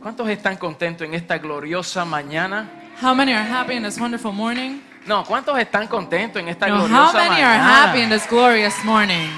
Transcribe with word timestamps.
¿Cuántos 0.00 0.28
están 0.28 0.56
contentos 0.56 1.04
en 1.04 1.14
esta 1.14 1.38
gloriosa 1.38 2.04
mañana? 2.04 2.70
How 3.02 3.12
many 3.12 3.32
are 3.32 3.42
happy 3.42 3.74
in 3.74 3.82
this 3.82 3.98
wonderful 3.98 4.30
morning? 4.32 4.80
No, 5.08 5.24
¿cuántos 5.24 5.58
están 5.58 5.88
contentos 5.88 6.40
en 6.40 6.46
esta 6.48 6.68
No, 6.68 6.76
how 6.76 6.86
gloriosa 6.86 7.14
many 7.14 7.42
are 7.42 7.58
happy 7.58 7.98
in 8.02 8.08
mañana? 8.10 8.14
this 8.14 8.28
glorious 8.30 8.84
morning? 8.84 9.28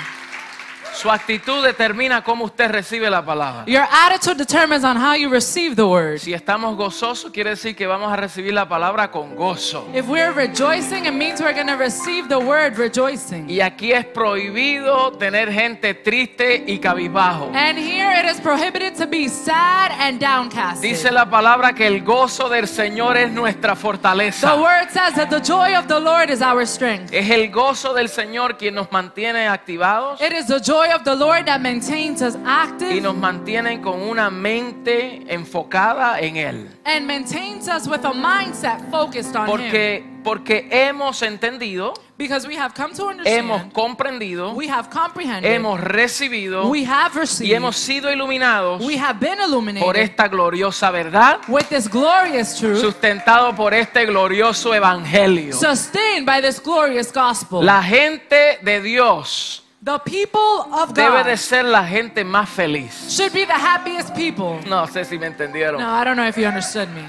Su 0.97 1.11
actitud 1.11 1.63
determina 1.63 2.23
cómo 2.25 2.45
usted 2.47 2.71
recibe 2.71 3.11
la 3.11 3.23
palabra. 3.25 3.65
Your 3.67 3.85
attitude 3.91 4.37
determines 4.39 4.83
on 4.83 4.97
how 4.97 5.15
you 5.15 5.29
receive 5.29 5.77
the 5.77 5.83
word. 5.85 6.19
Si 6.19 6.33
estamos 6.33 6.75
gozosos, 6.77 7.31
quiere 7.31 7.51
decir 7.51 7.77
que 7.77 7.87
vamos 7.87 8.11
a 8.11 8.17
recibir 8.17 8.55
la 8.55 8.67
palabra 8.67 9.11
con 9.11 9.37
gozo. 9.37 9.87
If 9.95 10.07
we're 10.09 10.33
rejoicing, 10.33 11.05
it 11.05 11.13
means 11.13 11.41
we're 11.41 11.53
going 11.55 11.67
to 11.67 11.77
receive 11.77 12.29
the 12.29 12.39
word 12.39 12.79
rejoicing. 12.79 13.49
Y 13.51 13.61
aquí 13.61 13.93
es 13.93 14.07
prohibido 14.07 15.13
tener 15.19 15.53
gente 15.53 15.93
triste 15.95 16.65
y 16.67 16.79
cabizbajo. 16.79 17.51
And 17.55 17.77
here 17.79 18.19
it 18.19 18.25
is 18.31 18.41
prohibited 18.41 18.95
to 18.97 19.07
be 19.07 19.29
sad 19.29 19.91
and 20.01 20.19
downcast. 20.19 20.81
Dice 20.81 21.11
la 21.13 21.29
palabra 21.29 21.75
que 21.75 21.87
el 21.87 22.03
gozo 22.03 22.49
del 22.49 22.67
Señor 22.67 23.19
es 23.19 23.31
nuestra 23.31 23.75
The 23.75 23.81
fortaleza. 23.81 24.55
word 24.57 24.89
says 24.91 25.15
that 25.17 25.29
the 25.29 25.41
joy 25.41 25.77
of 25.77 25.87
the 25.89 26.01
Lord 26.01 26.31
is 26.31 26.41
our 26.41 26.67
strength. 26.67 27.13
Es 27.13 27.29
el 27.29 27.51
gozo 27.51 27.93
del 27.93 28.09
Señor 28.09 28.57
quien 28.57 28.75
nos 28.75 28.91
mantiene 28.91 29.47
activados 29.47 30.21
It 30.23 30.33
is 30.33 30.47
the 30.47 30.59
joy 30.61 30.86
of 30.95 31.03
the 31.05 31.15
Lord 31.15 31.47
that 31.47 31.61
maintains 31.61 32.23
us 32.23 32.35
y 32.37 32.39
active 32.45 33.01
nos 33.01 33.17
mantiene 33.17 33.81
con 33.81 34.01
una 34.03 34.31
mente 34.31 35.23
enfocada 35.29 36.21
en 36.21 36.37
Él. 36.37 36.69
and 36.85 37.07
maintains 37.07 37.69
us 37.69 37.87
with 37.87 38.05
a 38.05 38.13
mindset 38.13 38.81
focused 38.91 39.35
on 39.37 39.47
Him. 39.49 39.57
Porque, 39.57 40.05
porque 40.25 40.69
hemos 40.71 41.23
entendido, 41.23 41.95
Because 42.19 42.49
we 42.49 42.57
have 42.57 42.73
come 42.75 42.95
to 42.95 43.11
hemos 43.11 43.61
understand, 43.61 43.73
comprendido, 43.75 44.55
we 44.55 44.69
have 44.69 44.89
comprehended, 44.89 45.53
hemos 45.53 45.79
recibido 45.79 46.67
we 46.71 46.83
have 46.87 47.13
y 47.15 47.19
received, 47.21 47.53
hemos 47.55 47.77
sido 47.77 48.11
iluminados 48.11 48.83
we 48.83 48.97
have 48.97 49.21
been 49.21 49.39
illuminated 49.39 49.85
por 49.85 49.99
esta 49.99 50.27
gloriosa 50.27 50.91
verdad, 50.91 51.41
with 51.47 51.69
this 51.69 51.87
glorious 51.87 52.57
truth, 52.59 52.81
sustentado 52.81 53.55
por 53.55 53.75
este 53.75 54.07
glorioso 54.07 54.73
evangelio. 54.75 55.53
sustained 55.55 56.25
by 56.25 56.41
this 56.41 56.59
glorious 56.59 57.13
gospel. 57.13 57.63
La 57.63 57.83
gente 57.83 58.59
de 58.63 58.81
Dios 58.81 59.63
the 59.87 59.99
people 60.05 60.67
of 60.75 60.93
debe 60.93 61.23
God 61.23 61.27
de 61.27 61.37
ser 61.37 61.65
la 61.65 61.85
gente 61.87 62.25
más 62.25 62.49
feliz. 62.49 63.09
should 63.09 63.33
be 63.33 63.47
the 63.47 63.53
happiest 63.55 64.13
people. 64.15 64.59
No 64.69 64.87
sé 64.89 65.05
si 65.05 65.17
me 65.17 65.27
entendieron. 65.27 65.81
No, 65.81 65.89
I 65.89 66.05
don't 66.05 66.17
know 66.17 66.27
if 66.27 66.37
you 66.37 66.47
understood 66.47 66.89
me. 66.89 67.09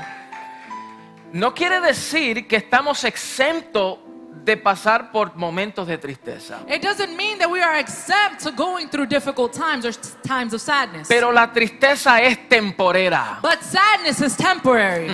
No 1.33 1.53
quiere 1.53 1.81
decir 1.81 2.47
que 2.47 2.57
estamos 2.57 3.03
exentos 3.03 3.97
de 4.45 4.55
pasar 4.55 5.11
por 5.11 5.35
momentos 5.35 5.87
de 5.87 5.97
tristeza. 5.97 6.59
It 6.69 6.81
doesn't 6.81 7.17
mean 7.17 7.37
that 7.39 7.49
we 7.49 7.61
are 7.61 7.77
exempt 7.79 8.43
to 8.43 8.51
going 8.51 8.87
through 8.89 9.07
difficult 9.07 9.51
times 9.51 9.83
or 9.83 9.91
times 10.25 10.53
of 10.53 10.61
sadness. 10.61 11.07
Pero 11.09 11.31
la 11.33 11.51
tristeza 11.51 12.21
es 12.21 12.37
temporera. 12.47 13.39
but 13.41 13.59
sadness 13.61 14.21
is 14.21 14.37
temporary. 14.37 15.07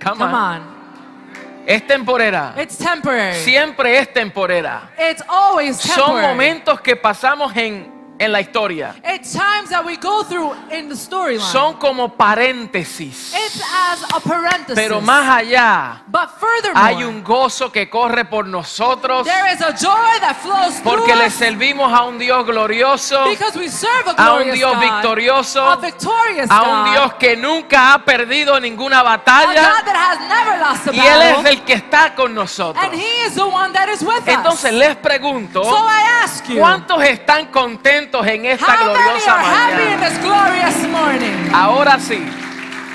Come 0.00 0.18
Come 0.18 0.22
on. 0.22 0.34
on. 0.34 0.73
Es 1.66 1.86
temporera. 1.86 2.54
It's 2.60 2.76
temporary. 2.76 3.34
Siempre 3.36 3.98
es 3.98 4.12
temporera. 4.12 4.90
It's 4.98 5.22
always 5.28 5.76
Son 5.78 5.96
temporary. 5.96 6.26
momentos 6.28 6.80
que 6.80 6.96
pasamos 6.96 7.56
en, 7.56 7.92
en 8.18 8.30
la 8.32 8.40
historia. 8.40 8.94
It's 9.04 9.32
times 9.32 9.70
that 9.70 9.84
we 9.84 9.96
go 9.96 10.22
through 10.22 10.54
in 10.70 10.88
the 10.88 10.94
storyline. 10.94 11.40
Son 11.40 11.74
como 11.74 12.14
paréntesis. 12.16 13.34
It's 13.34 13.60
as 13.60 14.04
a 14.14 14.20
parenthesis. 14.20 14.74
Pero 14.74 15.00
más 15.00 15.28
allá 15.28 16.02
but 16.06 16.28
furthermore, 16.38 16.80
hay 16.80 17.02
un 17.02 17.24
gozo 17.24 17.72
que 17.72 17.90
corre 17.90 18.24
por 18.24 18.46
nosotros 18.46 19.24
there 19.26 19.52
is 19.52 19.60
a 19.60 19.72
joy 19.72 20.20
that 20.20 20.36
flows 20.36 20.74
porque 20.84 21.12
through 21.12 21.24
le 21.24 21.30
servimos 21.30 21.92
a 21.92 22.04
un 22.04 22.18
Dios 22.18 22.46
glorioso, 22.46 23.24
because 23.30 23.58
we 23.58 23.68
serve 23.68 24.08
a 24.16 24.26
a 24.26 24.34
un 24.34 24.52
Dios 24.52 24.74
God, 24.74 24.80
victorioso, 24.80 25.68
a 25.68 25.76
victorious 25.76 26.50
a 26.50 26.62
un 26.62 26.92
Dios 26.92 27.14
que 27.14 27.36
nunca 27.36 27.94
ha 27.94 28.04
perdido 28.04 28.60
ninguna 28.60 29.00
a 29.00 29.02
batalla 29.02 29.70
God 29.70 29.84
that 29.84 29.96
has 29.96 30.18
y 30.92 30.98
Él 30.98 31.22
es 31.22 31.44
el 31.46 31.62
que 31.62 31.74
está 31.74 32.14
con 32.14 32.34
nosotros. 32.34 32.82
and 32.84 32.94
He 32.94 33.26
is 33.26 33.34
the 33.34 33.42
one 33.44 33.72
that 33.72 33.88
is 33.88 34.02
with 34.02 34.26
Entonces 34.26 34.72
us. 34.72 34.78
les 34.78 34.96
pregunto, 34.96 35.62
So 35.64 35.76
I 35.76 36.22
ask 36.24 36.46
you, 36.48 36.58
¿cuántos 36.58 37.02
están 37.02 37.46
contentos 37.46 38.26
en 38.26 38.46
esta 38.46 38.66
how 38.66 38.92
many 38.92 39.04
gloriosa 39.04 39.40
happy 39.40 39.82
in 39.82 39.88
mañana? 40.00 40.08
this 40.08 40.18
glorious 40.20 40.88
morning? 40.88 41.50
Ahora 41.54 41.98
sí, 41.98 42.24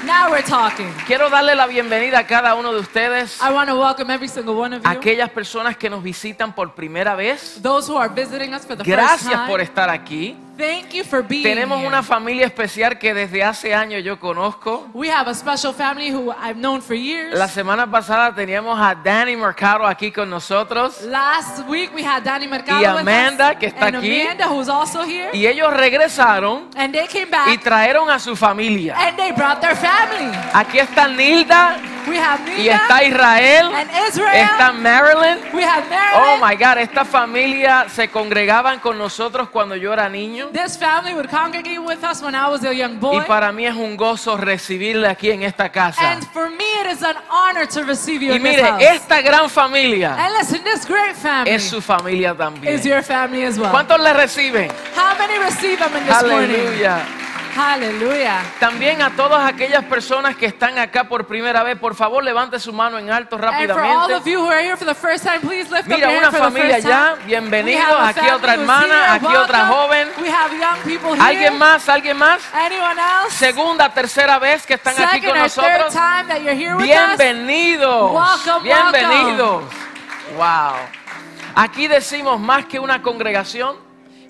Now 0.05 0.31
we're 0.31 0.41
talking. 0.43 0.91
quiero 1.05 1.29
darle 1.29 1.53
la 1.55 1.67
bienvenida 1.67 2.19
a 2.19 2.25
cada 2.25 2.55
uno 2.55 2.73
de 2.73 2.79
ustedes, 2.79 3.37
I 3.41 3.51
want 3.53 3.69
to 3.69 3.75
welcome 3.75 4.11
every 4.11 4.27
single 4.27 4.55
one 4.55 4.75
of 4.75 4.83
you. 4.83 4.89
aquellas 4.89 5.29
personas 5.29 5.77
que 5.77 5.89
nos 5.89 6.01
visitan 6.01 6.53
por 6.53 6.73
primera 6.73 7.15
vez. 7.15 7.59
Those 7.61 7.91
who 7.91 7.97
are 7.97 8.09
visiting 8.11 8.53
us 8.55 8.65
for 8.65 8.75
the 8.75 8.83
first 8.83 8.87
Gracias 8.89 9.31
time. 9.33 9.47
por 9.47 9.61
estar 9.61 9.89
aquí. 9.89 10.35
Thank 10.59 10.93
you 10.93 11.05
for 11.05 11.21
being 11.23 11.41
Tenemos 11.43 11.77
here. 11.77 11.87
una 11.87 12.03
familia 12.03 12.45
especial 12.45 12.99
que 12.99 13.13
desde 13.13 13.41
hace 13.45 13.73
años 13.73 14.03
yo 14.03 14.19
conozco. 14.19 14.89
We 14.93 15.09
have 15.09 15.29
a 15.29 15.33
special 15.33 15.73
family 15.73 16.11
who 16.11 16.31
I've 16.33 16.57
known 16.59 16.81
for 16.81 16.95
years. 16.97 17.33
La 17.33 17.47
semana 17.47 17.89
pasada 17.89 18.35
teníamos 18.35 18.77
a 18.77 18.93
Danny 18.93 19.37
Mercado 19.37 19.85
aquí 19.87 20.11
con 20.11 20.29
nosotros 20.29 21.01
Last 21.03 21.65
week 21.69 21.91
we 21.95 22.03
had 22.05 22.23
Danny 22.23 22.45
Mercado 22.45 22.81
Y 22.81 22.91
with 22.91 22.99
Amanda, 22.99 23.51
us, 23.51 23.57
que 23.57 23.67
está 23.67 23.85
and 23.87 23.95
aquí. 23.97 24.21
Amanda 24.21 24.47
who's 24.49 24.67
also 24.67 25.03
here. 25.05 25.29
y 25.31 25.47
ellos 25.47 25.71
regresaron 25.73 26.67
And 26.75 26.93
they 26.93 27.07
came 27.07 27.27
y 27.27 27.31
back 27.31 27.63
trajeron 27.63 28.09
a 28.09 28.19
su 28.19 28.35
familia. 28.35 28.95
and 28.99 29.15
they 29.17 29.31
brought 29.31 29.61
their 29.61 29.77
family. 29.77 30.35
Aquí 30.53 30.77
está 30.79 31.07
Nilda 31.07 31.77
We 32.07 32.17
have 32.17 32.39
y 32.57 32.63
Nina 32.63 32.75
está 32.75 33.03
Israel, 33.03 33.71
and 33.75 33.89
Israel. 34.09 34.33
está 34.43 34.71
Marilyn. 34.73 35.37
we 35.53 35.63
have 35.63 35.83
Oh 36.15 36.37
Marilyn. 36.37 36.41
my 36.41 36.55
God, 36.55 36.77
esta 36.79 37.05
familia 37.05 37.85
se 37.87 38.07
congregaban 38.09 38.79
con 38.79 38.97
nosotros 38.97 39.49
cuando 39.49 39.75
yo 39.75 39.93
era 39.93 40.09
niño. 40.09 40.48
This 40.51 40.75
family 40.77 41.13
would 41.13 41.29
congregate 41.29 41.79
with 41.83 42.03
us 42.03 42.21
when 42.21 42.33
I 42.33 42.49
was 42.49 42.63
a 42.63 42.73
young 42.73 42.93
Y 42.95 43.19
boy. 43.19 43.23
para 43.27 43.51
mí 43.51 43.65
es 43.67 43.75
un 43.75 43.95
gozo 43.95 44.35
recibirle 44.35 45.07
aquí 45.07 45.29
en 45.31 45.43
esta 45.43 45.69
casa. 45.69 46.01
And 46.01 46.23
for 46.33 46.49
me 46.49 46.65
it 46.81 46.87
is 46.91 47.03
an 47.03 47.15
honor 47.29 47.67
to 47.67 47.83
receive 47.83 48.21
you 48.23 48.31
Y 48.31 48.37
in 48.37 48.43
this 48.43 48.57
mire, 48.57 48.65
house. 48.71 48.81
esta 48.81 49.21
gran 49.21 49.49
familia 49.49 50.15
and 50.17 50.33
listen, 50.37 50.63
this 50.63 50.85
great 50.85 51.15
family 51.15 51.51
es 51.51 51.63
su 51.69 51.81
familia 51.81 52.31
is 52.31 52.37
también. 52.37 52.83
your 52.83 53.03
family 53.03 53.43
as 53.45 53.57
well. 53.59 53.71
¿Cuántos 53.71 53.99
le 53.99 54.11
reciben? 54.13 54.71
How 54.95 55.15
many 55.17 55.37
receive 55.39 55.77
them 55.77 55.95
in 55.95 56.05
this 56.07 56.23
morning? 56.23 56.79
Aleluya. 57.57 57.99
Hallelujah. 57.99 58.41
También 58.59 59.01
a 59.01 59.11
todas 59.11 59.47
aquellas 59.47 59.83
personas 59.85 60.35
que 60.35 60.45
están 60.45 60.77
acá 60.77 61.05
por 61.05 61.25
primera 61.27 61.63
vez, 61.63 61.77
por 61.77 61.95
favor 61.95 62.23
levante 62.23 62.59
su 62.59 62.73
mano 62.73 62.97
en 62.97 63.11
alto 63.11 63.37
rápidamente. 63.37 64.13
time, 65.21 65.39
Mira, 65.85 66.09
una 66.09 66.31
familia 66.31 66.79
ya, 66.79 67.15
bienvenidos. 67.25 67.99
Aquí 68.01 68.29
otra 68.29 68.53
hermana, 68.53 69.13
aquí 69.13 69.25
otra 69.25 69.69
Welcome. 69.69 69.75
joven. 69.75 70.07
We 70.21 70.29
have 70.29 70.51
young 70.57 70.77
people 70.83 71.13
here. 71.13 71.21
¿Alguien 71.21 71.57
más? 71.57 71.89
¿Alguien 71.89 72.17
más? 72.17 72.41
Anyone 72.53 73.01
else? 73.01 73.37
Segunda, 73.37 73.89
tercera 73.93 74.39
vez 74.39 74.65
que 74.65 74.75
están 74.75 74.95
aquí 75.01 75.21
con 75.21 75.37
nosotros. 75.37 75.93
Bienvenidos. 76.77 78.11
Welcome, 78.11 78.63
Bienvenidos. 78.63 79.63
Wow. 80.35 80.75
Aquí 81.55 81.87
decimos 81.87 82.39
más 82.39 82.65
que 82.65 82.79
una 82.79 83.01
congregación, 83.01 83.75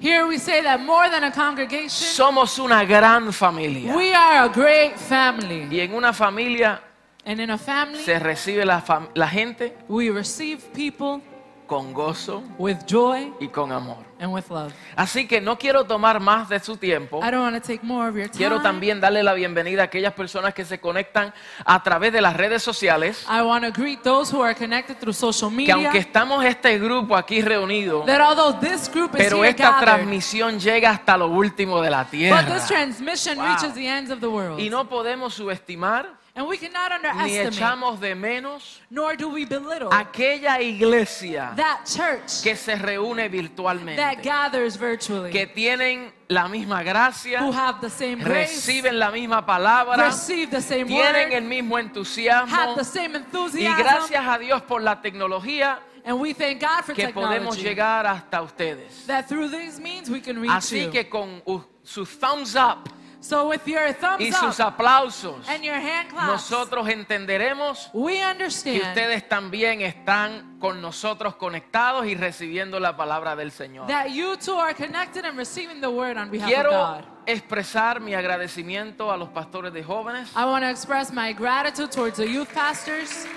Here 0.01 0.25
we 0.25 0.37
say 0.39 0.61
that 0.63 0.79
more 0.79 1.09
than 1.09 1.23
a 1.25 1.31
congregation, 1.31 1.89
somos 1.89 2.57
una 2.57 2.85
gran 2.85 3.33
familia. 3.33 3.93
we 3.95 4.13
are 4.13 4.45
a 4.45 4.49
great 4.49 4.95
family. 4.97 5.67
Y 5.69 5.79
en 5.81 5.93
una 5.93 6.13
familia 6.13 6.81
And 7.25 7.39
in 7.41 7.49
a 7.51 7.57
family, 7.57 8.01
se 8.03 8.17
recibe 8.17 8.65
la, 8.65 8.81
fam- 8.81 9.09
la 9.13 9.27
gente 9.27 9.75
we 9.89 10.09
receive 10.09 10.61
people 10.73 11.21
con 11.69 11.93
gozo 11.93 12.43
with 12.57 12.77
joy 12.85 13.31
y 13.39 13.47
con 13.47 13.71
amor. 13.71 13.97
and 14.21 14.33
with 14.33 14.49
love. 14.49 14.73
Así 14.97 15.25
que 15.27 15.39
no 15.39 15.57
quiero 15.57 15.85
tomar 15.85 16.19
más 16.19 16.49
de 16.49 16.59
su 16.59 16.75
tiempo. 16.75 17.19
I 17.23 17.31
don't 17.31 17.39
want 17.41 17.55
to 17.55 17.61
take 17.61 17.81
more 17.85 18.09
of 18.09 18.15
your 18.17 18.27
time. 18.27 18.37
Quiero 18.37 18.61
también 18.61 18.99
darle 18.99 19.23
la 19.23 19.33
bienvenida 19.33 19.83
a 19.83 19.85
aquellas 19.85 20.11
personas 20.13 20.53
que 20.53 20.65
se 20.65 20.77
conectan 20.81 21.33
a 21.63 21.81
través 21.83 22.11
de 22.11 22.19
las 22.19 22.35
redes 22.35 22.61
sociales. 22.61 23.25
I 23.29 23.41
want 23.41 23.63
to 23.63 23.71
greet 23.71 24.01
those 24.01 24.35
who 24.35 24.43
are 24.43 24.53
connected 24.53 24.97
through 24.97 25.13
social 25.15 25.49
Que 25.51 25.55
media. 25.55 25.75
aunque 25.75 25.99
estamos 25.99 26.43
este 26.43 26.77
grupo 26.79 27.15
aquí 27.15 27.41
reunido, 27.41 28.03
that 28.05 28.19
although 28.19 28.59
this 28.59 28.89
group 28.91 29.11
is 29.15 29.21
pero 29.23 29.45
esta 29.45 29.69
gathered, 29.71 29.85
transmisión 29.85 30.59
llega 30.59 30.89
hasta 30.91 31.15
lo 31.15 31.27
último 31.27 31.79
de 31.81 31.89
la 31.89 32.01
but 32.03 32.11
tierra. 32.11 32.45
this 32.45 32.65
transmission 32.67 33.37
Wow. 33.37 33.45
reaches 33.45 33.73
the 33.73 33.87
ends 33.87 34.11
of 34.11 34.19
the 34.19 34.27
world. 34.27 34.59
Y 34.59 34.69
no 34.69 34.89
podemos 34.89 35.33
subestimar 35.33 36.18
and 36.39 36.47
we 36.47 36.57
cannot 36.57 36.89
ni 36.89 36.95
underestimate, 36.95 37.53
echamos 37.53 37.99
de 37.99 38.15
menos 38.15 38.79
nor 38.89 39.17
do 39.17 39.27
we 39.27 39.45
belittle 39.45 39.89
aquella 39.91 40.61
iglesia 40.61 41.51
that 41.57 41.83
church 41.85 42.41
que 42.41 42.55
se 42.55 42.75
reúne 42.77 43.23
that 43.23 43.31
virtualmente, 43.31 44.23
gathers 44.23 44.77
virtually, 44.77 45.31
que 45.31 45.47
tienen 45.47 46.13
la 46.29 46.47
misma 46.47 46.81
gracia, 46.81 47.41
who 47.41 47.51
have 47.51 47.81
the 47.81 47.89
same 47.89 48.23
grace, 48.23 48.51
reciben 48.51 48.97
la 48.97 49.11
misma 49.11 49.45
palabra, 49.45 49.97
receive 50.05 50.49
the 50.49 50.61
same 50.61 50.85
tienen 50.85 51.29
word, 51.29 51.33
el 51.33 51.43
mismo 51.43 51.75
have 51.75 51.87
entusiasmo 51.87 52.75
the 52.75 52.85
same 52.85 53.15
y 53.15 53.17
enthusiasm, 53.17 53.77
gracias 53.77 54.25
a 54.25 54.37
Dios 54.37 54.61
por 54.61 54.81
la 54.81 55.01
tecnología 55.01 55.79
and 56.05 56.17
we 56.17 56.31
thank 56.33 56.61
God 56.61 56.85
for 56.85 56.93
que 56.95 57.09
podemos 57.09 57.57
technology. 57.57 57.63
llegar 57.63 58.05
hasta 58.05 58.41
ustedes. 58.41 59.05
that 59.07 59.27
through 59.27 59.49
these 59.49 59.77
means 59.77 60.09
we 60.09 60.21
can 60.21 60.39
reach 60.39 60.51
Así 60.51 60.85
you. 60.85 60.89
que 60.89 61.09
con 61.09 61.41
uh, 61.45 61.59
su 61.83 62.05
thumbs 62.05 62.55
up, 62.55 62.87
So 63.21 63.49
with 63.49 63.67
your 63.67 63.85
y 63.87 63.93
thumbs 63.93 64.35
sus 64.37 64.59
up 64.61 64.77
aplausos, 64.77 65.45
and 65.49 65.61
your 65.61 65.75
hand 65.75 66.09
claps, 66.09 66.27
nosotros 66.49 66.87
entenderemos 66.87 67.89
we 67.93 68.13
que 68.13 68.23
understand 68.23 68.81
ustedes 68.81 69.27
también 69.27 69.81
están 69.81 70.57
con 70.59 70.81
nosotros 70.81 71.35
conectados 71.35 72.05
y 72.05 72.15
recibiendo 72.15 72.79
la 72.79 72.95
palabra 72.95 73.35
del 73.35 73.51
Señor. 73.51 73.87
that 73.87 74.07
you 74.11 74.37
two 74.37 74.55
are 74.57 74.73
connected 74.73 75.25
and 75.25 75.37
receiving 75.37 75.81
the 75.81 75.89
word 75.89 76.17
on 76.17 76.29
behalf 76.31 76.47
of 76.49 76.53
Quiero 76.55 76.71
God. 76.71 77.03
expresar 77.25 77.99
mi 77.99 78.13
agradecimiento 78.13 79.11
a 79.11 79.17
los 79.17 79.27
pastores 79.29 79.73
de 79.73 79.83
jóvenes 79.83 80.29
I 80.35 80.45
want 80.45 80.63
to 80.63 80.69
express 80.69 81.11
my 81.11 81.33
gratitude 81.33 81.91
towards 81.91 82.15
the 82.17 82.25
youth 82.25 82.47
pastors 82.53 83.27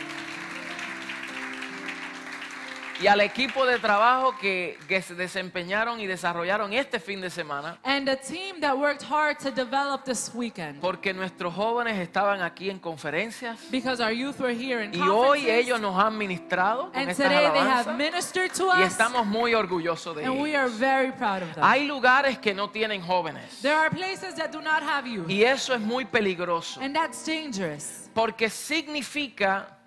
y 3.03 3.07
al 3.09 3.21
equipo 3.21 3.67
de 3.67 3.79
trabajo 3.81 4.37
que, 4.41 4.79
que 4.87 5.03
se 5.03 5.15
desempeñaron 5.17 5.99
y 5.99 6.07
desarrollaron 6.07 6.73
este 6.73 7.01
fin 7.01 7.21
de 7.21 7.31
semana, 7.31 7.79
and 7.85 8.07
the 8.07 8.17
team 8.17 8.61
that 8.61 8.77
worked 8.77 9.03
hard 9.03 9.37
to 9.39 9.51
develop 9.51 10.05
this 10.05 10.31
weekend. 10.35 10.81
porque 10.81 11.13
nuestros 11.13 11.53
jóvenes 11.55 11.99
estaban 11.99 12.41
aquí 12.43 12.71
en 12.71 12.79
conferencias. 12.79 13.59
Because 13.71 14.01
our 14.01 14.13
youth 14.13 14.39
were 14.39 14.55
here 14.55 14.85
in 14.85 14.95
y 14.95 15.01
hoy 15.01 15.41
conferences, 15.41 15.65
ellos 15.67 15.81
nos 15.81 15.99
han 15.99 16.17
ministrado 16.17 16.93
con 16.93 17.01
and 17.01 17.11
estas 17.11 17.29
today 17.29 17.51
they 17.51 17.69
have 17.69 17.97
ministered 17.97 18.53
to 18.53 18.69
y 18.69 18.83
us, 18.83 18.93
estamos 18.93 19.27
muy 19.27 19.53
orgullosos 19.55 20.15
de 20.15 20.25
and 20.25 20.41
we 20.41 20.55
are 20.55 20.67
ellos. 20.69 20.79
very 20.79 21.11
proud 21.11 21.43
of 21.43 21.55
them. 21.55 21.65
Hay 21.65 21.87
lugares 21.87 22.39
que 22.39 22.55
no 22.55 22.71
tienen 22.71 23.03
jóvenes. 23.03 23.61
There 23.63 23.75
are 23.75 23.91
places 23.91 24.37
that 24.37 24.53
do 24.53 24.61
not 24.63 24.83
have 24.83 25.09
youth, 25.09 25.29
y 25.29 25.43
eso 25.43 25.75
es 25.75 25.81
muy 25.81 26.05
peligroso. 26.05 26.81
And 26.81 26.95
that's 26.95 27.25
dangerous. 27.27 28.09
Porque 28.15 28.49
significa 28.49 29.79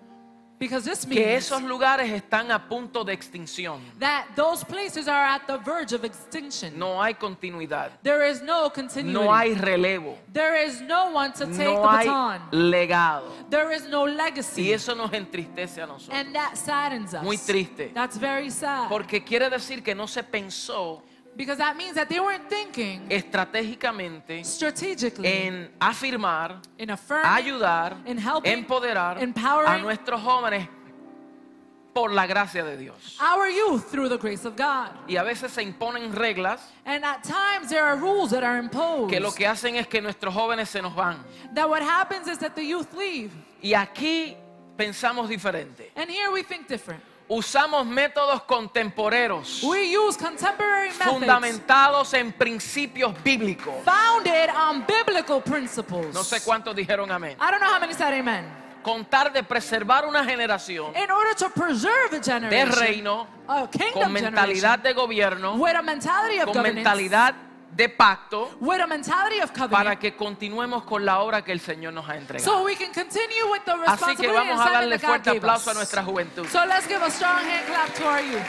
because 0.65 0.83
this 0.83 1.05
que 1.05 1.15
means 1.15 1.45
esos 1.45 1.61
lugares 1.61 2.11
están 2.11 2.51
a 2.51 2.57
punto 2.59 3.03
de 3.03 3.13
extinción. 3.13 3.79
that 3.99 4.25
those 4.35 4.63
places 4.63 5.07
are 5.07 5.23
at 5.25 5.45
the 5.47 5.57
verge 5.59 5.93
of 5.93 6.03
extinction. 6.03 6.77
No 6.77 6.99
hay 7.01 7.13
continuidad, 7.13 7.91
There 8.01 8.23
is 8.27 8.41
no 8.41 8.69
continuity. 8.71 9.13
no 9.13 9.31
hay 9.31 9.53
relevo, 9.53 10.17
There 10.33 10.55
is 10.65 10.81
no 10.81 11.11
one 11.11 11.31
to 11.33 11.45
take 11.45 11.65
no 11.73 11.81
the 11.81 11.87
hay 11.87 12.07
legado. 12.51 13.31
There 13.49 13.71
is 13.71 13.87
no 13.87 14.05
Y 14.07 14.11
legacy. 14.15 14.73
eso 14.73 14.95
nos 14.95 15.11
entristece 15.13 15.81
a 15.81 15.87
nosotros. 15.87 16.09
And 16.17 16.33
that 16.35 16.55
saddens 16.57 17.13
us. 17.13 17.23
Muy 17.23 17.37
triste. 17.37 17.91
That's 17.93 18.17
very 18.17 18.49
sad. 18.49 18.89
Porque 18.89 19.23
quiere 19.23 19.49
decir 19.49 19.83
que 19.83 19.93
no 19.95 20.07
se 20.07 20.23
pensó 20.23 21.01
Because 21.35 21.57
that 21.57 21.75
means 21.75 21.95
that 21.95 22.07
they 22.07 22.19
weren't 22.19 22.47
thinking 22.47 23.07
estratégicamente 23.09 24.43
strategically 24.45 25.27
en 25.27 25.69
afirmar, 25.79 26.61
in 26.77 26.89
affirming, 26.89 27.29
ayudar, 27.29 27.97
in 28.05 28.17
helping, 28.17 28.51
empoderar 28.53 29.17
a 29.17 29.21
empowering 29.21 29.81
nuestros 29.83 30.21
jóvenes 30.21 30.67
por 31.93 32.11
la 32.11 32.25
gracia 32.25 32.63
de 32.63 32.77
Dios. 32.77 33.17
our 33.21 33.49
youth 33.49 33.89
through 33.89 34.09
the 34.09 34.17
grace 34.17 34.45
of 34.45 34.55
God. 34.55 34.91
Y 35.07 35.15
a 35.17 35.23
veces 35.23 35.51
se 35.51 35.61
imponen 35.61 36.13
reglas 36.13 36.59
And 36.85 37.03
at 37.05 37.23
times 37.23 37.69
there 37.69 37.83
are 37.83 37.97
rules 37.97 38.31
that 38.31 38.43
are 38.43 38.57
imposed. 38.57 39.09
que 39.11 39.19
lo 39.19 39.31
que 39.31 39.45
hacen 39.45 39.75
es 39.75 39.87
que 39.87 40.01
nuestros 40.01 40.33
jóvenes 40.33 40.69
se 40.69 40.81
nos 40.81 40.93
van. 40.95 41.17
that 41.53 41.69
what 41.69 41.81
happens 41.81 42.27
is 42.27 42.37
that 42.37 42.55
the 42.55 42.63
youth 42.63 42.93
leave. 42.93 43.31
Y 43.61 43.73
aquí 43.73 44.35
pensamos 44.77 45.27
diferente. 45.29 45.91
And 45.95 46.09
here 46.09 46.31
we 46.31 46.43
think 46.43 46.67
different. 46.67 47.01
Usamos 47.27 47.87
métodos 47.87 48.43
contemporeros 48.43 49.63
We 49.63 49.97
use 49.97 50.15
contemporary 50.15 50.89
methods 50.89 51.11
fundamentados 51.11 52.13
en 52.13 52.31
principios 52.31 53.15
bíblicos. 53.23 53.73
founded 53.83 54.49
on 54.49 54.85
biblical 54.85 55.41
principles. 55.41 56.13
No 56.13 56.23
sé 56.23 56.41
cuántos 56.43 56.75
dijeron 56.75 57.11
amén. 57.11 57.35
I 57.39 57.49
don't 57.49 57.59
know 57.59 57.73
how 57.73 57.79
many 57.79 57.93
said 57.93 58.13
amen. 58.13 58.45
Contar 58.83 59.33
de 59.33 59.41
preservar 59.41 60.05
una 60.05 60.23
generación 60.23 60.93
In 60.95 61.09
order 61.09 61.33
to 61.35 61.49
preserve 61.49 62.17
a 62.17 62.19
de 62.19 62.23
generation, 62.23 62.79
reino 62.79 63.27
a 63.47 63.67
con 63.91 64.13
mentalidad 64.13 64.77
de 64.77 64.93
gobierno, 64.93 65.55
with 65.55 65.75
a 65.75 65.81
mentality 65.81 66.39
of 66.39 66.51
con 66.51 66.61
mentalidad 66.61 67.33
de 67.75 67.89
pacto, 67.89 68.55
with 68.61 68.79
a 68.79 68.87
mentality 68.87 69.41
of 69.41 69.51
para 69.51 69.67
covenant, 69.67 69.99
que 69.99 70.15
continuemos 70.15 70.83
con 70.83 71.03
la 71.03 71.19
obra 71.19 71.43
que 71.43 71.51
el 71.51 71.59
Señor 71.59 71.91
nos 71.91 72.05
ha 72.05 72.13
so 72.13 72.19
entregado. 72.19 72.63
we 72.63 72.75
can 72.75 72.93
continue 72.93 73.51
with 73.51 73.63
the 73.65 73.73
Así 73.85 74.15
que 74.15 74.31
vamos 74.31 74.59
a 74.59 74.71
darle 74.71 74.97
fuerte 74.97 75.31
aplauso 75.31 75.71
a 75.71 75.73
nuestra 75.73 76.01
juventud. 76.01 76.47
So 76.47 76.65
let's 76.65 76.87
give 76.87 77.03
a 77.03 77.11
strong 77.11 77.43
hand 77.43 77.65
clap 77.67 77.93
to 77.95 78.05
our 78.05 78.21
youth. 78.21 78.47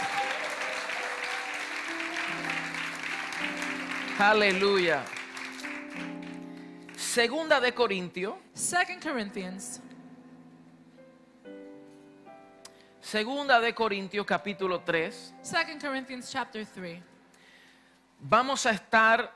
Aleluya. 4.18 5.02
Segunda 6.96 7.60
de 7.60 7.72
Corintios, 7.72 8.34
Second 8.54 9.02
Corinthians, 9.02 9.80
segunda 13.00 13.58
de 13.58 13.74
Corintios 13.74 14.24
capítulo 14.24 14.82
3. 14.82 15.34
Second 15.42 15.80
Corinthians 15.80 16.30
chapter 16.30 16.64
3. 16.64 17.15
Vamos 18.20 18.66
a 18.66 18.70
estar 18.70 19.30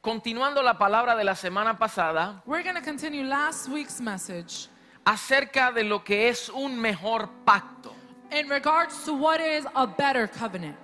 continuando 0.00 0.62
la 0.62 0.76
palabra 0.76 1.16
de 1.16 1.24
la 1.24 1.34
semana 1.34 1.78
pasada 1.78 2.42
We're 2.46 2.62
going 2.62 2.74
to 2.76 2.82
continue 2.82 3.24
last 3.24 3.68
week's 3.68 4.00
message 4.00 4.68
acerca 5.04 5.72
de 5.72 5.84
lo 5.84 6.02
que 6.04 6.28
es 6.28 6.48
un 6.48 6.78
mejor 6.78 7.28
pacto. 7.44 7.94
in 8.30 8.48
regards 8.48 9.04
to 9.04 9.14
what 9.14 9.40
is 9.40 9.64
a 9.74 9.86
better 9.86 10.26
covenant. 10.28 10.76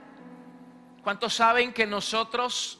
¿Cuántos 1.03 1.35
saben 1.35 1.73
que 1.75 1.87
nosotros 1.87 2.79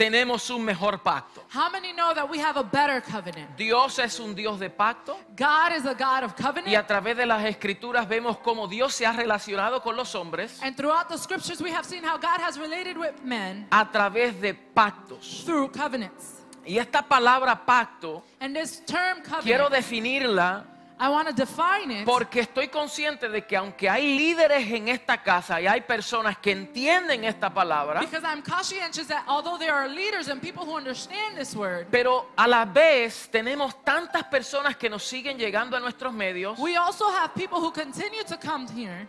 tenemos 0.00 0.48
un 0.48 0.64
mejor 0.64 1.02
pacto? 1.02 1.42
How 1.52 1.68
many 1.70 1.92
know 1.92 2.14
that 2.14 2.26
we 2.26 2.38
have 2.38 2.56
a 2.58 2.62
better 2.62 3.02
covenant? 3.02 3.54
Dios 3.58 3.98
es 3.98 4.18
un 4.18 4.34
Dios 4.34 4.58
de 4.58 4.70
pacto 4.70 5.18
God 5.36 5.72
is 5.76 5.84
a 5.84 5.92
God 5.92 6.24
of 6.24 6.34
y 6.38 6.42
covenant. 6.42 6.74
a 6.74 6.86
través 6.86 7.18
de 7.18 7.26
las 7.26 7.44
escrituras 7.44 8.08
vemos 8.08 8.38
cómo 8.38 8.66
Dios 8.66 8.94
se 8.94 9.04
ha 9.04 9.12
relacionado 9.12 9.82
con 9.82 9.96
los 9.96 10.14
hombres 10.14 10.58
And 10.62 10.74
throughout 10.74 11.08
the 11.10 11.18
scriptures, 11.18 11.60
we 11.60 11.70
have 11.70 11.84
seen 11.84 12.02
how 12.02 12.16
God 12.16 12.40
has 12.40 12.56
related 12.58 12.96
with 12.96 13.12
men 13.22 13.66
a 13.70 13.84
través 13.92 14.40
de 14.40 14.54
pactos. 14.54 15.44
through 15.44 15.70
covenants. 15.70 16.38
Y 16.64 16.78
esta 16.78 17.02
palabra 17.02 17.66
pacto 17.66 18.22
And 18.40 18.56
this 18.56 18.82
term 18.86 19.20
quiero 19.42 19.64
covenant, 19.64 19.72
definirla 19.74 20.64
I 21.00 21.08
want 21.08 21.28
to 21.28 21.34
define 21.34 21.90
it 21.90 22.04
porque 22.04 22.40
estoy 22.40 22.68
consciente 22.68 23.30
de 23.30 23.46
que 23.46 23.56
aunque 23.56 23.88
hay 23.88 24.18
líderes 24.18 24.70
en 24.70 24.88
esta 24.88 25.22
casa 25.22 25.58
y 25.58 25.66
hay 25.66 25.80
personas 25.80 26.36
que 26.36 26.52
entienden 26.52 27.24
esta 27.24 27.48
palabra, 27.48 28.00
because 28.00 28.22
I'm 28.22 28.42
conscientious 28.42 29.08
that 29.08 29.24
although 29.26 29.58
there 29.58 29.72
are 29.72 29.88
leaders 29.88 30.28
and 30.28 30.42
people 30.42 30.64
who 30.64 30.76
understand 30.76 31.38
this 31.38 31.56
word, 31.56 31.86
pero 31.90 32.26
a 32.36 32.46
la 32.46 32.66
vez 32.66 33.30
tenemos 33.30 33.82
tantas 33.82 34.24
personas 34.24 34.76
que 34.76 34.90
nos 34.90 35.02
siguen 35.02 35.38
llegando 35.38 35.74
a 35.74 35.80
nuestros 35.80 36.12
medios 36.12 36.58
we 36.58 36.76
also 36.76 37.08
have 37.08 37.34
people 37.34 37.60
who 37.60 37.72
continue 37.72 38.22
to 38.22 38.36
come 38.36 38.68
here 38.68 39.08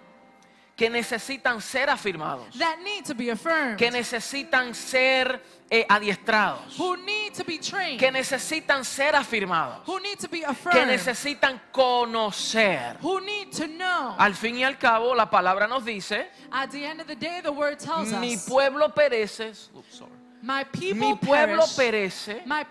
que 0.82 0.90
necesitan 0.90 1.62
ser 1.62 1.92
afirmados, 1.92 2.58
that 2.58 2.80
need 2.84 3.06
to 3.06 3.14
be 3.14 3.30
affirmed, 3.30 3.78
que 3.78 3.92
necesitan 3.92 4.74
ser 4.74 5.40
eh, 5.70 5.86
adiestrados, 5.88 6.76
who 6.76 6.98
need 6.98 7.36
to 7.36 7.44
be 7.44 7.60
trained, 7.60 8.00
que 8.00 8.12
necesitan 8.12 8.84
ser 8.84 9.16
afirmados, 9.16 9.88
who 9.88 10.00
need 10.00 10.18
to 10.18 10.28
be 10.28 10.40
que 10.40 10.48
affirmed, 10.48 10.88
necesitan 10.88 11.62
conocer. 11.72 12.98
who 13.00 13.22
need 13.22 13.52
to 13.52 13.68
know. 13.68 14.16
Al 14.18 14.34
fin 14.34 14.58
y 14.58 14.64
al 14.64 14.80
cabo, 14.80 15.14
la 15.14 15.30
palabra 15.30 15.68
nos 15.68 15.86
dice, 15.86 16.32
At 16.52 16.72
the 16.72 16.84
end 16.84 17.00
of 17.00 17.06
the 17.06 17.16
day, 17.16 17.42
the 17.44 17.52
word 17.52 17.78
tells 17.78 18.12
mi 18.14 18.36
pueblo 18.38 18.90
perece, 18.90 19.70
oops, 19.76 19.98
sorry. 19.98 20.12
my 20.42 20.64
people 20.64 21.10
mi 21.10 21.16
pueblo 21.16 21.64
perece 21.76 22.42
my 22.48 22.66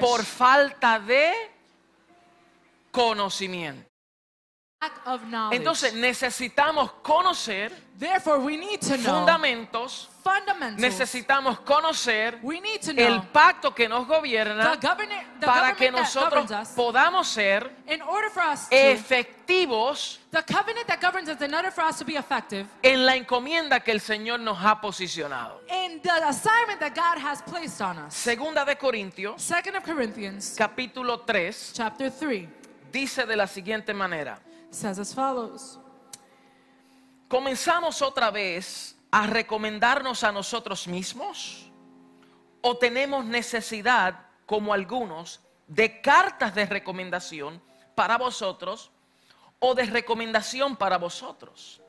por 0.00 0.24
falta 0.24 0.98
de 0.98 1.32
conocimiento. 2.90 3.86
Entonces 5.52 5.94
necesitamos 5.94 6.92
conocer 7.02 7.72
Therefore, 7.98 8.38
we 8.40 8.58
need 8.58 8.80
to 8.80 8.98
know 8.98 9.24
fundamentos, 9.24 10.10
necesitamos 10.76 11.60
conocer 11.60 12.38
we 12.42 12.60
need 12.60 12.82
to 12.82 12.92
know 12.92 13.06
el 13.06 13.22
pacto 13.22 13.74
que 13.74 13.88
nos 13.88 14.06
gobierna 14.06 14.78
the 14.78 15.46
para 15.46 15.74
que 15.74 15.90
nosotros 15.90 16.50
us 16.50 16.68
podamos 16.76 17.26
ser 17.26 17.74
efectivos 18.70 20.20
en 22.82 23.06
la 23.06 23.16
encomienda 23.16 23.80
que 23.80 23.92
el 23.92 24.00
Señor 24.00 24.40
nos 24.40 24.58
ha 24.62 24.78
posicionado. 24.78 25.62
in 25.70 26.02
the 26.02 26.10
assignment 26.10 26.78
that 26.78 26.94
God 26.94 27.18
has 27.18 27.40
placed 27.40 27.80
on 27.80 27.98
us. 27.98 28.14
Segunda 28.14 28.62
de 28.66 28.76
Corintios, 28.76 29.50
capítulo 30.54 31.20
3, 31.20 31.72
chapter 31.72 32.10
3, 32.10 32.46
dice 32.92 33.24
de 33.24 33.36
la 33.36 33.46
siguiente 33.46 33.94
manera. 33.94 34.38
Says 34.76 34.98
as 34.98 35.14
follows. 35.14 35.78
¿Comenzamos 37.28 38.02
otra 38.02 38.30
vez 38.30 38.94
a 39.10 39.26
recomendarnos 39.26 40.22
a 40.22 40.30
nosotros 40.30 40.86
mismos? 40.86 41.70
¿O 42.60 42.76
tenemos 42.76 43.24
necesidad, 43.24 44.14
como 44.44 44.72
algunos, 44.72 45.40
de 45.66 46.00
cartas 46.00 46.54
de 46.54 46.66
recomendación 46.66 47.60
para 47.94 48.16
vosotros 48.18 48.90
o 49.58 49.74
de 49.74 49.86
recomendación 49.86 50.76
para 50.76 50.98
vosotros? 50.98 51.80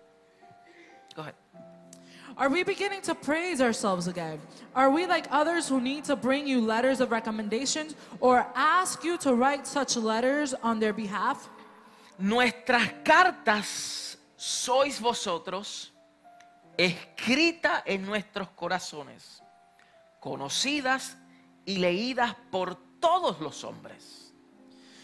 Go 1.15 1.22
ahead. 1.22 1.36
Are 2.38 2.50
we 2.50 2.63
beginning 2.63 3.01
to 3.01 3.15
praise 3.15 3.62
ourselves 3.62 4.08
again? 4.08 4.39
Are 4.75 4.91
we 4.91 5.08
like 5.08 5.27
others 5.32 5.67
who 5.67 5.82
need 5.82 6.03
to 6.06 6.15
bring 6.15 6.48
you 6.48 6.62
letters 6.62 7.01
of 7.01 7.10
recommendations 7.10 7.96
or 8.20 8.46
ask 8.56 9.03
you 9.03 9.17
to 9.17 9.34
write 9.34 9.65
such 9.65 9.98
letters 9.98 10.53
on 10.62 10.79
their 10.79 10.94
behalf? 10.94 11.50
Nuestras 12.17 12.93
cartas 13.03 14.17
sois 14.36 15.00
vosotros, 15.00 15.93
escrita 16.77 17.83
en 17.86 18.05
nuestros 18.05 18.50
corazones, 18.50 19.41
conocidas 20.19 21.17
y 21.65 21.77
leídas 21.77 22.36
por 22.51 22.75
todos 23.00 23.39
los 23.39 23.63
hombres. 23.63 24.33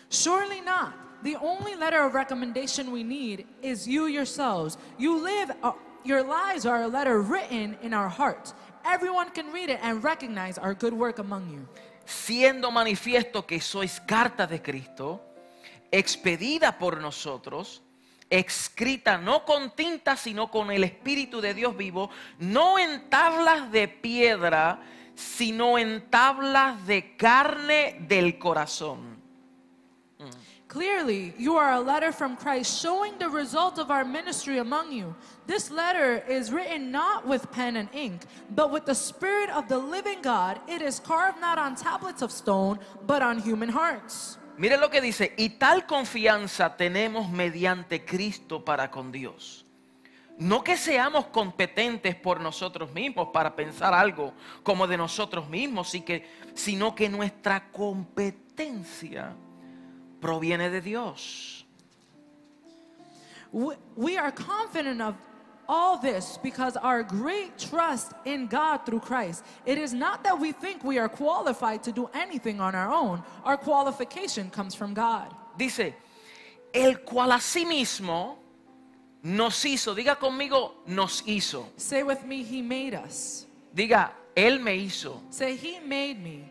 Surely 0.10 0.62
not. 0.62 0.94
The 1.24 1.38
only 1.38 1.76
letter 1.76 2.04
of 2.04 2.14
recommendation 2.14 2.92
we 2.92 3.04
need 3.04 3.46
is 3.62 3.88
you 3.88 4.08
yourselves. 4.08 4.78
You 4.98 5.24
live, 5.24 5.56
uh, 5.64 5.72
your 6.04 6.22
lives 6.22 6.66
are 6.66 6.84
a 6.84 6.88
letter 6.88 7.22
written 7.22 7.78
in 7.82 7.94
our 7.94 8.10
hearts. 8.10 8.54
Everyone 8.86 9.30
can 9.30 9.52
read 9.54 9.70
it 9.70 9.80
and 9.82 10.04
recognize 10.04 10.58
our 10.58 10.74
good 10.74 10.94
work 10.94 11.20
among 11.20 11.50
you. 11.50 11.68
siendo 12.06 12.72
manifiesto 12.72 13.46
que 13.46 13.62
sois 13.62 14.00
carta 14.00 14.46
de 14.48 14.62
Cristo, 14.62 15.22
expedida 15.94 16.80
por 16.80 17.00
nosotros, 17.00 17.84
escrita 18.28 19.20
no 19.20 19.46
con 19.46 19.76
tinta, 19.76 20.18
sino 20.18 20.50
con 20.50 20.72
el 20.72 20.84
Espíritu 20.84 21.40
de 21.40 21.54
Dios 21.54 21.78
vivo, 21.78 22.10
no 22.40 22.80
en 22.80 23.10
tablas 23.12 23.72
de 23.72 23.88
piedra, 23.88 24.82
sino 25.14 25.78
en 25.78 26.10
tablas 26.10 26.88
de 26.88 27.16
carne 27.16 27.98
del 28.08 28.40
corazón. 28.40 29.22
Mm. 30.18 30.32
Clearly, 30.68 31.36
you 31.38 31.58
are 31.58 31.74
a 31.74 31.80
letter 31.80 32.12
from 32.12 32.36
Christ 32.36 32.82
showing 32.82 33.16
the 33.20 33.30
result 33.30 33.78
of 33.78 33.92
our 33.92 34.04
ministry 34.04 34.58
among 34.58 34.92
you. 34.92 35.14
This 35.46 35.70
letter 35.70 36.24
is 36.28 36.52
written 36.52 36.92
not 36.92 37.28
with 37.28 37.52
pen 37.52 37.76
and 37.76 37.88
ink, 37.94 38.24
but 38.56 38.72
with 38.72 38.88
the 38.88 38.96
Spirit 38.96 39.52
of 39.52 39.68
the 39.68 39.78
living 39.78 40.24
God. 40.24 40.60
It 40.68 40.82
is 40.82 41.00
carved 41.00 41.40
not 41.40 41.60
on 41.60 41.76
tablets 41.76 42.24
of 42.24 42.32
stone, 42.32 42.80
but 43.06 43.22
on 43.22 43.38
human 43.38 43.70
hearts. 43.70 44.40
Mire 44.58 44.78
lo 44.78 44.90
que 44.90 45.02
dice, 45.02 45.34
y 45.38 45.50
tal 45.50 45.86
confianza 45.86 46.78
tenemos 46.78 47.30
mediante 47.30 48.06
Cristo 48.06 48.64
para 48.64 48.92
con 48.92 49.12
Dios. 49.12 49.66
No 50.38 50.64
que 50.64 50.78
seamos 50.78 51.28
competentes 51.28 52.16
por 52.16 52.40
nosotros 52.40 52.92
mismos 52.92 53.30
para 53.34 53.56
pensar 53.56 53.94
algo 53.94 54.34
como 54.64 54.88
de 54.88 54.98
nosotros 54.98 55.48
mismos, 55.50 55.96
sino 56.56 56.96
que 56.96 57.10
nuestra 57.10 57.72
competencia 57.72 59.36
proviene 60.20 60.70
de 60.70 60.82
Dios. 60.82 61.66
We 63.52 64.18
are 64.18 64.34
confident 64.34 65.02
of 65.02 65.16
all 65.68 65.98
this 65.98 66.38
because 66.42 66.78
our 66.78 67.04
great 67.04 67.58
trust 67.58 68.14
in 68.26 68.48
God 68.48 68.86
through 68.86 69.00
Christ. 69.00 69.44
It 69.66 69.78
is 69.78 69.94
not 69.94 70.24
that 70.24 70.40
we 70.40 70.52
think 70.52 70.84
we 70.84 71.00
are 71.00 71.10
qualified 71.10 71.84
to 71.84 71.92
do 71.92 72.10
anything 72.14 72.60
on 72.60 72.76
our 72.76 72.92
own. 72.92 73.24
Our 73.44 73.58
qualification 73.58 74.50
comes 74.50 74.76
from 74.76 74.94
God. 74.94 75.34
Dice, 75.58 75.94
el 76.74 76.96
cual 77.06 77.32
asimismo 77.32 78.36
nos 79.24 79.64
hizo, 79.64 79.96
diga 79.96 80.18
conmigo, 80.18 80.72
nos 80.88 81.22
hizo. 81.22 81.66
Say 81.78 82.04
with 82.04 82.26
me, 82.26 82.44
He 82.44 82.62
made 82.62 82.94
us. 82.94 83.46
Diga, 83.76 84.12
Él 84.36 84.62
me 84.62 84.78
hizo. 84.78 85.22
Say, 85.30 85.56
He 85.56 85.80
made 85.80 86.22
me. 86.22 86.50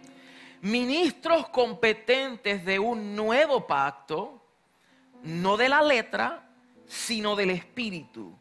ministros 0.63 1.49
competentes 1.49 2.65
de 2.65 2.79
un 2.79 3.15
nuevo 3.17 3.67
pacto, 3.67 4.41
no 5.25 5.57
de 5.57 5.69
la 5.69 5.83
letra, 5.83 6.49
sino 6.87 7.35
del 7.35 7.51
espíritu, 7.51 8.33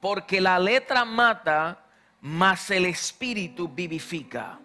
porque 0.00 0.40
la 0.40 0.58
letra 0.58 1.04
mata, 1.04 1.78
mas 2.20 2.70
el 2.70 2.86
espíritu 2.86 3.68
vivifica. 3.68 4.58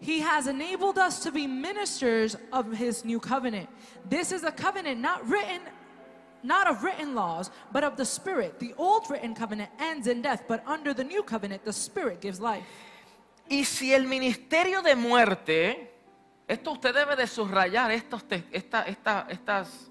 He 0.00 0.20
has 0.20 0.46
enabled 0.46 0.96
us 0.98 1.20
to 1.20 1.30
be 1.30 1.46
ministers 1.46 2.36
of 2.52 2.72
His 2.72 3.04
new 3.04 3.20
covenant. 3.20 3.68
This 4.08 4.32
is 4.32 4.44
a 4.44 4.50
covenant 4.52 4.98
not 4.98 5.28
written, 5.28 5.60
not 6.42 6.66
of 6.68 6.82
written 6.82 7.14
laws, 7.14 7.50
but 7.70 7.84
of 7.84 7.96
the 7.96 8.04
Spirit. 8.06 8.58
The 8.58 8.72
old 8.78 9.10
written 9.10 9.34
covenant 9.34 9.70
ends 9.78 10.06
in 10.06 10.22
death, 10.22 10.44
but 10.48 10.62
under 10.66 10.94
the 10.94 11.04
new 11.04 11.22
covenant, 11.22 11.64
the 11.64 11.72
Spirit 11.72 12.22
gives 12.22 12.40
life. 12.40 12.64
Y 13.50 13.64
si 13.64 13.92
el 13.92 14.06
ministerio 14.06 14.80
de 14.80 14.94
muerte, 14.96 15.90
esto 16.48 16.72
usted 16.72 16.94
debe 16.94 17.14
de 17.16 17.26
subrayar 17.26 17.90
estos 17.90 18.22
esta- 18.52 18.86
estas 19.28 19.89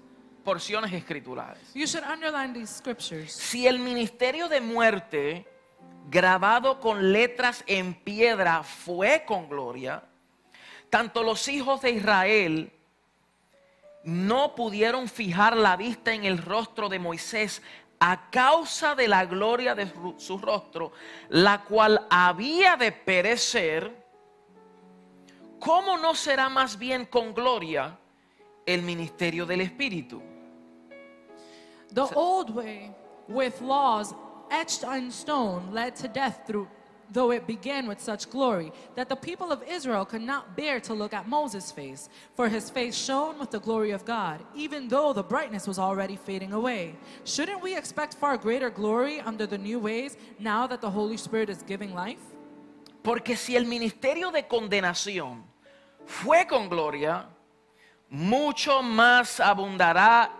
porciones 0.50 0.92
escriturales. 0.92 1.62
You 1.74 1.86
should 1.86 2.04
underline 2.04 2.52
these 2.52 2.74
scriptures. 2.74 3.30
Si 3.32 3.68
el 3.68 3.78
ministerio 3.78 4.48
de 4.48 4.60
muerte, 4.60 5.46
grabado 6.08 6.80
con 6.80 7.12
letras 7.12 7.62
en 7.68 7.94
piedra, 7.94 8.64
fue 8.64 9.22
con 9.24 9.48
gloria, 9.48 10.02
tanto 10.88 11.22
los 11.22 11.46
hijos 11.46 11.82
de 11.82 11.92
Israel 11.92 12.72
no 14.02 14.56
pudieron 14.56 15.08
fijar 15.08 15.56
la 15.56 15.76
vista 15.76 16.12
en 16.12 16.24
el 16.24 16.38
rostro 16.38 16.88
de 16.88 16.98
Moisés 16.98 17.62
a 18.00 18.28
causa 18.30 18.96
de 18.96 19.06
la 19.06 19.26
gloria 19.26 19.76
de 19.76 19.88
su 20.16 20.36
rostro, 20.36 20.90
la 21.28 21.62
cual 21.62 22.08
había 22.10 22.74
de 22.76 22.90
perecer, 22.90 24.04
¿cómo 25.60 25.96
no 25.96 26.16
será 26.16 26.48
más 26.48 26.76
bien 26.76 27.04
con 27.04 27.34
gloria 27.34 27.96
el 28.66 28.82
ministerio 28.82 29.46
del 29.46 29.60
Espíritu? 29.60 30.29
The 31.92 32.08
old 32.14 32.54
way 32.54 32.94
with 33.28 33.60
laws 33.60 34.14
etched 34.50 34.84
on 34.84 35.10
stone 35.10 35.72
led 35.72 35.96
to 35.96 36.08
death 36.08 36.42
through 36.46 36.68
though 37.12 37.32
it 37.32 37.46
began 37.46 37.86
with 37.86 38.00
such 38.00 38.30
glory 38.30 38.72
that 38.94 39.08
the 39.08 39.16
people 39.16 39.50
of 39.50 39.62
Israel 39.68 40.04
could 40.04 40.22
not 40.22 40.56
bear 40.56 40.78
to 40.80 40.94
look 40.94 41.12
at 41.12 41.28
Moses' 41.28 41.72
face 41.72 42.08
for 42.34 42.48
his 42.48 42.70
face 42.70 42.96
shone 42.96 43.38
with 43.38 43.50
the 43.50 43.58
glory 43.58 43.90
of 43.90 44.04
God 44.04 44.40
even 44.54 44.88
though 44.88 45.12
the 45.12 45.22
brightness 45.22 45.66
was 45.66 45.78
already 45.78 46.16
fading 46.16 46.52
away. 46.52 46.94
Shouldn't 47.24 47.62
we 47.62 47.76
expect 47.76 48.14
far 48.14 48.36
greater 48.36 48.70
glory 48.70 49.20
under 49.20 49.46
the 49.46 49.58
new 49.58 49.78
ways 49.78 50.16
now 50.38 50.66
that 50.66 50.80
the 50.80 50.90
holy 50.90 51.16
spirit 51.16 51.50
is 51.50 51.62
giving 51.62 51.94
life? 51.94 52.20
Porque 53.02 53.36
si 53.36 53.56
el 53.56 53.64
ministerio 53.64 54.30
de 54.30 54.42
condenación 54.42 55.42
fue 56.04 56.46
con 56.46 56.68
gloria, 56.68 57.26
mucho 58.10 58.82
más 58.82 59.40
abundará 59.40 60.39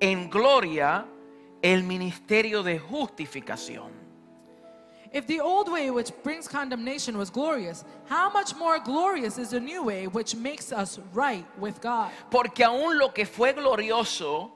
en 0.00 0.28
gloria 0.30 1.06
el 1.62 1.82
ministerio 1.82 2.62
de 2.62 2.78
justificación. 2.78 3.98
If 5.10 5.26
the 5.26 5.40
old 5.40 5.70
way 5.70 5.90
which 5.90 6.12
brings 6.22 6.46
condemnation 6.46 7.16
was 7.16 7.30
glorious, 7.30 7.84
how 8.08 8.30
much 8.30 8.54
more 8.54 8.78
glorious 8.78 9.38
is 9.38 9.50
the 9.50 9.60
new 9.60 9.82
way 9.82 10.06
which 10.06 10.36
makes 10.36 10.70
us 10.70 11.00
right 11.14 11.46
with 11.58 11.80
God? 11.80 12.10
Porque 12.30 12.62
aún 12.62 12.98
lo 12.98 13.14
que 13.14 13.24
fue 13.24 13.54
glorioso 13.54 14.52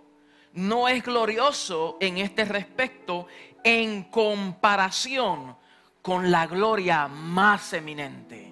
no 0.52 0.88
es 0.88 1.02
glorioso 1.02 1.96
en 2.00 2.18
este 2.18 2.44
respecto 2.44 3.26
en 3.64 4.04
comparación 4.04 5.56
con 6.02 6.30
la 6.30 6.46
gloria 6.46 7.08
más 7.08 7.72
eminente. 7.72 8.51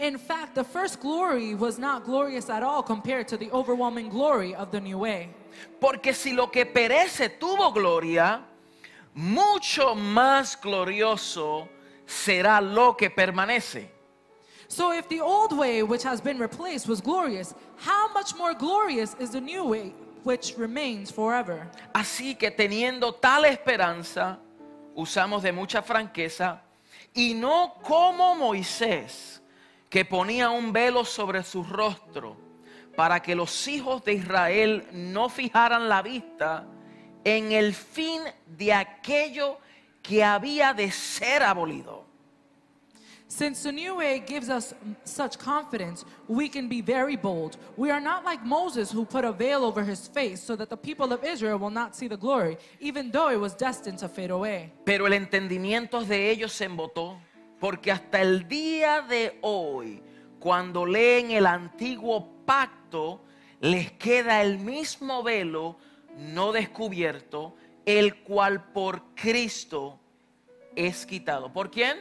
In 0.00 0.16
fact, 0.16 0.54
the 0.54 0.64
first 0.64 0.98
glory 0.98 1.54
was 1.54 1.78
not 1.78 2.04
glorious 2.04 2.48
at 2.48 2.62
all 2.62 2.82
compared 2.82 3.28
to 3.28 3.36
the 3.36 3.50
overwhelming 3.50 4.08
glory 4.08 4.54
of 4.54 4.70
the 4.70 4.80
new 4.80 4.96
way. 4.96 5.28
Porque 5.78 6.14
si 6.14 6.32
lo 6.32 6.46
que 6.46 6.64
perece 6.64 7.28
tuvo 7.38 7.70
gloria, 7.74 8.40
mucho 9.14 9.94
más 9.94 10.58
glorioso 10.58 11.68
será 12.06 12.62
lo 12.62 12.94
que 12.94 13.10
permanece. 13.10 13.88
So 14.68 14.92
if 14.92 15.06
the 15.08 15.20
old 15.20 15.52
way 15.52 15.82
which 15.82 16.02
has 16.04 16.20
been 16.20 16.38
replaced 16.38 16.88
was 16.88 17.02
glorious, 17.02 17.54
how 17.76 18.10
much 18.14 18.34
more 18.36 18.54
glorious 18.54 19.14
is 19.18 19.30
the 19.30 19.40
new 19.40 19.64
way 19.64 19.92
which 20.22 20.54
remains 20.56 21.10
forever? 21.10 21.68
Así 21.92 22.38
que 22.38 22.50
teniendo 22.50 23.14
tal 23.20 23.44
esperanza, 23.44 24.38
usamos 24.96 25.42
de 25.42 25.52
mucha 25.52 25.82
franqueza, 25.82 26.60
y 27.14 27.34
no 27.34 27.74
como 27.82 28.36
Moisés, 28.36 29.39
que 29.90 30.04
ponía 30.04 30.50
un 30.50 30.72
velo 30.72 31.04
sobre 31.04 31.42
su 31.42 31.64
rostro, 31.64 32.36
para 32.96 33.20
que 33.20 33.34
los 33.34 33.68
hijos 33.68 34.02
de 34.04 34.14
Israel 34.14 34.88
no 34.92 35.28
fijaran 35.28 35.88
la 35.88 36.00
vista 36.00 36.66
en 37.24 37.52
el 37.52 37.74
fin 37.74 38.22
de 38.46 38.72
aquello 38.72 39.58
que 40.02 40.24
había 40.24 40.72
de 40.72 40.90
ser 40.90 41.42
abolido. 41.42 42.08
Since 43.26 43.62
the 43.62 43.70
new 43.70 43.94
way 43.94 44.18
gives 44.26 44.48
us 44.48 44.74
such 45.04 45.38
confidence, 45.38 46.04
we 46.26 46.48
can 46.48 46.68
be 46.68 46.80
very 46.80 47.16
bold. 47.16 47.58
We 47.76 47.92
are 47.92 48.00
not 48.00 48.24
like 48.24 48.44
Moses 48.44 48.90
who 48.90 49.04
put 49.04 49.24
a 49.24 49.30
veil 49.30 49.64
over 49.64 49.84
his 49.84 50.08
face 50.08 50.42
so 50.42 50.56
that 50.56 50.68
the 50.68 50.76
people 50.76 51.12
of 51.12 51.22
Israel 51.22 51.56
will 51.58 51.70
not 51.70 51.94
see 51.94 52.08
the 52.08 52.16
glory, 52.16 52.58
even 52.80 53.12
though 53.12 53.30
it 53.30 53.38
was 53.38 53.54
destined 53.54 53.98
to 53.98 54.08
fade 54.08 54.32
away. 54.32 54.72
Pero 54.84 55.06
el 55.06 55.12
entendimiento 55.12 56.04
de 56.04 56.30
ellos 56.30 56.52
se 56.52 56.64
embotó, 56.64 57.18
porque 57.60 57.92
hasta 57.92 58.22
el 58.22 58.48
día 58.48 59.02
de 59.02 59.38
hoy, 59.42 60.02
cuando 60.40 60.86
leen 60.86 61.30
el 61.30 61.46
antiguo 61.46 62.44
pacto, 62.46 63.22
les 63.60 63.92
queda 63.92 64.42
el 64.42 64.58
mismo 64.58 65.22
velo 65.22 65.76
no 66.16 66.52
descubierto, 66.52 67.54
el 67.84 68.22
cual 68.22 68.72
por 68.72 69.14
Cristo 69.14 70.00
es 70.74 71.06
quitado. 71.06 71.52
¿Por 71.52 71.70
quién? 71.70 71.98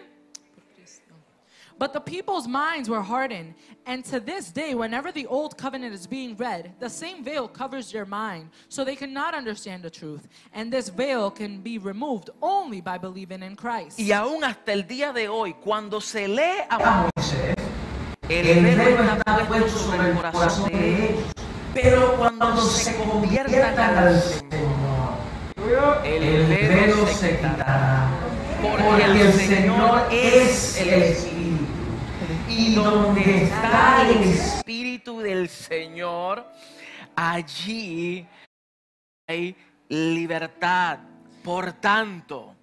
But 1.80 1.94
the 1.94 2.02
people's 2.02 2.46
minds 2.46 2.90
were 2.90 3.02
hardened, 3.02 3.54
and 3.86 4.04
to 4.12 4.20
this 4.20 4.52
day, 4.52 4.76
whenever 4.76 5.14
the 5.14 5.26
old 5.28 5.58
covenant 5.58 5.94
is 5.94 6.06
being 6.08 6.36
read, 6.36 6.74
the 6.78 6.90
same 6.90 7.24
veil 7.24 7.48
covers 7.48 7.90
their 7.90 8.06
mind, 8.06 8.50
so 8.68 8.84
they 8.84 8.98
cannot 8.98 9.34
understand 9.34 9.82
the 9.82 9.90
truth. 9.90 10.28
And 10.54 10.74
this 10.74 10.90
veil 10.90 11.32
can 11.32 11.62
be 11.62 11.78
removed 11.78 12.32
only 12.42 12.82
by 12.82 12.98
believing 12.98 13.42
in 13.44 13.56
Christ. 13.56 13.98
Y 13.98 14.12
aún 14.12 14.44
hasta 14.44 14.74
el 14.74 14.84
día 14.84 15.14
de 15.14 15.30
hoy, 15.30 15.54
cuando 15.54 16.02
se 16.02 16.28
lee 16.28 16.64
a 16.70 17.08
Moisés, 17.16 17.56
el 18.28 18.64
velo 18.76 19.04
está 19.14 19.48
puesto 19.48 19.70
sobre 19.70 20.10
el 20.10 20.16
corazón 20.18 20.70
de 20.70 21.06
ellos. 21.06 21.34
Pero 21.74 22.18
cuando 22.18 22.62
se 22.62 22.94
conviertan 22.98 23.80
al 23.80 24.22
Señor, 24.22 25.16
el 26.04 26.46
velo 26.46 27.08
se 27.08 27.38
quitará. 27.38 28.10
Porque 28.62 29.06
el 29.06 29.32
Señor 29.32 30.10
es 30.12 30.78
el 30.82 30.90
Espíritu. 31.04 31.39
Y 32.60 32.76
donde 32.76 33.44
está 33.44 34.06
el 34.10 34.22
Espíritu 34.22 35.22
del 35.22 35.48
Señor, 35.48 36.46
allí 37.16 38.28
hay 39.26 39.56
libertad. 39.88 41.00
Por 41.42 41.72
tanto, 41.72 42.54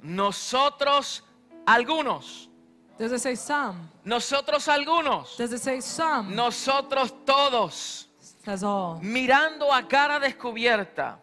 nosotros 0.00 1.22
algunos, 1.66 2.48
Does 2.98 3.12
it 3.12 3.18
say 3.18 3.36
some? 3.36 3.80
nosotros 4.02 4.66
algunos, 4.66 5.36
Does 5.36 5.52
it 5.52 5.58
say 5.58 5.82
some? 5.82 6.34
nosotros 6.34 7.12
todos, 7.26 8.08
says 8.46 8.62
all. 8.62 8.98
mirando 9.02 9.70
a 9.74 9.86
cara 9.86 10.18
descubierta, 10.20 11.20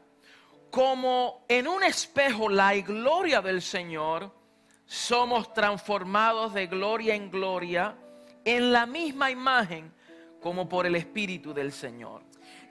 como 0.69 1.43
en 1.49 1.67
un 1.67 1.83
espejo 1.83 2.49
la 2.49 2.75
gloria 2.81 3.41
del 3.41 3.63
Señor, 3.63 4.31
somos 4.85 5.51
transformados 5.55 6.53
de 6.53 6.67
gloria 6.67 7.15
en 7.15 7.31
gloria 7.31 7.95
en 8.45 8.71
la 8.71 8.85
misma 8.85 9.29
imagen 9.31 9.91
como 10.41 10.65
por 10.65 10.85
el 10.85 10.95
Espíritu 10.95 11.53
del 11.53 11.71
Señor. 11.71 12.21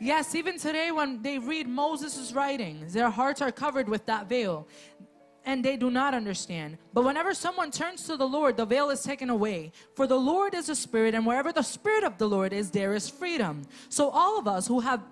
Yes, 0.00 0.34
even 0.34 0.58
today 0.58 0.90
when 0.90 1.22
they 1.22 1.38
read 1.38 1.68
Moses' 1.68 2.32
writings, 2.32 2.92
their 2.92 3.10
hearts 3.10 3.42
are 3.42 3.52
covered 3.52 3.88
with 3.88 4.06
that 4.06 4.28
veil 4.28 4.66
and 5.44 5.64
they 5.64 5.76
do 5.76 5.90
not 5.90 6.14
understand. 6.14 6.78
But 6.92 7.04
whenever 7.04 7.34
someone 7.34 7.70
turns 7.70 8.04
to 8.04 8.16
the 8.16 8.26
Lord, 8.26 8.56
the 8.56 8.66
veil 8.66 8.90
is 8.90 9.02
taken 9.02 9.30
away. 9.30 9.72
For 9.94 10.06
the 10.06 10.18
Lord 10.18 10.54
is 10.54 10.68
a 10.68 10.76
spirit, 10.76 11.14
and 11.14 11.24
wherever 11.24 11.52
the 11.52 11.62
spirit 11.62 12.04
of 12.04 12.18
the 12.18 12.28
Lord 12.28 12.52
is, 12.52 12.70
there 12.70 12.94
is 12.94 13.08
freedom. 13.08 13.62
So 13.88 14.10
all 14.10 14.38
of 14.38 14.46
us 14.46 14.66
who 14.66 14.80
have 14.80 15.02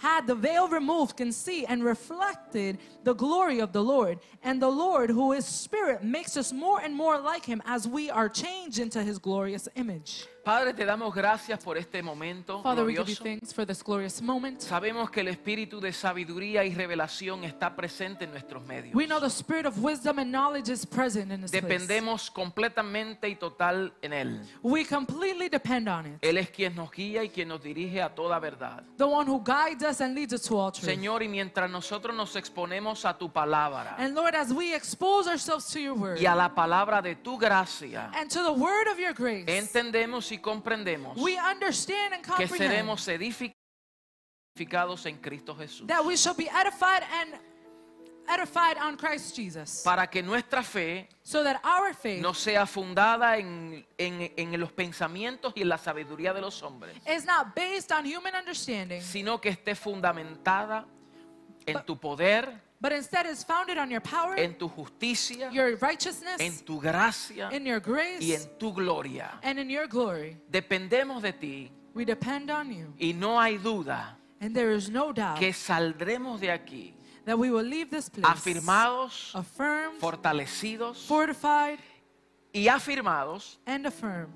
had 0.00 0.26
the 0.26 0.34
veil 0.34 0.66
removed 0.66 1.18
can 1.18 1.30
see 1.30 1.66
and 1.66 1.84
reflected 1.84 2.78
the 3.04 3.12
glory 3.12 3.60
of 3.60 3.72
the 3.72 3.82
Lord. 3.82 4.18
And 4.42 4.60
the 4.60 4.70
Lord, 4.70 5.10
who 5.10 5.32
is 5.32 5.44
spirit, 5.44 6.02
makes 6.02 6.38
us 6.38 6.54
more 6.54 6.80
and 6.80 6.94
more 6.94 7.20
like 7.20 7.44
him 7.44 7.62
as 7.66 7.86
we 7.86 8.08
are 8.08 8.28
changed 8.28 8.78
into 8.78 9.02
his 9.02 9.18
glorious 9.18 9.68
image. 9.76 10.26
Padre, 10.44 10.72
te 10.72 10.84
damos 10.84 11.14
gracias 11.14 11.62
por 11.62 11.76
este 11.76 12.02
momento 12.02 12.62
Father, 12.62 12.84
we 12.84 12.92
give 12.92 13.08
you 13.08 13.14
glorioso. 13.14 13.24
thanks 13.24 13.52
for 13.52 13.66
this 13.66 13.82
glorious 13.82 14.22
moment. 14.22 14.60
Sabemos 14.60 15.10
que 15.10 15.20
el 15.20 15.28
espíritu 15.28 15.80
de 15.80 15.92
sabiduría 15.92 16.64
y 16.64 16.74
revelación 16.74 17.44
está 17.44 17.76
presente 17.76 18.24
en 18.24 18.30
nuestros 18.30 18.64
medios. 18.66 18.94
We 18.94 19.06
know 19.06 19.20
the 19.20 19.28
spirit 19.28 19.66
of 19.66 19.78
wisdom 19.78 20.18
and 20.18 20.30
knowledge 20.30 20.70
is 20.70 20.86
present 20.86 21.30
in 21.30 21.42
this 21.42 21.50
place. 21.50 21.62
Dependemos 21.62 22.30
completamente 22.30 23.28
y 23.28 23.36
total 23.36 23.92
en 24.02 24.12
Él. 24.12 24.40
We 24.62 24.84
completely 24.86 25.48
depend 25.48 25.88
on 25.88 26.06
it. 26.06 26.18
Él 26.22 26.38
es 26.38 26.50
quien 26.50 26.74
nos 26.74 26.90
guía 26.90 27.22
y 27.22 27.28
quien 27.28 27.48
nos 27.48 27.62
dirige 27.62 28.00
a 28.00 28.14
toda 28.14 28.38
verdad. 28.38 28.82
The 28.96 29.04
one 29.04 29.30
who 29.30 29.42
guides 29.42 29.82
us 29.82 30.00
and 30.00 30.14
leads 30.14 30.32
us 30.32 30.42
to 30.42 30.58
all 30.58 30.72
truth. 30.72 30.86
Señor, 30.88 31.22
y 31.22 31.28
mientras 31.28 31.70
nosotros 31.70 32.16
nos 32.16 32.34
exponemos 32.36 33.04
a 33.04 33.16
tu 33.16 33.30
palabra 33.30 33.96
And 33.98 34.14
Lord, 34.14 34.34
as 34.34 34.52
we 34.52 34.74
expose 34.74 35.28
ourselves 35.28 35.66
to 35.72 35.80
your 35.80 35.94
word 35.94 36.18
y 36.18 36.26
a 36.26 36.34
la 36.34 36.54
palabra 36.54 37.02
de 37.02 37.16
tu 37.16 37.38
gracia, 37.38 38.10
and 38.14 38.30
to 38.30 38.42
the 38.42 38.52
word 38.52 38.88
of 38.90 38.98
your 38.98 39.12
grace, 39.12 39.44
entendemos 39.46 40.29
y 40.32 40.38
comprendemos 40.38 41.16
we 41.16 41.36
understand 41.38 42.14
and 42.14 42.22
que 42.24 42.30
comprehend 42.32 42.58
seremos 42.58 43.08
edificados 43.08 45.06
en 45.06 45.18
Cristo 45.18 45.54
Jesús. 45.56 45.86
that 45.86 46.04
we 46.04 46.16
shall 46.16 46.34
be 46.34 46.48
edified 46.48 47.02
and 47.20 47.34
edified 48.28 48.76
on 48.78 48.96
Christ 48.96 49.34
Jesus. 49.36 49.82
Para 49.84 50.06
que 50.08 50.22
nuestra 50.22 50.62
fe 50.62 51.08
So 51.22 51.42
that 51.42 51.60
our 51.64 51.92
faith 51.94 52.20
no 52.22 52.32
sea 52.32 52.64
fundada 52.66 53.36
en, 53.38 53.84
en- 53.98 54.32
en 54.36 54.60
los 54.60 54.70
pensamientos 54.72 55.52
y 55.56 55.62
en 55.62 55.68
la 55.68 55.78
sabiduría 55.78 56.32
de 56.32 56.40
los 56.40 56.62
hombres, 56.62 56.96
is 57.08 57.24
not 57.24 57.54
based 57.56 57.90
on 57.90 58.04
human 58.04 58.34
understanding, 58.36 59.00
sino 59.02 59.40
que 59.40 59.48
esté 59.50 59.74
fundamentada 59.74 60.86
en 61.66 61.84
tu 61.84 61.98
poder, 61.98 62.60
but 62.80 62.92
instead 62.92 63.26
is 63.26 63.44
founded 63.44 63.76
on 63.78 63.90
your 63.90 64.00
power, 64.00 64.34
en 64.38 64.54
tu 64.54 64.68
justicia, 64.68 65.50
your 65.52 65.76
righteousness, 65.76 66.40
en 66.40 66.52
tu 66.64 66.80
gracia 66.80 67.50
in 67.52 67.66
your 67.66 67.80
grace, 67.80 68.22
y 68.22 68.32
en 68.32 68.40
tu 68.58 68.72
gloria. 68.72 69.38
and 69.42 69.58
in 69.58 69.68
your 69.68 69.86
glory. 69.86 70.36
Dependemos 70.50 71.22
de 71.22 71.32
ti 71.32 71.70
We 71.94 72.04
depend 72.04 72.50
on 72.50 72.72
you. 72.72 72.92
y 72.98 73.12
no 73.12 73.38
hay 73.40 73.58
duda 73.58 74.16
And 74.40 74.54
there 74.54 74.70
is 74.72 74.88
no 74.88 75.12
doubt 75.12 75.38
que 75.38 75.52
saldremos 75.52 76.40
de 76.40 76.48
aquí 76.50 76.94
that 77.26 77.38
we 77.38 77.50
will 77.50 77.64
leave 77.66 77.90
this 77.90 78.08
place 78.08 78.26
afirmados, 78.26 79.32
affirmed, 79.34 80.00
fortalecidos 80.00 81.06
fortified, 81.06 81.78
y 82.54 82.68
afirmados 82.68 83.58
and 83.66 83.86
affirmed 83.86 84.32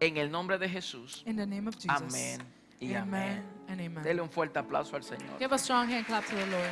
en 0.00 0.16
el 0.18 0.30
nombre 0.30 0.56
de 0.58 0.68
Jesús. 0.68 1.22
in 1.26 1.34
the 1.36 1.46
name 1.46 1.66
of 1.66 1.74
Jesus. 1.76 1.90
Amén 2.00 2.40
y 2.80 2.94
Amen 2.94 3.42
amén. 3.68 4.02
Dele 4.02 4.20
un 4.20 4.28
fuerte 4.30 4.58
aplauso 4.58 4.94
al 4.96 5.02
Señor. 5.02 5.38
Give 5.38 5.52
a 5.52 5.58
strong 5.58 5.88
hand 5.88 6.06
clap 6.06 6.24
to 6.26 6.36
the 6.36 6.46
Lord. 6.46 6.70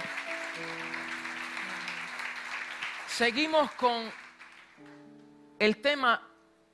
Seguimos 3.20 3.70
con 3.72 4.11
el 5.59 5.76
tema 5.83 6.26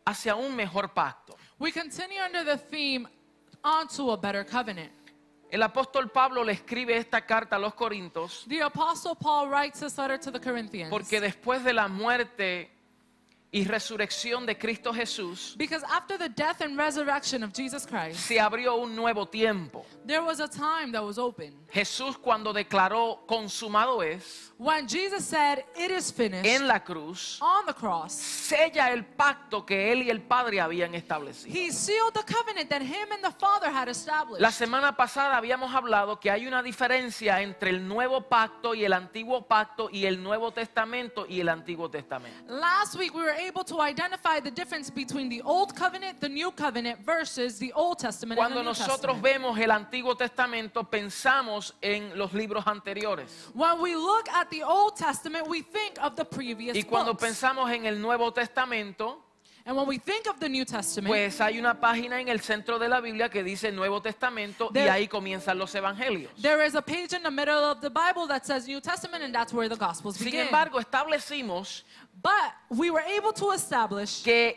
hacia 0.04 0.37
un 0.37 0.54
mejor 0.54 0.94
pacto. 0.94 1.37
We 1.59 1.72
continue 1.72 2.20
under 2.24 2.44
the 2.44 2.56
theme 2.56 3.09
onto 3.64 4.12
a 4.12 4.16
better 4.16 4.46
covenant. 4.46 4.92
El 5.50 5.61
apóstol 5.64 6.09
Pablo 6.12 6.44
le 6.44 6.52
escribe 6.52 6.96
esta 6.96 7.26
carta 7.26 7.56
a 7.56 7.59
los 7.59 7.74
Corintios 7.74 8.44
The 8.46 8.62
apostle 8.62 9.16
Paul 9.16 9.48
writes 9.48 9.80
this 9.80 9.98
letter 9.98 10.20
to 10.20 10.30
the 10.30 10.38
Corinthians 10.40 10.88
porque 10.88 11.20
después 11.20 11.64
de 11.64 11.72
la 11.72 11.88
muerte 11.88 12.70
y 13.52 13.64
resurrección 13.64 14.44
de 14.44 14.59
Cristo 14.59 14.92
Jesús, 14.92 15.54
because 15.56 15.82
after 15.85 16.18
the 16.18 16.28
death 16.28 16.61
and 16.61 16.76
resurrection 16.76 17.42
of 17.42 17.52
Jesus 17.52 17.87
Christ, 17.87 18.18
se 18.18 18.38
abrió 18.40 18.74
un 18.76 18.94
nuevo 18.94 19.26
tiempo. 19.26 19.85
there 20.04 20.22
was 20.22 20.40
a 20.40 20.48
time 20.48 20.92
that 20.92 21.02
was 21.02 21.16
open. 21.18 21.54
Jesús 21.72 22.18
cuando 22.18 22.52
declaró 22.52 23.24
consumado 23.26 24.02
es 24.02 24.52
When 24.59 24.88
Jesus 24.88 25.24
said, 25.24 25.64
It 25.76 25.90
is 25.90 26.11
finished 26.12 26.46
en 26.46 26.66
la 26.66 26.80
cruz, 26.80 27.38
on 27.40 27.66
the 27.66 27.74
cross, 27.74 28.12
sella 28.12 28.90
el 28.92 29.04
pacto 29.04 29.64
que 29.64 29.92
él 29.92 30.02
y 30.02 30.11
el 30.11 30.22
Padre 30.22 30.61
habían 30.61 30.94
establecido. 30.94 31.54
he 31.54 31.70
sealed 31.70 32.14
the 32.14 32.24
covenant 32.24 32.68
that 32.70 32.82
him 32.82 33.12
and 33.12 33.22
the 33.22 33.32
Father 33.38 33.70
had 33.70 33.88
established. 33.88 34.40
La 34.40 34.50
semana 34.50 34.96
pasada 34.96 35.37
habíamos 35.37 35.72
hablado 35.74 36.18
que 36.20 36.30
hay 36.30 36.46
una 36.46 36.62
diferencia 36.62 37.40
entre 37.42 37.70
el 37.70 37.87
nuevo 37.87 38.22
pacto 38.22 38.74
y 38.74 38.85
el 38.85 38.92
antiguo 38.92 39.46
pacto 39.46 39.88
y 39.90 40.06
el 40.06 40.22
Nuevo 40.22 40.52
Testamento 40.52 41.26
y 41.28 41.40
el 41.40 41.48
Antiguo 41.48 41.90
Testamento. 41.90 42.52
Last 42.52 42.96
week, 42.96 43.14
we 43.14 43.22
were 43.22 43.36
able 43.37 43.64
to 43.64 43.81
identify 43.81 44.40
the 44.40 44.51
difference 44.51 44.90
between 44.90 45.29
the 45.29 45.42
Old 45.42 45.75
Covenant, 45.75 46.20
the 46.20 46.29
New 46.29 46.51
Covenant, 46.53 47.01
versus 47.05 47.59
the 47.59 47.72
Old 47.72 47.99
Testament 47.99 48.38
and 48.38 48.46
Cuando 48.53 48.57
the 48.59 48.62
New 48.64 48.70
nosotros 48.70 49.16
Testament. 49.16 49.22
vemos 49.22 49.59
el 49.59 49.70
Antiguo 49.70 50.16
Testamento 50.16 50.83
pensamos 50.85 51.72
en 51.83 52.16
los 52.18 52.33
libros 52.33 52.64
anteriores. 52.66 53.31
When 53.55 53.81
we 53.81 53.94
look 53.94 54.29
at 54.31 54.49
the 54.51 54.62
Old 54.62 54.96
Testament, 54.96 55.46
we 55.49 55.62
think 55.62 55.99
of 56.03 56.16
the 56.16 56.25
previous 56.25 56.77
Y 56.77 56.83
cuando 56.83 57.12
books. 57.12 57.25
pensamos 57.25 57.70
en 57.70 57.87
el 57.87 58.01
Nuevo 58.01 58.31
Testamento, 58.33 59.22
And 59.68 59.77
when 59.77 59.88
we 59.88 59.99
think 59.99 60.29
of 60.29 60.38
the 60.38 60.49
New 60.49 60.64
Testament, 60.64 61.09
pues 61.12 61.40
hay 61.40 61.59
una 61.59 61.75
página 61.81 62.20
en 62.20 62.29
el 62.29 62.38
centro 62.38 62.79
de 62.79 62.87
la 62.88 63.01
Biblia 63.01 63.29
que 63.29 63.42
dice 63.42 63.72
Nuevo 63.72 64.01
Testamento 64.01 64.68
y 64.70 64.75
There- 64.75 64.88
ahí 64.90 65.09
comienzan 65.09 65.59
los 65.59 65.75
evangelios. 65.75 66.31
there 66.40 66.64
is 66.64 66.77
a 66.77 66.81
page 66.83 67.12
in 67.12 67.20
the 67.25 67.31
middle 67.33 67.64
of 67.64 67.81
the 67.81 67.90
Bible 67.90 68.29
that 68.29 68.46
says 68.46 68.68
New 68.68 68.81
Testament, 68.81 69.25
and 69.25 69.35
that's 69.35 69.53
where 69.53 69.68
the 69.68 69.75
Gospels 69.75 70.18
Sin 70.18 70.27
begin. 70.27 70.46
embargo, 70.46 70.79
establecimos 70.79 71.83
but 72.22 72.52
we 72.70 72.90
were 72.90 73.02
able 73.02 73.33
to 73.33 73.50
establish 73.50 74.22
que 74.22 74.55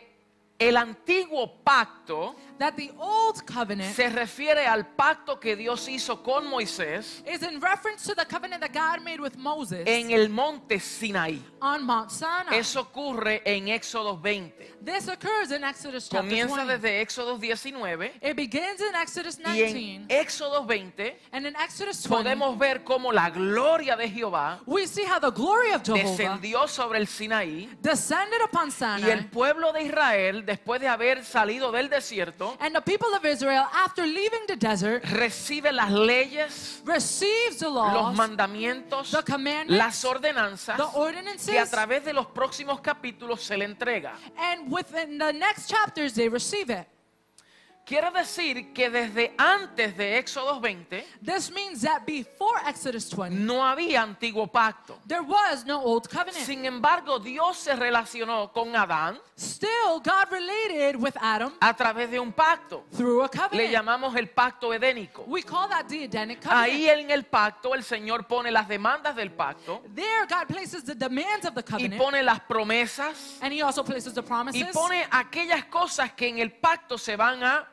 el 0.60 0.76
antiguo 0.76 1.50
pacto 1.64 2.36
that 2.58 2.76
the 2.76 2.92
Old 2.98 3.46
Covenant 3.46 3.94
se 3.94 4.10
refiere 4.10 4.66
al 4.66 4.84
pacto 4.94 5.40
que 5.40 5.56
Dios 5.56 5.88
hizo 5.88 6.22
con 6.22 6.46
Moisés 6.46 7.22
is 7.26 7.42
in 7.42 7.58
reference 7.60 8.04
to 8.06 8.14
the 8.14 8.26
covenant 8.26 8.60
that 8.60 8.74
God 8.74 9.02
made 9.02 9.18
with 9.20 9.36
Moses 9.38 9.84
en 9.86 10.10
el 10.10 10.28
monte 10.28 10.78
Sinaí. 10.78 11.40
on 11.62 11.82
Mount 11.84 12.10
Sinai. 12.10 12.58
Eso 12.58 12.80
ocurre 12.80 13.40
en 13.46 13.68
Éxodo 13.68 14.20
20. 14.20 14.52
this 14.84 15.08
occurs 15.08 15.50
in 15.50 15.64
Exodus 15.64 16.08
chapter 16.10 16.28
Comienza 16.28 16.56
20. 16.66 16.78
desde 16.78 17.00
Éxodo 17.00 17.38
19 17.38 18.12
It 18.20 18.36
begins 18.36 18.80
in 18.82 18.94
Exodus 18.94 19.38
y 19.38 19.52
19, 19.52 19.94
en 19.94 20.06
Éxodo 20.10 20.66
20 20.66 21.18
and 21.32 21.46
in 21.46 21.56
Exodus 21.56 22.06
20, 22.06 22.08
podemos 22.08 22.58
ver 22.58 22.84
cómo 22.84 23.12
la 23.12 23.30
gloria 23.30 23.96
de 23.96 24.10
Jehová 24.10 24.60
we 24.66 24.86
see 24.86 25.06
how 25.06 25.18
the 25.18 25.30
glory 25.30 25.72
of 25.72 25.82
Jehovah 25.82 26.02
descendió 26.02 26.68
sobre 26.68 26.98
el 26.98 27.06
Sinaí 27.06 27.70
descended 27.80 28.42
upon 28.44 28.68
y 28.68 28.72
Sinai, 28.72 29.10
el 29.10 29.30
pueblo 29.30 29.72
de 29.72 29.84
Israel 29.84 30.44
después 30.50 30.80
de 30.80 30.88
haber 30.88 31.24
salido 31.24 31.70
del 31.70 31.88
desierto, 31.88 32.56
And 32.60 32.74
the 32.74 32.80
people 32.82 33.08
of 33.16 33.24
Israel, 33.24 33.64
after 33.72 34.04
leaving 34.06 34.46
the 34.48 34.56
desert, 34.56 35.04
recibe 35.04 35.70
las 35.72 35.90
leyes, 35.92 36.82
receives 36.84 37.58
the 37.58 37.66
los 37.68 37.92
laws, 37.92 38.16
mandamientos, 38.16 39.10
the 39.12 39.22
commandments, 39.22 39.72
las 39.78 40.04
ordenanzas 40.04 40.76
the 40.76 40.82
que 40.82 40.88
a 40.98 41.00
ordinances, 41.00 41.70
través 41.70 42.04
de 42.04 42.12
los 42.12 42.26
próximos 42.26 42.80
capítulos 42.80 43.40
se 43.42 43.56
le 43.56 43.64
entrega. 43.64 44.14
and 44.36 44.70
within 44.72 45.18
the 45.18 45.32
next 45.32 45.68
chapters 45.70 46.14
they 46.14 46.28
receive 46.28 46.70
it. 46.70 46.86
Quiere 47.84 48.10
decir 48.12 48.72
que 48.72 48.88
desde 48.88 49.34
antes 49.36 49.96
de 49.96 50.18
Éxodo 50.18 50.60
20 50.60 51.04
This 51.24 51.50
means 51.50 51.82
that 51.82 52.02
before 52.06 52.60
Exodus 52.68 53.10
20, 53.10 53.34
no 53.34 53.64
había 53.66 54.02
antiguo 54.02 54.46
pacto. 54.46 54.98
there 55.08 55.22
was 55.22 55.64
no 55.66 55.80
old 55.82 56.08
covenant. 56.08 56.36
Sin 56.46 56.64
embargo, 56.64 57.18
Dios 57.18 57.56
se 57.58 57.74
relacionó 57.74 58.52
con 58.52 58.76
Adán 58.76 59.18
Still, 59.36 60.00
God 60.04 60.30
related 60.30 60.94
with 60.96 61.14
Adam 61.20 61.52
a 61.60 61.74
través 61.74 62.10
de 62.12 62.20
un 62.20 62.32
pacto. 62.32 62.84
through 62.96 63.22
a 63.22 63.24
Le 63.24 63.28
covenant. 63.40 63.72
llamamos 63.72 64.14
el 64.14 64.28
pacto 64.28 64.72
edénico. 64.72 65.24
We 65.26 65.42
call 65.42 65.68
that 65.68 65.86
the 65.88 66.04
Edenic 66.04 66.46
Ahí 66.46 66.82
covenant. 66.86 67.00
en 67.06 67.10
el 67.10 67.24
pacto 67.24 67.74
el 67.74 67.82
Señor 67.82 68.26
pone 68.28 68.52
las 68.52 68.68
demandas 68.68 69.16
del 69.16 69.32
pacto 69.32 69.82
There, 69.96 70.26
God 70.28 70.46
places 70.46 70.84
the 70.84 70.94
demands 70.94 71.44
of 71.44 71.54
the 71.54 71.60
y 71.60 71.64
covenant, 71.64 72.00
pone 72.00 72.22
las 72.22 72.38
promesas 72.40 73.38
and 73.42 73.52
He 73.52 73.62
also 73.62 73.82
places 73.82 74.14
the 74.14 74.20
y 74.20 74.24
promises. 74.26 74.68
pone 74.72 75.04
aquellas 75.10 75.64
cosas 75.64 76.12
que 76.12 76.28
en 76.28 76.38
el 76.38 76.52
pacto 76.52 76.96
se 76.96 77.16
van 77.16 77.42
a 77.42 77.66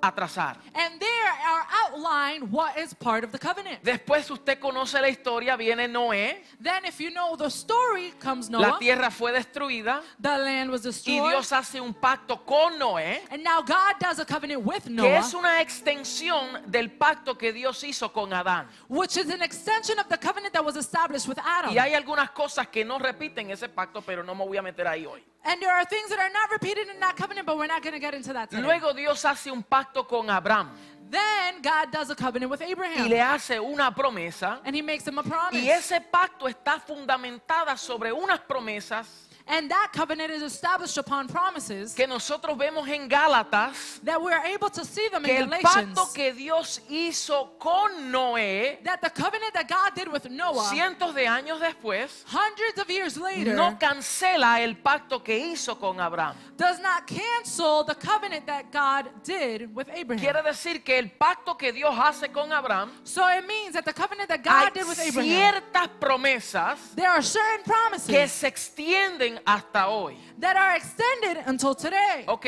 atrasar. 0.00 0.56
And 0.74 1.00
there 1.00 1.32
are 1.46 1.66
outlined 1.84 2.50
what 2.50 2.76
is 2.78 2.94
part 2.94 3.24
of 3.24 3.32
the 3.32 3.38
covenant. 3.38 3.82
Después 3.82 4.30
usted 4.30 4.58
conoce 4.60 5.00
la 5.00 5.08
historia, 5.08 5.56
viene 5.56 5.88
Noé, 5.88 6.42
Then, 6.60 6.84
if 6.84 7.00
you 7.00 7.10
know 7.10 7.36
the 7.36 7.50
story, 7.50 8.12
comes 8.18 8.50
la 8.50 8.58
Noah. 8.60 8.78
tierra 8.78 9.10
fue 9.10 9.32
destruida 9.32 10.02
The 10.20 10.36
land 10.38 10.70
was 10.70 10.82
y 10.82 10.88
destroyed. 10.90 11.30
Dios 11.30 11.52
hace 11.52 11.80
un 11.80 11.94
pacto 11.94 12.44
con 12.44 12.78
Noé, 12.78 13.20
And 13.30 13.42
now 13.42 13.60
God 13.62 13.96
does 14.00 14.18
a 14.18 14.24
covenant 14.24 14.64
with 14.64 14.84
que 14.84 14.90
Noah, 14.90 15.18
es 15.18 15.34
una 15.34 15.60
extensión 15.60 16.62
del 16.70 16.90
pacto 16.90 17.36
que 17.36 17.52
Dios 17.52 17.82
hizo 17.84 18.12
con 18.12 18.32
Adán. 18.32 18.66
which 18.88 19.16
is 19.16 19.28
an 19.30 19.42
extension 19.42 19.98
of 19.98 20.08
the 20.08 20.16
covenant 20.18 20.52
that 20.52 20.64
was 20.64 20.76
established 20.76 21.26
with 21.28 21.38
Adam. 21.38 21.70
Y 21.72 21.78
hay 21.78 21.94
algunas 21.94 22.30
cosas 22.30 22.66
que 22.68 22.84
no 22.84 22.98
repiten 22.98 23.50
ese 23.50 23.68
pacto, 23.68 24.02
pero 24.02 24.22
no 24.22 24.34
me 24.34 24.44
voy 24.44 24.56
a 24.58 24.62
meter 24.62 24.86
ahí 24.86 25.06
hoy. 25.06 25.22
And 25.44 25.62
there 25.62 25.70
are 25.72 25.84
things 25.86 26.10
that 26.10 26.18
are 26.18 26.30
not 26.30 26.50
repeated 26.50 26.88
in 26.92 26.98
that 27.00 27.16
covenant, 27.16 27.46
but 27.46 27.56
we're 27.56 27.68
not 27.68 27.80
going 27.82 27.94
to 27.94 28.00
get 28.00 28.12
into 28.12 28.32
that 28.34 28.50
today. 28.50 28.60
Luego 28.60 28.92
Dios 28.92 29.24
hace 29.24 29.50
un 29.50 29.62
pacto 29.62 29.87
con 30.06 30.30
Abraham 30.30 30.70
then 31.10 31.62
God 31.62 31.90
does 31.90 32.10
a 32.10 32.14
covenant 32.14 32.50
with 32.50 32.60
y 32.60 32.72
Abraham. 32.72 33.08
le 33.08 33.20
hace 33.20 33.58
una 33.58 33.94
promesa. 33.94 34.60
and 34.64 34.76
he 34.76 34.82
makes 34.82 35.06
him 35.06 35.18
a 35.18 35.22
promise. 35.22 35.62
Y 35.62 35.70
ese 35.70 36.00
pacto 36.00 36.46
está 36.48 36.78
fundamentada 36.78 37.76
sobre 37.76 38.12
unas 38.12 38.40
promesas 38.40 39.27
and 39.48 39.70
that 39.70 39.90
covenant 39.92 40.30
is 40.30 40.42
established 40.42 40.98
upon 40.98 41.26
promises 41.28 41.94
que 41.94 42.06
nosotros 42.06 42.56
vemos 42.58 42.86
en 42.88 43.08
Gálatas, 43.08 44.00
that 44.04 44.20
we're 44.20 44.42
able 44.44 44.68
to 44.70 44.84
see 44.84 45.08
them 45.08 45.22
que 45.24 45.34
in 45.36 45.42
el 45.42 45.46
Galatians. 45.48 45.94
pacto 45.98 46.12
que 46.14 46.32
Dios 46.32 46.80
hizo 46.88 47.50
con 47.58 48.12
Noé 48.12 48.82
that 48.84 49.00
the 49.00 49.10
covenant 49.10 49.54
that 49.54 49.68
God 49.68 49.94
did 49.94 50.08
with 50.08 50.28
Noah 50.30 50.70
cientos 50.70 51.14
de 51.14 51.26
años 51.26 51.60
después 51.60 52.24
hundreds 52.26 52.78
of 52.78 52.90
years 52.90 53.16
later 53.16 53.54
no 53.54 53.78
cancela 53.78 54.60
el 54.62 54.76
pacto 54.76 55.22
que 55.22 55.36
hizo 55.38 55.78
con 55.78 55.98
Abraham. 56.00 56.36
does 56.56 56.78
not 56.80 57.06
cancel 57.06 57.84
the 57.84 57.94
covenant 57.94 58.46
that 58.46 58.70
God 58.72 59.08
did 59.24 59.74
with 59.74 59.88
Abraham. 59.94 60.20
Quiere 60.20 60.42
decir 60.42 60.82
que 60.84 60.98
el 60.98 61.10
pacto 61.10 61.56
que 61.56 61.72
Dios 61.72 61.94
hace 61.96 62.28
con 62.32 62.52
Abraham, 62.52 62.90
So 63.04 63.26
it 63.28 63.46
means 63.46 63.72
that 63.74 63.84
the 63.84 63.92
covenant 63.92 64.28
that 64.28 64.42
God 64.42 64.72
did 64.74 64.86
with 64.86 64.98
Abraham, 64.98 65.24
ciertas 65.24 65.88
promesas 66.00 66.78
there 66.94 67.08
are 67.10 67.22
certain 67.22 67.62
que 67.64 67.72
promises 67.72 68.32
se 68.32 68.46
extienden 68.48 69.37
hasta 69.44 69.88
hoy. 69.88 70.16
that 70.38 70.56
are 70.56 70.76
extended 70.76 71.42
until 71.46 71.74
today. 71.74 72.24
Ok, 72.26 72.46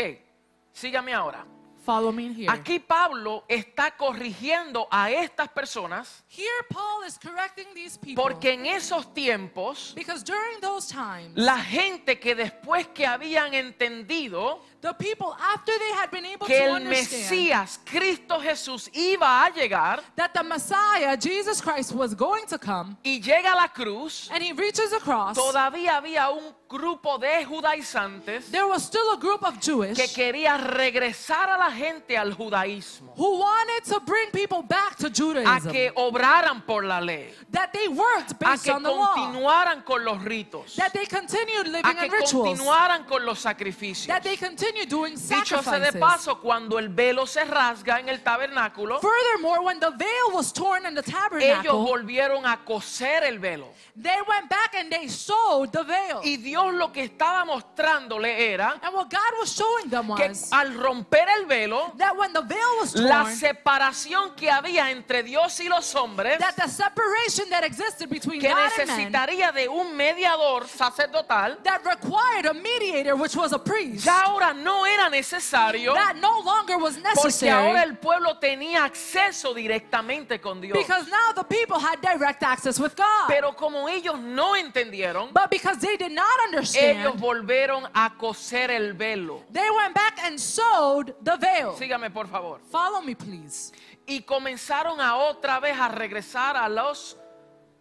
sígame 0.72 1.12
ahora. 1.12 1.46
Follow 1.85 2.12
me 2.12 2.29
here. 2.35 2.50
Aquí 2.50 2.79
Pablo 2.79 3.44
está 3.48 3.96
corrigiendo 3.96 4.87
a 4.90 5.11
estas 5.11 5.48
personas 5.48 6.22
Here 6.29 6.66
Paul 6.68 7.05
is 7.07 7.18
correcting 7.18 7.66
these 7.74 7.98
people 7.98 8.22
porque 8.22 8.53
en 8.53 8.66
esos 8.66 9.14
tiempos 9.14 9.94
because 9.94 10.22
during 10.22 10.61
those 10.61 10.87
times, 10.92 11.33
la 11.35 11.59
gente 11.59 12.18
que 12.20 12.35
después 12.35 12.87
que 12.88 13.07
habían 13.07 13.55
entendido 13.55 14.62
the 14.81 14.93
people 14.95 15.37
after 15.38 15.73
they 15.79 15.93
had 15.93 16.11
been 16.11 16.25
able 16.25 16.47
que 16.47 16.59
to 16.59 16.64
el 16.64 16.81
Mesías, 16.81 17.79
Cristo 17.85 18.40
Jesús, 18.40 18.88
iba 18.95 19.45
a 19.47 19.51
llegar 19.51 20.01
that 20.16 20.33
the 20.33 20.43
Messiah, 20.43 21.16
Jesus 21.16 21.61
Christ, 21.61 21.93
was 21.93 22.14
going 22.14 22.47
to 22.47 22.59
come 22.59 22.97
y 23.05 23.21
llega 23.21 23.53
a 23.53 23.57
la 23.57 23.69
cruz, 23.69 24.29
and 24.33 24.43
he 24.43 24.53
reaches 24.53 24.93
across, 24.93 25.37
todavía 25.37 25.97
había 25.97 26.31
un 26.31 26.55
grupo 26.69 27.19
de 27.19 27.45
judaizantes 27.45 28.51
there 28.53 28.66
was 28.66 28.85
still 28.85 29.12
a 29.12 29.19
group 29.19 29.43
of 29.43 29.61
Jewish 29.61 29.97
que 29.97 30.07
quería 30.07 30.57
regresar 30.57 31.51
a 31.51 31.59
la 31.59 31.71
gente 31.71 32.16
al 32.16 32.33
judaísmo, 32.33 33.12
who 33.16 33.38
wanted 33.38 33.85
to 33.85 34.01
bring 34.01 34.31
people 34.31 34.62
back 34.62 34.97
to 34.97 35.09
a 35.09 35.11
Judaism, 35.11 35.71
que 35.71 35.93
obraran 35.97 36.64
por 36.64 36.85
la 36.85 37.01
ley, 37.01 37.35
that 37.51 37.73
they 37.73 37.88
worked 37.88 38.33
a 38.33 38.35
based 38.35 38.64
que 38.64 38.73
on 38.73 38.83
the 38.83 38.88
law, 38.90 39.14
continuaran 39.14 39.85
con 39.85 40.05
los 40.05 40.19
ritos, 40.23 40.75
that 40.77 40.93
they 40.93 41.05
continued 41.05 41.66
a 41.66 41.71
living 41.71 41.97
que 41.97 42.07
in 42.07 42.12
rituals, 42.12 42.59
continuaran 42.59 43.07
con 43.07 43.27
los 43.27 43.40
sacrificios. 43.45 44.07
that 44.07 44.23
they 44.23 44.37
continued 44.37 44.69
doing 44.88 45.14
Dicho 45.14 45.62
sea 45.62 45.78
de 45.78 45.87
sacrifices. 45.92 46.00
paso, 46.00 46.40
cuando 46.40 46.78
el 46.78 46.88
velo 46.88 47.26
se 47.26 47.44
rasga 47.44 48.00
en 48.00 48.09
el 48.09 48.22
tabernáculo, 48.22 49.00
Furthermore, 49.00 49.61
when 49.61 49.78
the 49.80 49.90
veil 49.90 50.33
was 50.33 50.52
torn 50.52 50.87
in 50.87 50.94
the 50.94 51.00
ellos 51.00 51.20
tabernacle, 51.20 51.72
volvieron 51.85 52.46
a 52.46 52.64
coser 52.64 53.24
el 53.24 53.38
velo. 53.38 53.68
they 53.96 54.18
went 54.26 54.48
back 54.48 54.74
and 54.76 54.90
they 54.90 55.09
sewed 55.09 55.70
the 55.72 55.83
veil. 55.85 56.20
Y 56.22 56.37
Dios 56.37 56.72
lo 56.74 56.92
que 56.92 57.04
estaba 57.04 57.44
mostrándole 57.44 58.52
era 58.52 58.78
And 58.83 58.94
what 58.94 59.11
God 59.11 59.38
was 59.40 59.52
showing 59.54 59.90
them 59.90 60.14
que 60.16 60.28
was 60.28 60.52
al 60.52 60.74
romper 60.74 61.26
el 61.38 61.46
velo, 61.46 61.92
that 61.98 62.16
when 62.16 62.33
the 62.33 62.42
veil 62.42 62.78
was 62.80 62.94
la 62.94 63.24
torn, 63.24 63.37
separación 63.37 64.35
que 64.37 64.50
había 64.50 64.90
entre 64.90 65.22
Dios 65.22 65.59
y 65.61 65.68
los 65.68 65.94
hombres, 65.94 66.38
that 66.38 66.54
the 66.56 66.68
separation 66.68 67.48
that 67.50 67.64
existed 67.64 68.09
between 68.09 68.40
que 68.40 68.48
God 68.48 68.59
and 68.78 68.88
man 68.88 69.12
necesitaría 69.12 69.52
de 69.52 69.68
un 69.68 69.96
mediador 69.96 70.66
sacerdotal, 70.66 71.59
that 71.62 71.83
required 71.85 72.46
a 72.46 72.54
mediator, 72.54 73.16
which 73.16 73.37
was 73.37 73.52
a 73.52 73.59
priest, 73.59 74.04
ya 74.04 74.22
ahora 74.22 74.52
no 74.62 74.87
era 74.87 75.09
necesario 75.09 75.94
that 75.94 76.16
no 76.16 76.40
longer 76.42 76.77
was 76.79 76.99
porque 77.14 77.51
ahora 77.51 77.83
el 77.83 77.96
pueblo 77.99 78.38
tenía 78.38 78.85
acceso 78.85 79.55
directamente 79.55 80.40
con 80.40 80.61
Dios. 80.61 80.77
because 80.77 81.09
now 81.11 81.33
the 81.35 81.44
people 81.44 81.79
had 81.79 82.01
direct 82.01 82.42
access 82.42 82.79
with 82.79 82.94
God. 82.96 83.29
Pero 83.29 83.55
como 83.55 83.88
ellos 83.88 84.18
no 84.18 84.55
entendieron, 84.57 85.33
But 85.33 85.51
because 85.51 85.79
they 85.79 85.96
did 85.96 86.12
not 86.12 86.27
ellos 86.49 86.75
understand, 86.75 87.20
volvieron 87.20 87.88
a 87.94 88.14
coser 88.16 88.70
el 88.70 88.92
velo. 88.94 89.42
they 89.53 89.68
went 89.70 89.94
back 89.94 90.18
and 90.25 90.38
sewed 90.38 91.14
the 91.23 91.37
veil. 91.37 91.75
Sígame 91.79 92.11
por 92.12 92.27
favor. 92.29 92.61
Follow 92.70 93.03
me, 93.03 93.14
please. 93.14 93.73
Y 94.07 94.23
comenzaron 94.23 95.01
a 95.01 95.16
otra 95.16 95.61
vez 95.61 95.79
a 95.79 95.88
regresar 95.88 96.57
a 96.57 96.68
los 96.68 97.16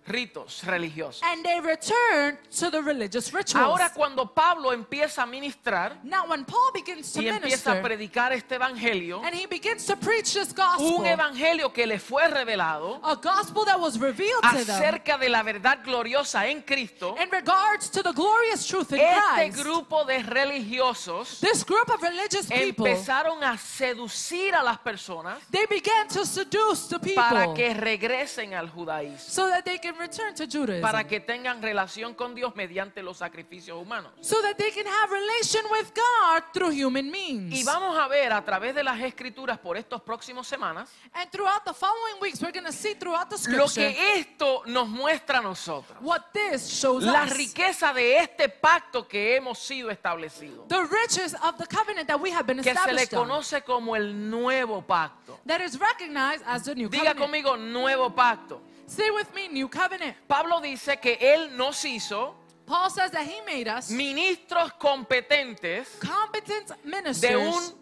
ritos 0.07 0.63
religiosos. 0.63 1.21
And 1.23 1.43
they 1.43 1.59
returned 1.59 2.39
to 2.59 2.71
the 2.71 2.81
religious 2.81 3.31
rituals. 3.33 3.55
Ahora 3.55 3.91
cuando 3.93 4.25
Pablo 4.33 4.73
empieza 4.73 5.23
a 5.23 5.25
ministrar 5.25 5.99
now, 6.03 6.27
when 6.27 6.45
Paul 6.45 6.71
begins 6.73 7.11
to 7.13 7.21
y 7.21 7.27
empieza 7.27 7.71
a 7.71 7.75
minister 7.75 7.81
predicar 7.81 8.33
este 8.33 8.55
evangelio, 8.55 9.21
and 9.23 9.35
he 9.35 9.45
begins 9.45 9.85
to 9.85 9.95
preach 9.95 10.33
this 10.33 10.53
gospel, 10.53 10.95
un 10.99 11.05
evangelio 11.05 11.71
que 11.71 11.85
le 11.85 11.99
fue 11.99 12.27
revelado 12.27 12.99
a 13.03 13.15
gospel 13.15 13.65
that 13.65 13.79
was 13.79 13.99
revealed 13.99 14.41
to 14.41 14.65
them 14.65 14.75
acerca 14.75 15.17
de 15.17 15.29
la 15.29 15.43
verdad 15.43 15.79
gloriosa 15.83 16.47
en 16.47 16.61
Cristo, 16.61 17.15
in 17.21 17.29
regards 17.31 17.89
to 17.89 18.01
the 18.01 18.11
glorious 18.11 18.65
truth 18.65 18.91
in 18.91 18.99
este 18.99 19.51
Christ, 19.51 19.57
grupo 19.63 20.05
de 20.05 20.23
religiosos 20.23 21.39
this 21.39 21.63
group 21.63 21.89
of 21.89 22.01
religious 22.01 22.47
people, 22.47 22.87
empezaron 22.87 23.43
a 23.43 23.57
seducir 23.57 24.55
a 24.55 24.63
las 24.63 24.79
personas 24.79 25.39
they 25.51 25.65
began 25.67 26.07
to 26.07 26.25
seduce 26.25 26.87
the 26.87 26.99
people 26.99 27.15
para 27.15 27.53
que 27.53 27.73
regresen 27.73 28.53
al 28.53 28.69
judaísmo, 28.69 29.19
so 29.19 29.47
that 29.47 29.63
they 29.63 29.77
can 29.91 29.99
return 29.99 30.33
to 30.35 30.45
Judaism, 30.45 30.81
para 30.81 31.03
que 31.07 31.19
tengan 31.19 31.61
relación 31.61 32.13
con 32.13 32.33
Dios 32.35 32.55
mediante 32.55 33.01
los 33.01 33.17
sacrificios 33.17 33.77
humanos. 33.81 34.11
so 34.21 34.41
that 34.41 34.55
they 34.57 34.71
can 34.71 34.85
have 34.85 35.09
relation 35.11 35.61
with 35.71 35.91
God 35.93 36.43
through 36.53 36.71
human 36.71 37.09
means. 37.11 37.53
Y 37.53 37.63
vamos 37.63 37.97
a 37.97 38.07
ver 38.07 38.31
a 38.33 38.43
través 38.43 38.75
de 38.75 38.83
las 38.83 38.99
escrituras 39.01 39.57
por 39.59 39.77
estas 39.77 40.01
próximas 40.01 40.47
semanas 40.47 40.89
and 41.13 41.29
throughout 41.31 41.63
the 41.65 41.73
following 41.73 42.19
weeks, 42.21 42.41
we're 42.41 42.51
going 42.51 42.65
to 42.65 42.71
see 42.71 42.93
throughout 42.95 43.29
the 43.29 43.35
lo 43.51 43.67
scripture 43.67 43.93
que 43.93 44.19
esto 44.19 44.63
nos 44.65 44.87
muestra 44.87 45.39
a 45.39 45.41
nosotros. 45.41 45.97
what 46.01 46.31
this 46.33 46.67
shows 46.69 47.03
La 47.03 47.23
us. 47.23 47.31
riqueza 47.35 47.93
de 47.93 48.17
este 48.17 48.49
pacto 48.49 49.07
que 49.07 49.35
hemos 49.35 49.57
sido 49.59 49.89
establecido. 49.89 50.65
The 50.67 50.83
riches 50.85 51.33
of 51.43 51.57
the 51.57 51.65
covenant 51.67 52.07
that 52.07 52.19
we 52.19 52.31
have 52.31 52.45
been 52.45 52.57
Que 52.61 52.73
se 52.73 52.93
le 52.93 53.01
established 53.03 53.13
on, 53.13 53.27
conoce 53.27 53.63
como 53.63 53.95
el 53.95 54.13
nuevo 54.13 54.81
pacto. 54.81 55.39
that 55.45 55.61
is 55.61 55.79
recognized 55.79 56.43
as 56.45 56.63
the 56.63 56.75
new 56.75 56.89
Diga 56.89 57.13
covenant. 57.13 57.19
conmigo, 57.19 57.57
nuevo 57.57 58.09
pacto. 58.13 58.61
Say 58.89 59.11
with 59.11 59.31
me, 59.35 59.47
new 59.47 59.69
covenant. 59.69 60.15
Pablo 60.27 60.59
dice 60.61 60.99
que 60.99 61.15
él 61.21 61.55
nos 61.55 61.83
hizo 61.85 62.33
Paul 62.65 62.89
says 62.89 63.11
that 63.11 63.25
he 63.25 63.39
made 63.45 63.67
us 63.67 63.91
ministros 63.91 64.73
competentes 64.79 65.87
competent 65.99 66.69
de 66.69 66.89
ministers 66.89 67.35
un 67.35 67.75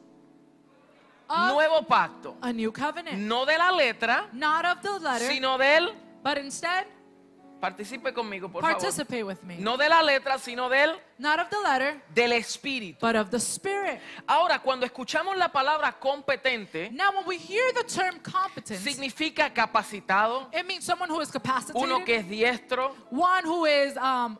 of 1.29 1.53
nuevo 1.53 1.81
pacto. 1.83 2.35
a 2.41 2.51
new 2.51 2.71
covenant. 2.71 3.17
No 3.19 3.45
de 3.45 3.57
la 3.57 3.71
letra, 3.71 4.27
Not 4.33 4.65
of 4.65 4.81
the 4.81 4.99
letter, 4.99 5.27
sino 5.27 5.57
del 5.57 5.93
but 6.23 6.37
instead 6.37 6.85
Participe 7.59 8.13
conmigo, 8.13 8.49
por 8.49 8.61
favor. 8.61 8.77
Participate 8.77 9.23
with 9.23 9.41
me. 9.43 9.57
No 9.57 9.77
de 9.77 9.89
la 9.89 10.01
letra, 10.03 10.37
sino 10.37 10.69
del, 10.69 10.91
Not 11.17 11.39
of 11.39 11.49
the 11.49 11.57
letter, 11.63 12.01
del 12.13 12.33
espíritu. 12.33 12.99
but 13.01 13.15
of 13.15 13.29
the 13.31 13.39
spirit. 13.39 13.99
Ahora, 14.27 14.59
cuando 14.59 14.85
escuchamos 14.85 15.35
la 15.35 15.51
palabra 15.51 15.91
competente, 15.99 16.91
Now, 16.91 17.11
when 17.15 17.25
we 17.25 17.37
hear 17.37 17.73
the 17.73 17.83
term 17.83 18.19
significa 18.63 19.51
capacitado, 19.53 20.47
it 20.53 20.65
means 20.67 20.85
someone 20.85 21.09
who 21.09 21.19
is 21.21 21.31
capacitated, 21.31 21.81
uno 21.81 22.05
que 22.05 22.17
es 22.17 22.25
diestro, 22.27 22.93
one 23.09 23.43
who 23.43 23.65
is 23.65 23.97
um, 23.97 24.37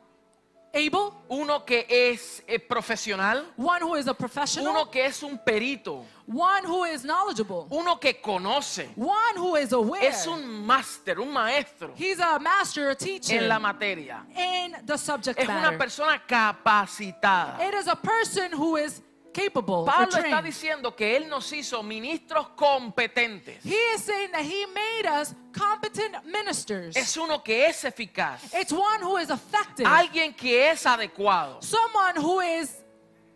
able, 0.73 1.11
uno 1.29 1.65
que 1.65 1.85
es 1.89 2.43
eh, 2.47 2.59
profesional, 2.59 3.45
one 3.57 3.81
who 3.81 3.95
is 3.95 4.07
a 4.07 4.13
professional, 4.13 4.71
uno 4.71 4.85
que 4.91 5.05
es 5.05 5.23
un 5.23 5.37
perito, 5.39 6.05
one 6.27 6.65
who 6.65 6.85
is 6.85 7.03
knowledgeable, 7.03 7.67
uno 7.71 7.95
que 7.97 8.13
conoce, 8.21 8.89
one 8.95 9.35
who 9.37 9.55
is 9.55 9.71
aware. 9.73 10.07
es 10.07 10.27
un 10.27 10.65
máster, 10.65 11.19
un 11.19 11.31
maestro 11.31 11.93
He's 11.95 12.19
a 12.19 12.37
master, 12.39 12.89
a 12.89 12.95
teacher 12.95 13.37
en 13.41 13.47
la 13.47 13.59
materia. 13.59 14.25
in 14.35 14.75
the 14.85 14.97
subject 14.97 15.39
Es 15.39 15.47
una 15.47 15.61
matter. 15.61 15.77
persona 15.77 16.21
capacitada. 16.27 17.59
It 17.67 17.73
is 17.73 17.87
a 17.87 17.95
person 17.95 18.51
who 18.53 18.77
is 18.77 19.01
capable 19.33 19.85
Pablo 19.85 20.17
está 20.17 20.41
diciendo 20.41 20.95
que 20.95 21.15
Él 21.15 21.29
nos 21.29 21.51
hizo 21.53 21.83
ministros 21.83 22.47
competentes. 22.55 23.63
He 23.63 23.75
is 23.95 24.01
saying 24.01 24.31
that 24.31 24.41
he 24.43 24.65
made 24.73 25.05
us 25.07 25.33
competent 25.57 26.25
ministers. 26.25 26.95
Es 26.95 27.17
uno 27.17 27.39
que 27.39 27.65
es 27.65 27.83
eficaz. 27.83 28.53
It's 28.53 28.71
one 28.71 29.01
who 29.01 29.17
is 29.17 29.29
effective. 29.29 29.85
Alguien 29.87 30.35
que 30.35 30.69
es 30.69 30.85
adecuado. 30.85 31.61
Someone 31.63 32.15
who 32.17 32.39
is 32.41 32.75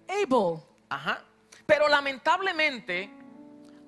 able. 0.07 0.63
Ajá. 0.89 1.19
Pero 1.67 1.87
lamentablemente, 1.87 3.09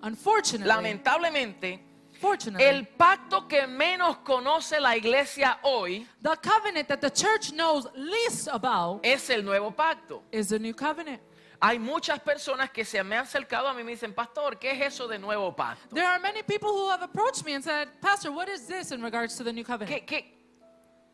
Unfortunately, 0.02 0.68
lamentablemente, 0.68 1.80
fortunately, 2.20 2.66
el 2.66 2.88
pacto 2.88 3.48
que 3.48 3.66
menos 3.68 4.18
conoce 4.18 4.80
la 4.80 4.98
iglesia 4.98 5.60
hoy 5.64 6.06
the 6.22 6.36
covenant 6.42 6.88
that 6.90 7.00
the 7.00 7.10
church 7.10 7.54
knows 7.54 7.88
least 7.96 8.50
about 8.52 9.00
es 9.06 9.30
el 9.30 9.44
nuevo 9.44 9.72
pacto. 9.72 10.22
is 10.32 10.50
the 10.50 10.60
new 10.60 10.74
covenant. 10.74 11.22
Hay 11.66 11.80
muchas 11.80 12.20
personas 12.20 12.72
que 12.72 12.84
se 12.84 13.02
me 13.06 13.16
han 13.16 13.24
acercado 13.24 13.70
a 13.70 13.74
mí 13.74 13.80
y 13.80 13.84
me 13.86 13.92
dicen, 13.92 14.14
pastor, 14.14 14.60
¿qué 14.60 14.72
es 14.72 14.94
eso 14.94 15.08
de 15.08 15.18
nuevo 15.18 15.56
pacto? 15.56 15.96
There 15.96 16.06
are 16.06 16.20
many 16.20 16.44
people 16.44 16.68
who 16.68 16.90
have 16.90 17.02
approached 17.02 17.46
me 17.46 17.54
and 17.54 17.64
said, 17.64 17.88
Pastor, 18.02 18.34
what 18.34 18.50
is 18.50 18.68
this 18.68 18.92
in 18.92 19.02
regards 19.02 19.38
to 19.38 19.46
the 19.46 19.54
new 19.54 19.64
covenant? 19.64 19.90
¿Qué, 19.90 20.06
qué? 20.06 20.33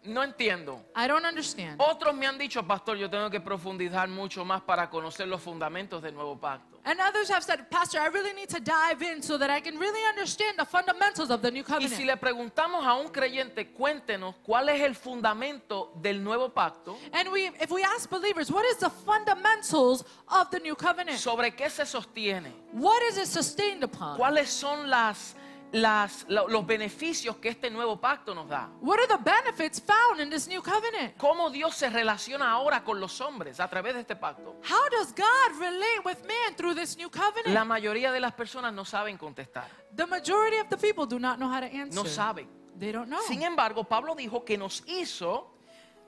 No 0.04 0.24
entiendo. 0.24 0.82
I 0.96 1.08
don't 1.08 1.26
understand. 1.26 1.76
Otros 1.80 2.16
me 2.16 2.26
han 2.26 2.38
dicho, 2.38 2.66
pastor, 2.66 2.96
yo 2.98 3.10
tengo 3.10 3.30
que 3.30 3.42
profundizar 3.42 4.08
mucho 4.08 4.46
más 4.46 4.62
para 4.62 4.90
conocer 4.90 5.28
los 5.28 5.42
fundamentos 5.42 6.02
del 6.02 6.14
nuevo 6.16 6.38
pacto. 6.40 6.80
And 6.86 7.00
others 7.02 7.30
have 7.30 7.44
said, 7.44 7.70
Pastor, 7.70 8.00
I 8.00 8.08
really 8.08 8.34
need 8.34 8.48
to 8.50 8.60
dive 8.62 9.02
in 9.04 9.22
so 9.22 9.38
that 9.38 9.50
I 9.50 9.60
can 9.60 9.78
really 9.78 10.02
understand 10.08 10.58
the 10.58 10.66
fundamentals 10.66 11.30
of 11.30 11.42
the 11.42 11.52
new 11.52 11.60
Y 11.64 11.64
covenant. 11.66 11.94
si 11.94 12.06
le 12.06 12.16
preguntamos 12.16 12.86
a 12.86 12.94
un 12.96 13.10
creyente, 13.10 13.74
cuéntenos 13.74 14.36
cuál 14.46 14.70
es 14.70 14.82
el 14.82 14.96
fundamento 14.96 15.92
del 16.02 16.24
nuevo 16.24 16.48
pacto, 16.50 16.98
And 17.12 17.28
we, 17.30 17.48
if 17.62 17.70
we 17.70 17.84
ask 17.84 18.10
believers, 18.10 18.50
what 18.50 18.64
is 18.72 18.78
the 18.78 18.90
fundamentals 18.90 20.06
of 20.30 20.50
the 20.52 20.60
new 20.62 20.76
covenant? 20.76 21.18
sobre 21.20 21.52
qué 21.54 21.70
se 21.70 21.86
sostiene, 21.86 22.54
What 22.72 23.02
is 23.12 23.18
it 23.18 23.28
sustained 23.28 23.84
upon? 23.84 24.18
cuáles 24.18 24.48
son 24.50 24.90
las, 24.90 25.36
las, 25.72 26.26
lo- 26.28 26.48
los 26.48 26.66
beneficios 26.66 27.36
que 27.38 27.50
este 27.50 27.70
nuevo 27.70 28.00
pacto 28.00 28.34
nos 28.34 28.48
da, 28.50 28.70
What 28.82 28.98
are 29.00 29.08
the 29.08 29.18
benefits 29.24 29.80
found 29.80 30.20
in 30.20 30.30
this 30.30 30.48
new 30.48 30.62
covenant? 30.62 31.16
cómo 31.18 31.50
Dios 31.50 31.76
se 31.76 31.90
relaciona 31.90 32.52
ahora 32.52 32.84
con 32.84 33.00
los 33.00 33.20
hombres 33.22 33.60
a 33.60 33.70
través 33.70 33.94
de 33.94 34.02
este 34.02 34.16
pacto. 34.16 34.56
How 34.64 34.90
does 34.90 35.14
God 35.14 35.60
relate 35.60 36.02
with 36.06 36.18
man 36.26 36.56
through 36.56 36.76
this 36.76 36.98
new 36.98 37.10
covenant? 37.10 37.54
La 37.54 37.64
mayoría 37.66 38.12
de 38.12 38.20
las 38.20 38.34
personas 38.34 38.74
no 38.74 38.84
saben 38.86 39.18
contestar, 39.18 39.68
the 39.96 40.06
majority 40.08 40.58
of 40.58 40.70
the 40.70 40.78
people 40.78 41.06
do 41.06 41.20
not 41.20 41.38
know 41.38 41.48
how 41.48 41.60
to 41.60 41.68
answer. 41.68 41.94
no 41.94 42.06
saben. 42.06 42.48
They 42.80 42.92
don't 42.92 43.08
know. 43.10 43.20
Sin 43.28 43.44
embargo, 43.44 43.84
Pablo 43.84 44.16
dijo 44.16 44.44
que 44.46 44.58
nos 44.58 44.82
hizo 44.88 45.56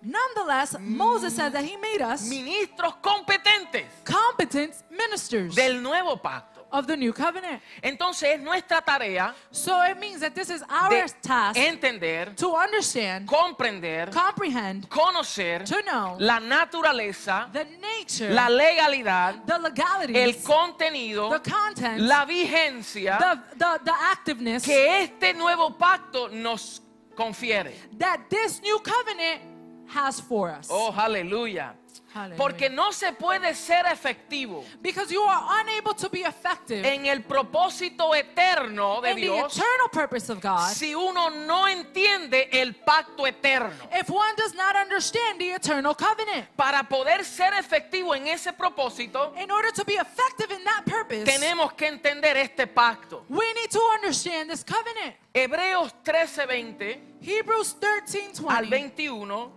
Nonetheless, 0.04 0.80
Moses 0.80 1.36
said 1.36 1.54
that 1.54 1.64
he 1.64 1.78
made 1.78 2.02
us 2.02 2.28
ministros 2.28 2.96
competentes 3.04 3.86
competent 4.04 4.74
ministers 4.90 5.54
del 5.54 5.80
nuevo 5.84 6.18
pacto. 6.18 6.51
Of 6.72 6.88
the 6.88 6.96
new 6.96 7.14
covenant. 7.14 7.62
Entonces 7.82 8.36
es 8.36 8.42
nuestra 8.42 8.82
tarea 8.82 9.34
So 9.52 9.82
it 9.84 9.98
means 10.00 10.22
that 10.22 10.34
this 10.34 10.50
is 10.50 10.64
our 10.70 11.06
task 11.22 11.60
entender, 11.60 12.34
to 12.36 12.56
understand, 12.56 13.28
comprender, 13.28 14.12
comprehend, 14.12 14.90
conocer 14.90 15.64
to 15.66 15.82
know 15.84 16.16
la 16.20 16.40
naturaleza, 16.40 17.52
the 17.52 17.66
nature, 17.66 18.34
la 18.34 18.48
legalidad, 18.48 19.46
the 19.46 19.54
el 19.54 19.62
legalities, 19.62 20.44
contenido, 20.44 21.30
the 21.30 21.50
content, 21.50 22.02
la 22.02 22.26
vigencia 22.26 23.18
the, 23.20 23.58
the, 23.58 23.80
the 23.84 23.92
activeness 23.92 24.64
que 24.64 25.04
este 25.04 25.34
nuevo 25.34 25.72
pacto 25.78 26.30
nos 26.30 26.82
confiere. 27.16 27.74
that 27.98 28.30
this 28.30 28.62
new 28.62 28.80
covenant 28.80 29.42
has 29.88 30.20
for 30.20 30.50
us. 30.50 30.68
Oh, 30.72 30.92
aleluya. 30.92 31.74
Hallelujah. 32.14 32.38
Porque 32.38 32.70
no 32.70 32.92
se 32.92 33.14
puede 33.14 33.56
ser 33.56 33.86
efectivo 33.86 34.66
because 34.82 35.12
you 35.12 35.22
are 35.22 35.62
unable 35.62 35.94
to 35.94 36.10
be 36.10 36.24
effective 36.24 36.86
en 36.86 37.06
el 37.06 37.22
propósito 37.24 38.14
eterno 38.14 39.00
de 39.02 39.12
in 39.12 39.16
the 39.16 39.22
Dios 39.22 39.58
eternal 39.58 39.90
purpose 39.92 40.30
of 40.30 40.42
God 40.42 40.70
si 40.74 40.94
uno 40.94 41.30
no 41.30 41.68
entiende 41.68 42.50
el 42.52 42.74
pacto 42.76 43.26
eterno. 43.26 43.72
if 43.94 44.10
one 44.10 44.36
does 44.36 44.54
not 44.54 44.76
understand 44.76 45.40
the 45.40 45.52
eternal 45.54 45.96
covenant. 45.96 46.48
Para 46.58 46.84
poder 46.84 47.24
ser 47.24 47.54
efectivo 47.54 48.14
en 48.14 48.28
ese 48.28 48.52
propósito, 48.54 49.34
In 49.42 49.50
order 49.50 49.72
to 49.72 49.86
be 49.86 49.94
effective 49.94 50.52
in 50.52 50.64
that 50.66 50.84
purpose, 50.86 51.24
tenemos 51.24 51.74
que 51.78 51.88
entender 51.88 52.36
este 52.38 52.68
pacto. 52.68 53.24
we 53.30 53.46
need 53.54 53.70
to 53.72 53.80
understand 53.96 54.50
this 54.50 54.64
covenant. 54.64 55.16
Hebreos 55.34 55.94
13:20 56.04 57.00
Hebrews 57.22 57.76
13 57.80 58.34
al 58.50 58.66
20. 58.66 59.08
21 59.08 59.28
to 59.30 59.52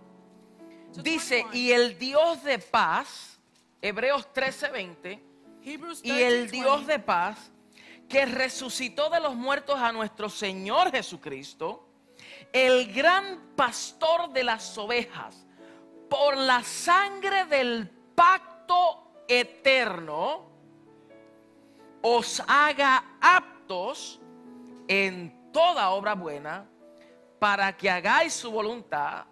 dice, 1.03 1.43
21. 1.43 1.55
y 1.55 1.71
el 1.71 1.97
Dios 1.97 2.43
de 2.43 2.59
paz, 2.59 3.39
Hebreos 3.81 4.27
13:20, 4.33 5.19
Hebrews 5.63 6.01
y 6.03 6.11
el 6.11 6.47
13, 6.47 6.51
Dios 6.51 6.87
de 6.87 6.99
paz, 6.99 7.51
que 8.07 8.25
resucitó 8.25 9.09
de 9.09 9.19
los 9.19 9.35
muertos 9.35 9.79
a 9.79 9.91
nuestro 9.91 10.29
Señor 10.29 10.91
Jesucristo, 10.91 11.87
el 12.53 12.93
gran 12.93 13.55
pastor 13.55 14.31
de 14.31 14.43
las 14.43 14.77
ovejas, 14.77 15.45
por 16.09 16.37
la 16.37 16.63
sangre 16.63 17.45
del 17.45 17.89
pacto 18.15 19.23
eterno, 19.27 20.49
os 22.01 22.41
haga 22.47 23.17
aptos 23.19 24.21
en 24.87 25.51
toda 25.51 25.89
obra 25.89 26.13
buena, 26.13 26.69
para 27.39 27.75
que 27.75 27.89
hagáis 27.89 28.33
su 28.33 28.51
voluntad, 28.51 29.25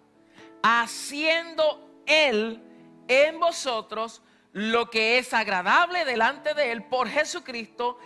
haciendo 0.64 1.78
Él 2.06 2.62
en 3.06 3.38
vosotros 3.38 4.22
lo 4.52 4.88
que 4.88 5.18
es 5.18 5.34
agradable 5.34 6.06
delante 6.06 6.54
de 6.54 6.72
Él 6.72 6.84
por 6.84 7.06
Jesucristo, 7.06 7.98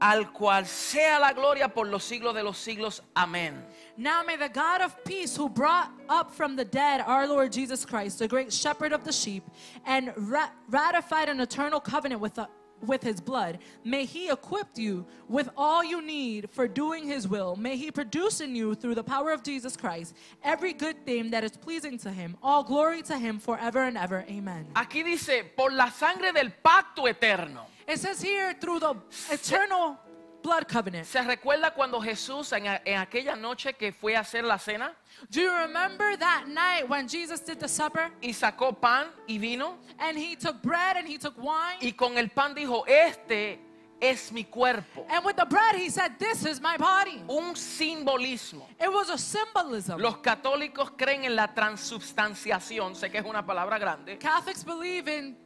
al 0.00 0.32
cual 0.32 0.66
sea 0.66 1.20
la 1.20 1.32
gloria 1.32 1.72
por 1.72 1.86
los 1.86 2.02
siglos 2.02 2.34
de 2.34 2.42
los 2.42 2.58
siglos. 2.58 3.04
Amén. 3.14 3.64
Now 3.96 4.24
may 4.26 4.36
the 4.36 4.48
God 4.48 4.80
of 4.80 4.96
peace, 5.04 5.36
who 5.36 5.48
brought 5.48 5.90
up 6.08 6.32
from 6.34 6.56
the 6.56 6.64
dead 6.64 7.02
our 7.06 7.28
Lord 7.28 7.52
Jesus 7.52 7.84
Christ, 7.84 8.18
the 8.18 8.26
great 8.26 8.52
shepherd 8.52 8.92
of 8.92 9.04
the 9.04 9.12
sheep, 9.12 9.44
and 9.86 10.12
ra- 10.16 10.50
ratified 10.68 11.28
an 11.28 11.40
eternal 11.40 11.78
covenant 11.78 12.20
with, 12.20 12.34
the, 12.34 12.48
with 12.82 13.02
his 13.02 13.20
blood, 13.20 13.58
may 13.84 14.04
he 14.04 14.28
equip 14.30 14.66
you 14.76 15.06
with 15.28 15.48
all 15.56 15.84
you 15.84 16.02
need 16.02 16.50
for 16.50 16.66
doing 16.66 17.06
his 17.06 17.28
will. 17.28 17.56
May 17.56 17.76
he 17.76 17.90
produce 17.90 18.40
in 18.40 18.54
you, 18.54 18.74
through 18.74 18.94
the 18.94 19.04
power 19.04 19.32
of 19.32 19.42
Jesus 19.42 19.76
Christ, 19.76 20.14
every 20.42 20.72
good 20.72 21.04
thing 21.04 21.30
that 21.30 21.44
is 21.44 21.56
pleasing 21.56 21.98
to 21.98 22.10
him. 22.10 22.36
All 22.42 22.62
glory 22.62 23.02
to 23.02 23.18
him 23.18 23.38
forever 23.38 23.84
and 23.84 23.96
ever. 23.96 24.24
Amen. 24.28 24.66
Aquí 24.74 25.04
dice, 25.04 25.44
por 25.56 25.70
la 25.70 25.88
sangre 25.90 26.32
del 26.32 26.50
pacto 26.64 27.08
eterno. 27.08 27.66
It 27.86 27.98
says 27.98 28.22
here, 28.22 28.54
through 28.54 28.80
the 28.80 28.94
eternal 29.30 29.98
blood 30.42 30.66
covenant. 30.66 31.06
¿Se 31.06 31.22
recuerda 31.22 31.72
cuando 31.72 32.00
Jesús 32.00 32.52
en, 32.52 32.66
en 32.84 32.98
aquella 32.98 33.36
noche 33.36 33.74
que 33.74 33.92
fue 33.92 34.16
a 34.16 34.20
hacer 34.20 34.44
la 34.44 34.58
cena 34.58 34.94
Do 35.30 35.40
you 35.40 35.50
remember 35.50 36.16
that 36.18 36.46
night 36.48 36.88
when 36.88 37.06
Jesus 37.08 37.40
did 37.40 37.58
the 37.58 37.68
supper? 37.68 38.10
y 38.20 38.32
sacó 38.32 38.72
pan 38.72 39.06
y 39.28 39.38
vino? 39.38 39.78
And 39.98 40.16
he 40.18 40.36
took 40.36 40.60
bread 40.62 40.96
and 40.96 41.06
he 41.08 41.18
took 41.18 41.36
wine. 41.38 41.78
Y 41.80 41.92
con 41.92 42.18
el 42.18 42.28
pan 42.28 42.54
dijo, 42.54 42.84
este 42.86 43.60
es 44.02 44.32
mi 44.32 44.44
cuerpo. 44.44 45.06
And 45.08 45.24
with 45.24 45.36
the 45.36 45.46
bread, 45.46 45.76
he 45.76 45.88
said, 45.88 46.18
This 46.18 46.44
is 46.44 46.60
my 46.60 46.76
body. 46.76 47.22
Un 47.28 47.54
simbolismo. 47.54 48.66
It 48.80 48.92
was 48.92 49.10
a 49.10 49.16
symbolism. 49.18 49.98
Los 49.98 50.16
católicos 50.16 50.90
creen 50.96 51.24
en 51.24 51.36
la 51.36 51.54
transubstanciación, 51.54 52.96
sé 52.96 53.10
que 53.10 53.18
es 53.18 53.24
una 53.24 53.46
palabra 53.46 53.78
grande, 53.78 54.18
Catholics 54.18 54.64
believe 54.64 55.06
in, 55.06 55.36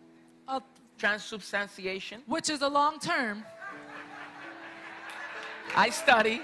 a, 0.48 0.62
transubstantiation. 0.98 2.22
which 2.26 2.48
is 2.48 2.62
a 2.62 2.68
long 2.68 2.98
term. 2.98 3.44
I 5.74 5.90
study, 5.90 6.40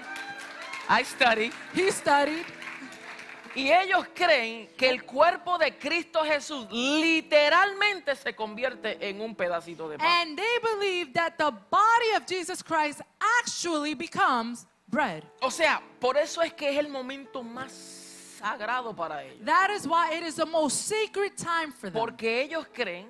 I 0.89 1.03
study. 1.03 1.51
He 1.73 1.91
studied, 1.91 2.45
Y 3.55 3.71
ellos 3.71 4.07
creen 4.15 4.67
que 4.75 4.89
el 4.89 5.03
cuerpo 5.03 5.59
de 5.59 5.77
Cristo 5.77 6.23
Jesús 6.23 6.67
literalmente 6.71 8.15
se 8.15 8.33
convierte 8.35 8.97
en 9.07 9.21
un 9.21 9.35
pedacito 9.35 9.87
de 9.87 9.97
pan. 9.99 10.07
and 10.07 10.37
they 10.37 10.59
believe 10.61 11.13
that 11.13 11.37
the 11.37 11.51
body 11.69 12.15
of 12.17 12.25
Jesus 12.27 12.63
Christ 12.63 13.01
actually 13.39 13.93
becomes 13.93 14.65
bread. 14.89 15.23
O 15.41 15.51
sea, 15.51 15.81
por 15.99 16.17
eso 16.17 16.41
es 16.41 16.51
que 16.53 16.69
es 16.69 16.77
el 16.79 16.89
momento 16.89 17.43
más 17.43 17.71
sagrado 18.39 18.95
para 18.95 19.23
ellos. 19.23 19.45
That 19.45 19.69
is 19.69 19.85
why 19.85 20.15
it 20.17 20.23
is 20.23 20.35
the 20.35 20.45
most 20.47 20.87
sacred 20.87 21.37
time 21.37 21.71
for 21.71 21.91
them. 21.91 21.99
Porque 21.99 22.41
ellos 22.41 22.65
creen 22.73 23.07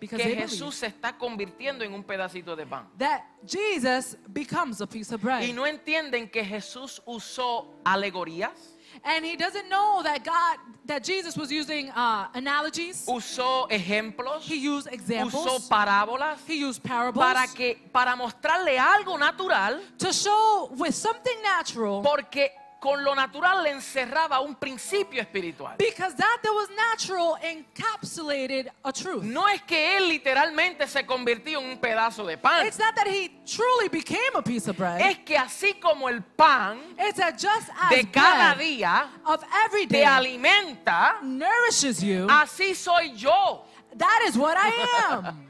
Because 0.00 0.22
que 0.22 0.34
Jesús 0.34 0.74
se 0.74 0.86
está 0.86 1.16
convirtiendo 1.16 1.84
en 1.84 1.92
un 1.92 2.02
pedacito 2.02 2.56
de 2.56 2.66
pan. 2.66 2.86
that 2.98 3.22
Jesus 3.44 4.16
becomes 4.32 4.80
a 4.80 4.86
piece 4.86 5.12
of 5.12 5.20
bread. 5.20 5.42
Y 5.42 5.52
no 5.52 5.66
entienden 5.66 6.30
que 6.30 6.44
Jesús 6.44 7.00
usó 7.06 7.66
alegorías, 7.84 8.78
And 9.04 9.24
he 9.24 9.36
doesn't 9.36 9.68
know 9.68 10.02
that 10.02 10.24
God, 10.24 10.58
that 10.86 11.04
Jesus 11.04 11.36
was 11.36 11.52
using 11.52 11.90
uh, 11.90 12.28
analogies. 12.34 13.04
usó 13.06 13.68
ejemplos, 13.70 14.42
He 14.42 14.56
used 14.56 14.88
usó 14.88 14.92
examples. 14.92 15.68
parábolas 15.68 16.38
He 16.46 16.64
used 16.64 16.82
parables 16.82 17.18
para 17.18 17.46
que 17.48 17.76
para 17.92 18.16
mostrarle 18.16 18.78
algo 18.78 19.18
natural, 19.18 19.80
to 19.98 20.12
show 20.12 20.70
with 20.76 20.94
something 20.94 21.42
natural 21.42 22.02
porque 22.02 22.50
con 22.80 23.02
lo 23.02 23.14
natural 23.14 23.62
le 23.64 23.70
encerraba 23.70 24.40
un 24.40 24.54
principio 24.54 25.20
espiritual. 25.20 25.76
because 25.78 26.14
that 26.14 26.38
that 26.42 26.52
was 26.52 26.68
natural 26.76 27.36
encapsulated 27.42 28.68
a 28.84 28.92
truth. 28.92 29.24
No 29.24 29.46
es 29.48 29.60
que 29.62 29.96
él 29.96 30.08
literalmente 30.08 30.86
se 30.86 31.04
convirtió 31.04 31.60
en 31.60 31.70
un 31.70 31.78
pedazo 31.78 32.24
de 32.24 32.36
pan. 32.36 32.66
It's 32.66 32.78
not 32.78 32.94
that 32.94 33.06
he 33.08 33.30
truly 33.44 33.88
became 33.88 34.34
a 34.36 34.42
piece 34.42 34.68
of 34.68 34.76
bread. 34.76 35.00
Es 35.00 35.18
que 35.18 35.36
así 35.36 35.74
como 35.80 36.08
el 36.08 36.22
pan 36.22 36.78
It's 36.98 37.18
that 37.18 37.32
just 37.38 37.68
as 37.80 37.90
de 37.90 38.04
cada 38.10 38.54
día 38.54 39.08
of 39.24 39.42
every 39.66 39.86
te 39.86 39.98
day 39.98 40.04
alimenta, 40.04 41.20
nourishes 41.22 42.00
you, 42.02 42.26
así 42.28 42.74
soy 42.74 43.12
yo. 43.16 43.64
that 43.96 44.22
is 44.28 44.36
what 44.36 44.56
I 44.56 44.70
am. 45.10 45.44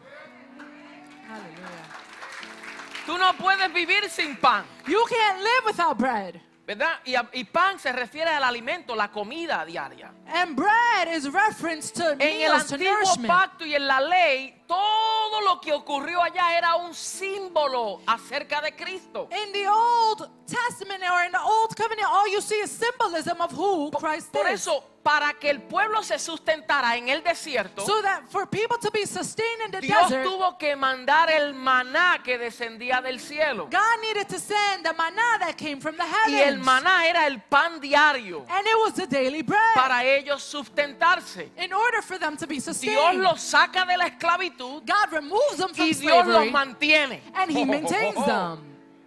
Tú 3.06 3.16
no 3.16 3.32
puedes 3.38 3.72
vivir 3.72 4.08
sin 4.10 4.36
pan, 4.36 4.64
You 4.86 5.02
can't 5.08 5.38
live 5.42 5.64
without 5.66 5.96
bread. 5.98 6.40
¿Verdad? 6.68 7.00
Y, 7.06 7.14
y 7.32 7.44
pan 7.44 7.78
se 7.78 7.90
refiere 7.92 8.28
al 8.28 8.44
alimento, 8.44 8.94
la 8.94 9.10
comida 9.10 9.64
diaria. 9.64 10.12
And 10.26 10.54
bread 10.54 11.08
is 11.16 11.24
reference 11.32 11.90
to 11.94 12.10
En 12.10 12.20
el 12.20 12.38
meals, 12.52 12.66
to 12.66 12.74
antiguo 12.74 12.92
nourishment. 12.92 13.26
pacto 13.26 13.64
y 13.64 13.74
en 13.74 13.86
la 13.86 14.00
ley, 14.02 14.57
todo 14.68 15.40
lo 15.40 15.60
que 15.60 15.72
ocurrió 15.72 16.22
allá 16.22 16.56
era 16.56 16.76
un 16.76 16.94
símbolo 16.94 18.00
acerca 18.06 18.60
de 18.60 18.72
Cristo. 18.76 19.28
In 19.32 19.52
the 19.52 19.66
Old 19.68 20.28
Testament 20.46 21.02
or 21.10 21.24
in 21.24 21.32
the 21.32 21.40
Old 21.40 21.74
Covenant, 21.74 22.06
all 22.10 22.28
you 22.28 22.40
see 22.40 22.60
is 22.62 22.70
symbolism 22.70 23.40
of 23.40 23.50
who 23.52 23.90
Christ 23.90 24.30
Por 24.32 24.46
is. 24.48 24.60
eso, 24.60 24.84
para 25.02 25.32
que 25.34 25.48
el 25.48 25.60
pueblo 25.62 26.02
se 26.02 26.18
sustentara 26.18 26.96
en 26.96 27.08
el 27.08 27.22
desierto, 27.22 27.84
So 27.86 28.02
that 28.02 28.24
for 28.30 28.46
people 28.46 28.76
to 28.78 28.90
be 28.90 29.06
sustained 29.06 29.62
in 29.64 29.70
the 29.70 29.80
Dios 29.80 30.08
desert, 30.10 30.24
tuvo 30.26 30.58
que 30.58 30.76
mandar 30.76 31.30
el 31.30 31.54
maná 31.54 32.22
que 32.22 32.36
descendía 32.36 33.00
del 33.02 33.18
cielo. 33.20 33.68
God 33.70 34.00
needed 34.02 34.28
to 34.28 34.38
send 34.38 34.84
the 34.84 34.92
manna 34.92 35.38
that 35.40 35.56
came 35.56 35.80
from 35.80 35.96
the 35.96 36.02
Y 36.04 36.34
el 36.34 36.56
heavens. 36.56 36.64
maná 36.66 37.06
era 37.08 37.26
el 37.26 37.40
pan 37.48 37.80
diario 37.80 38.44
And 38.50 38.66
it 38.66 38.76
was 38.84 38.94
the 38.94 39.06
daily 39.06 39.42
bread. 39.42 39.74
para 39.74 40.04
ellos 40.04 40.42
sustentarse. 40.42 41.48
in 41.56 41.72
order 41.72 42.02
for 42.02 42.18
them 42.18 42.36
to 42.36 42.46
be 42.46 42.56
Dios 42.56 42.64
sustained, 42.64 43.22
los 43.22 43.40
saca 43.40 43.86
de 43.86 43.96
la 43.96 44.06
esclavitud 44.08 44.57
God 44.58 45.12
removes 45.12 45.56
them 45.56 45.70
from 45.74 45.86
y 45.86 45.92
Dios 45.94 46.26
los 46.26 46.50
mantiene. 46.50 47.20
and 47.34 47.50
He 47.50 47.64
maintains 47.64 48.14
them. 48.26 48.58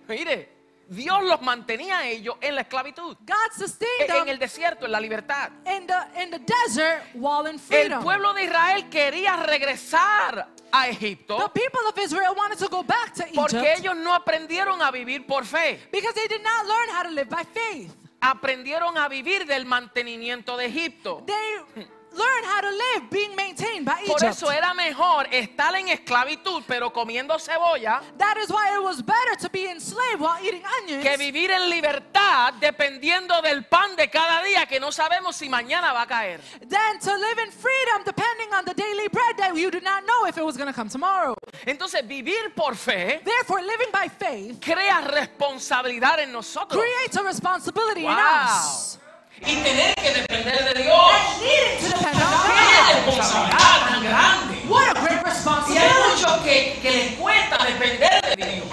Mire, 0.07 0.49
Dios 0.89 1.23
los 1.23 1.41
mantenía 1.41 1.99
a 1.99 2.07
ellos 2.07 2.35
en 2.41 2.53
la 2.55 2.61
esclavitud, 2.61 3.15
God 3.25 3.51
sustained 3.57 4.01
en 4.01 4.07
them 4.07 4.27
el 4.27 4.37
desierto, 4.39 4.85
en 4.85 4.91
la 4.91 4.99
libertad. 4.99 5.49
in 5.65 5.87
the, 5.87 6.21
in 6.21 6.29
the 6.31 6.39
desert 6.39 7.01
while 7.13 7.45
in 7.47 7.53
El 7.55 7.59
freedom. 7.59 8.03
pueblo 8.03 8.33
de 8.33 8.43
Israel 8.43 8.89
quería 8.89 9.37
regresar 9.37 10.47
a 10.73 10.83
The 10.85 10.89
Egipto 10.91 11.37
people 11.53 11.79
of 11.87 11.97
Israel 11.97 12.33
wanted 12.35 12.57
to 12.59 12.67
go 12.67 12.83
back 12.83 13.13
to 13.13 13.23
porque 13.33 13.57
Egypt 13.57 13.79
ellos 13.79 13.95
no 13.95 14.13
aprendieron 14.13 14.81
a 14.81 14.91
vivir 14.91 15.25
por 15.25 15.45
fe. 15.45 15.79
because 15.93 16.13
they 16.13 16.27
did 16.27 16.41
not 16.43 16.65
learn 16.65 16.89
how 16.89 17.03
to 17.03 17.09
live 17.11 17.29
by 17.29 17.43
faith. 17.45 17.93
Aprendieron 18.19 18.97
a 18.97 19.07
vivir 19.07 19.45
del 19.47 19.65
mantenimiento 19.65 20.55
de 20.57 20.65
Egipto. 20.65 21.23
They 21.25 21.85
learned 22.13 22.45
how 22.45 22.62
to 22.62 22.69
live 22.69 23.10
being 23.10 23.36
maintained 23.36 23.86
by 23.86 24.04
Por 24.06 24.17
Egypt. 24.17 24.34
eso 24.34 24.52
era 24.52 24.74
mejor 24.74 25.28
estar 25.32 25.74
en 25.76 25.88
esclavitud 25.89 26.63
pero 26.67 26.91
comiendo 26.91 27.38
cebolla 27.39 28.02
That 28.17 28.38
is 28.38 28.50
why 28.50 28.76
it 28.76 28.84
was 28.84 29.02
better 29.02 29.36
to 29.41 29.50
be 29.50 29.65
enslaved 29.69 30.19
while 30.19 30.38
eating 30.43 30.63
onions 30.82 31.04
que 31.04 31.17
vivir 31.17 31.52
en 31.52 31.69
libertad 31.69 32.54
dependiendo 32.60 33.41
del 33.41 33.65
pan 33.65 33.95
de 33.95 34.10
cada 34.10 34.43
día 34.43 34.65
que 34.65 34.80
no 34.80 34.91
sabemos 34.91 35.36
si 35.36 35.47
mañana 35.50 35.93
va 35.93 36.02
a 36.04 36.08
caer. 36.08 36.41
than 36.67 37.00
to 37.00 37.15
live 37.15 37.39
in 37.45 37.52
freedom 37.52 38.04
depending 38.06 38.54
on 38.54 38.65
the 38.65 38.74
daily 38.74 39.08
bread 39.08 39.38
that 39.38 39.56
you 39.56 39.71
did 39.71 39.84
not 39.84 40.04
know 40.06 40.26
if 40.28 40.38
it 40.38 40.43
was 40.43 40.58
going 40.58 40.67
to 40.67 40.74
come 40.76 40.89
tomorrow. 40.89 41.34
Entonces 41.65 42.06
vivir 42.08 42.54
por 42.56 42.76
fe 42.76 43.21
Therefore, 43.24 43.62
living 43.62 43.89
by 43.91 44.10
faith 44.10 44.60
crea 44.60 45.02
responsabilidad 45.02 46.19
en 46.19 46.32
nosotros. 46.32 46.82
creates 46.82 47.15
a 47.17 47.24
responsibility 47.24 48.02
in 48.06 48.12
Wow. 48.12 48.45
us. 48.45 48.97
Y 49.45 49.56
tener 49.58 49.95
que 49.95 50.13
depender 50.13 50.73
de 50.73 50.84
Dios. 50.84 51.12
¡Qué 51.39 52.93
responsabilidad 52.93 53.88
tan 53.89 54.04
grande! 54.04 54.62
What 54.67 54.95
a 54.95 55.01
great 55.01 55.21
Y 55.69 55.77
hay 55.77 55.89
muchos 56.10 56.38
que, 56.43 56.80
que 56.82 56.91
les 56.91 57.13
cuesta 57.15 57.65
depender 57.65 58.36
de 58.38 58.45
Dios. 58.45 58.65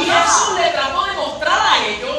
Y 0.00 0.04
Jesús 0.04 0.58
le 0.58 0.70
trató 0.70 1.04
de 1.04 1.12
mostrar 1.14 1.58
a 1.60 1.86
ellos 1.86 2.14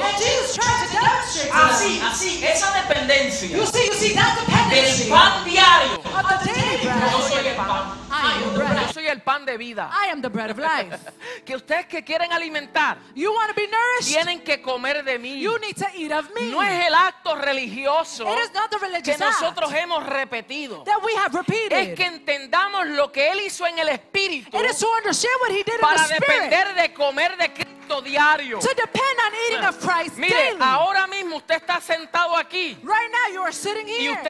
así, 1.54 2.02
así, 2.04 2.46
esa 2.46 2.72
dependencia 2.74 3.50
You 3.50 3.66
see, 3.66 3.88
you 3.88 3.94
see 3.94 4.14
that 4.14 4.36
del 4.70 5.10
pan 5.10 5.44
diario. 5.46 6.02
the 6.02 7.12
Yo 7.12 7.22
soy 7.22 7.48
el 7.48 7.56
pan. 7.56 8.06
I 8.10 8.44
am 8.44 8.54
the 8.54 8.58
bread. 8.60 8.82
Yo 8.88 8.94
soy 8.94 9.08
el 9.08 9.22
pan 9.22 9.46
de 9.46 9.58
vida. 9.58 9.90
I 9.92 10.10
am 10.10 10.22
the 10.22 10.30
bread 10.30 10.52
of 10.52 10.58
life. 10.58 10.98
Que 11.46 11.56
ustedes 11.56 11.86
que 11.86 12.04
quieren 12.04 12.32
alimentar 12.34 12.98
You 13.14 13.32
want 13.32 13.50
to 13.50 13.56
be 13.56 13.68
nourished? 13.68 14.14
tienen 14.14 14.42
que 14.44 14.62
comer 14.62 15.04
de 15.04 15.20
mí. 15.20 15.40
You 15.40 15.60
need 15.60 15.76
to 15.76 15.86
eat 15.96 16.12
of 16.12 16.30
me. 16.34 16.50
No 16.50 16.64
es 16.64 16.88
el 16.88 16.94
acto 16.96 17.36
religioso 17.36 18.24
It 18.28 18.40
is 18.40 18.54
not 18.54 18.72
the 18.72 19.02
que 19.04 19.18
nosotros 19.18 19.72
act 19.72 19.80
hemos 19.82 20.06
repetido. 20.06 20.84
that 20.86 21.04
we 21.04 21.14
have 21.16 21.34
repeated. 21.36 21.78
Es 21.78 21.96
que 21.96 22.06
entendamos 22.06 22.88
lo 22.88 23.12
que 23.12 23.32
Él 23.32 23.42
hizo 23.42 23.68
en 23.68 23.78
el 23.80 23.90
Espíritu 23.90 24.58
it 24.58 24.70
is 24.70 24.78
to 24.80 24.88
understand 24.88 25.34
what 25.42 25.52
he 25.52 25.64
did 25.64 25.76
in 25.76 25.80
para 25.82 26.08
the 26.08 26.16
spirit. 26.16 26.44
depender 26.50 26.76
de 26.76 26.94
comer 26.94 27.38
de 27.38 27.54
Cristo 27.54 27.64
diario. 28.04 28.60
To 28.60 28.67
depend 28.75 29.17
on 29.25 29.32
eating 29.47 29.65
of 29.65 29.80
Christ 29.80 30.17
Mire, 30.17 30.30
daily. 30.30 30.58
ahora 30.62 31.08
mismo 31.08 31.38
usted 31.38 31.56
está 31.62 31.80
sentado 31.80 32.36
aquí 32.36 32.78
right 32.84 33.10
now 33.12 33.34
you 33.34 33.41
are 33.41 33.54
sitting 33.54 33.88
y 33.88 33.91
here. 33.91 34.12
usted... 34.13 34.30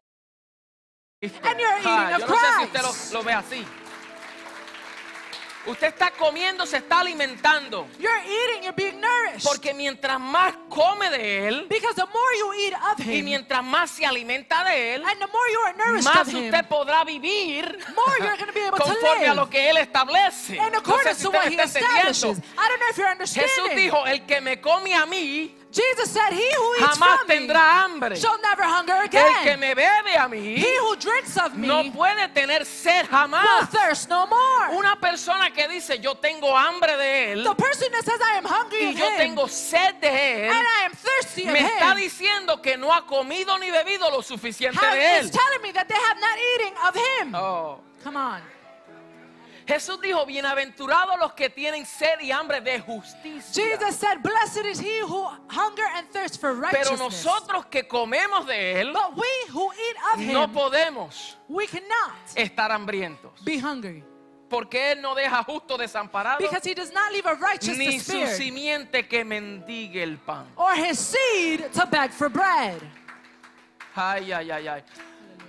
And 1.43 1.59
you're 1.59 1.77
eating 1.79 1.87
Ah, 1.91 2.15
of 2.15 2.19
yo 2.21 2.27
no 2.27 2.35
sé 2.35 2.57
si 2.59 2.63
usted 2.65 2.81
Christ. 2.81 3.13
lo, 3.13 3.19
lo 3.19 3.23
ve 3.25 3.33
así. 3.33 3.65
Usted 5.65 5.87
está 5.87 6.11
comiendo, 6.11 6.65
se 6.65 6.77
está 6.77 6.99
alimentando. 6.99 7.87
You're 7.99 8.21
eating, 8.23 8.63
you're 8.63 8.75
being 8.75 9.01
nourished. 9.01 9.43
Porque 9.43 9.73
mientras 9.73 10.19
más 10.19 10.55
come 10.69 11.09
de 11.09 11.47
Él 11.47 11.65
because 11.67 11.95
the 11.95 12.05
more 12.05 12.37
you 12.37 12.53
eat 12.53 12.73
of 12.73 12.99
y 12.99 13.19
him, 13.19 13.25
mientras 13.25 13.63
más 13.63 13.89
se 13.89 14.05
alimenta 14.05 14.63
de 14.63 14.95
Él, 14.95 15.03
and 15.03 15.19
the 15.19 15.27
more 15.27 15.51
you 15.51 15.59
are 15.61 15.73
nourished 15.77 16.05
más 16.05 16.27
of 16.27 16.33
him, 16.33 16.45
usted 16.45 16.67
podrá 16.67 17.03
vivir 17.03 17.77
more 17.95 18.17
you're 18.19 18.37
going 18.37 18.47
to 18.47 18.53
be 18.53 18.61
able 18.61 18.77
to 18.77 18.83
conforme 18.83 19.25
a 19.25 19.33
live 19.33 19.35
lo 19.35 19.49
que 19.49 19.69
Él 19.69 19.77
establece. 19.77 20.55
in 20.55 20.71
No 20.71 20.81
sé 20.99 21.15
si 21.15 21.23
to 21.23 21.31
what 21.31 21.47
he 21.47 21.55
establishes. 21.55 22.37
I 22.57 22.69
don't 22.69 22.79
know 22.79 22.89
if 22.89 22.97
you're 22.97 23.11
understanding. 23.11 23.49
Jesús 23.49 23.75
dijo, 23.75 24.05
el 24.05 24.25
que 24.25 24.41
me 24.41 24.61
come 24.61 24.93
a 24.93 25.05
mí 25.05 25.55
Jesus 25.75 26.09
said, 26.09 26.31
He 26.31 26.49
who 26.57 26.75
eats 26.75 26.97
jamás 26.97 27.17
from 27.19 27.27
tendrá 27.27 27.83
hambre. 27.83 28.15
shall 28.15 28.37
never 28.41 28.63
hunger 28.63 28.93
El 28.93 29.09
que 29.09 29.19
again. 29.19 29.59
me 29.59 29.73
bebe 29.73 30.15
a 30.17 30.27
mí 30.29 30.55
He 30.57 30.77
who 30.79 30.95
drinks 30.95 31.35
of 31.37 31.53
me 31.55 31.67
no 31.67 31.83
puede 31.91 32.29
tener 32.33 32.63
sed 32.65 33.03
will 33.11 33.11
jamás. 33.11 33.69
thirst 33.69 34.07
no 34.09 34.25
more. 34.25 34.77
Una 34.77 34.95
persona 34.95 35.51
que 35.51 35.67
dice 35.67 35.99
yo 35.99 36.15
tengo 36.15 36.55
hambre 36.55 36.95
de 36.95 37.33
Él 37.33 37.43
the 37.43 37.55
person 37.55 37.91
that 37.91 38.05
says, 38.05 38.19
I 38.21 38.37
am 38.37 38.45
hungry 38.45 38.85
y 38.85 38.89
of 38.91 38.97
yo 38.99 39.09
him, 39.09 39.17
tengo 39.17 39.47
sed 39.47 39.99
de 39.99 40.07
Él, 40.07 40.49
and 40.51 40.65
I 40.65 40.85
am 40.85 40.91
thirsty 40.93 41.45
of 41.47 41.53
me 41.53 41.59
está 41.59 41.91
him, 41.91 41.97
diciendo 41.97 42.61
que 42.61 42.77
no 42.77 42.93
ha 42.93 43.05
comido 43.05 43.57
ni 43.59 43.69
bebido 43.69 44.09
lo 44.09 44.21
suficiente 44.21 44.79
de 44.79 45.17
Él. 45.19 45.29
telling 45.29 45.61
me 45.61 45.71
that 45.73 45.87
they 45.89 45.97
have 45.97 46.19
not 46.21 46.37
eating 46.55 46.73
of 46.87 46.95
him. 46.95 47.35
Oh. 47.35 47.79
Come 48.01 48.15
on. 48.17 48.39
Jesús 49.67 49.99
dijo, 49.99 50.25
bienaventurados 50.27 51.17
los 51.19 51.33
que 51.33 51.49
tienen 51.49 51.85
sed 51.87 52.19
y 52.21 52.31
hambre 52.31 52.61
de 52.61 52.79
justicia. 52.79 53.51
Jesus 53.63 53.95
said, 53.95 54.21
Blessed 54.21 54.63
is 54.65 54.79
he 54.79 54.99
who 55.01 55.25
hunger 55.49 55.85
and 55.95 56.07
thirst 56.11 56.39
for 56.39 56.51
Pero 56.53 56.61
righteousness. 56.71 56.99
nosotros 56.99 57.65
que 57.65 57.87
comemos 57.87 58.45
de 58.45 58.79
Él, 58.81 58.93
but 58.93 59.15
we 59.17 59.27
who 59.51 59.71
eat 59.73 59.95
of 60.13 60.19
him, 60.19 60.33
no 60.33 60.47
podemos 60.47 61.35
we 61.47 61.65
cannot 61.65 62.13
estar 62.35 62.69
hambrientos. 62.71 63.43
be 63.43 63.57
hungry. 63.57 64.03
Porque 64.47 64.91
Él 64.91 65.01
no 65.01 65.15
deja 65.15 65.43
justo 65.43 65.75
desamparado, 65.75 66.37
Because 66.37 66.63
he 66.63 66.75
does 66.75 66.93
not 66.93 67.11
leave 67.11 67.25
a 67.25 67.33
righteous 67.33 67.75
ni 67.75 67.97
su 67.99 68.13
simiente 68.27 69.07
que 69.09 69.25
mendigue 69.25 70.03
el 70.03 70.17
pan. 70.19 70.45
or 70.55 70.75
his 70.75 70.99
seed 70.99 71.71
to 71.73 71.87
beg 71.87 72.11
for 72.11 72.29
bread. 72.29 72.79
Ay, 73.95 74.31
ay, 74.31 74.51
ay, 74.51 74.67
ay. 74.67 74.83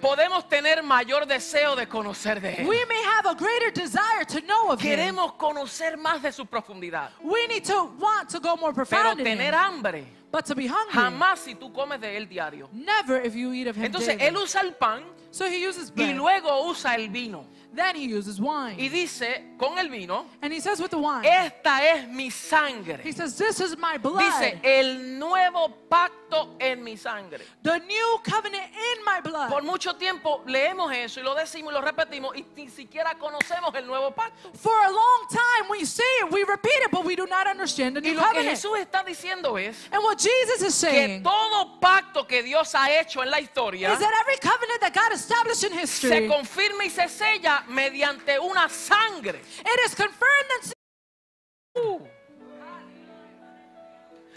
Podemos 0.07 0.49
tener 0.49 0.83
mayor 0.85 1.27
deseo 1.27 1.75
de 1.75 1.87
conocer 1.89 2.41
de 2.41 2.55
Él. 2.63 2.67
We 2.69 2.85
may 2.87 3.03
have 3.17 3.27
a 3.29 3.35
greater 3.35 3.73
desire 3.73 4.25
to 4.29 4.41
know 4.47 4.71
of 4.71 4.81
him. 4.81 4.91
Queremos 4.91 5.33
conocer 5.33 5.97
más 5.99 6.23
de 6.23 6.31
su 6.31 6.47
profundidad. 6.47 7.11
We 7.21 7.47
need 7.49 7.65
to 7.65 7.87
want 7.99 8.29
to 8.31 8.39
go 8.39 8.57
more 8.57 8.73
Pero 8.73 8.87
profound 8.87 9.25
tener 9.25 9.49
him. 9.53 9.55
hambre, 9.55 10.07
But 10.31 10.45
to 10.47 10.55
be 10.55 10.69
hungry, 10.69 10.93
jamás 10.93 11.39
si 11.41 11.55
tú 11.57 11.73
comes 11.73 12.01
de 12.01 12.17
Él 12.17 12.29
diario. 12.29 12.69
never 12.73 13.21
if 13.25 13.35
you 13.35 13.53
eat 13.53 13.67
of 13.67 13.77
him 13.77 13.85
Entonces 13.87 14.17
daily. 14.17 14.27
Él 14.27 14.37
usa 14.37 14.61
el 14.61 14.75
pan 14.75 15.03
So 15.31 15.45
he 15.47 15.67
uses 15.67 15.91
y 15.91 16.05
bread. 16.05 16.17
luego 16.17 16.67
usa 16.69 16.95
el 16.95 17.09
vino. 17.09 17.45
Then 17.77 17.95
he 17.95 18.07
uses 18.07 18.41
wine. 18.41 18.77
y 18.79 18.89
dice 18.89 19.57
con 19.59 19.79
el 19.79 19.89
vino, 19.91 20.27
and 20.41 20.53
he 20.53 20.61
says 20.61 20.81
with 20.81 20.91
the 20.91 20.99
wine, 20.99 21.25
esta 21.25 21.79
es 21.83 22.09
mi 22.09 22.31
sangre. 22.31 23.01
he 23.03 23.13
says, 23.13 23.37
This 23.37 23.61
is 23.61 23.77
my 23.77 23.99
blood. 23.99 24.21
Dice, 24.21 24.59
el 24.65 25.19
nuevo 25.19 25.69
pacto 25.89 26.57
en 26.59 26.83
mi 26.83 26.97
sangre. 26.97 27.41
the 27.63 27.79
new 27.81 28.19
covenant 28.25 28.65
in 28.65 29.05
my 29.05 29.21
blood. 29.21 29.51
Por 29.51 29.63
mucho 29.63 29.93
tiempo 29.95 30.43
leemos 30.47 30.91
eso 30.95 31.21
y 31.21 31.23
lo 31.23 31.35
decimos 31.35 31.73
y 31.73 31.75
lo 31.75 31.83
repetimos 31.83 32.35
y 32.35 32.45
ni 32.57 32.69
siquiera 32.69 33.15
conocemos 33.19 33.75
el 33.75 33.87
nuevo 33.87 34.11
pacto. 34.13 34.51
For 34.55 34.73
a 34.73 34.91
long 34.91 35.27
time 35.31 35.71
we 35.71 35.85
say 35.85 36.03
it, 36.23 36.33
we 36.33 36.45
repeat 36.45 36.83
it, 36.83 36.91
but 36.91 37.05
we 37.05 37.15
do 37.15 37.27
not 37.27 37.47
understand 37.47 37.97
the 37.97 38.01
Y 38.01 38.13
new 38.13 38.15
lo 38.15 38.23
que 38.23 38.29
covenant. 38.29 38.57
Jesús 38.57 38.79
está 38.79 39.05
diciendo 39.05 39.59
es 39.59 39.77
and 39.93 40.03
what 40.03 40.19
Jesus 40.19 40.63
is 40.63 40.81
que 40.81 40.91
saying 40.91 41.23
todo 41.23 41.79
pacto 41.79 42.27
que 42.27 42.43
Dios 42.43 42.75
ha 42.75 42.89
hecho 42.91 43.23
en 43.23 43.31
la 43.31 43.39
historia 43.39 43.93
is 43.93 43.99
that 43.99 44.13
every 44.23 44.39
covenant 44.39 44.81
that 44.81 44.95
God 44.95 45.13
established 45.13 45.65
in 45.65 45.73
se 45.73 45.83
history, 45.83 46.29
confirma 46.29 46.85
y 46.85 46.89
se 46.89 47.09
sella 47.09 47.65
mediante 47.69 48.39
una 48.39 48.69
sangre. 48.69 49.41
it 49.61 49.81
is 49.87 49.95
confirmed 49.95 50.51
and 50.63 50.73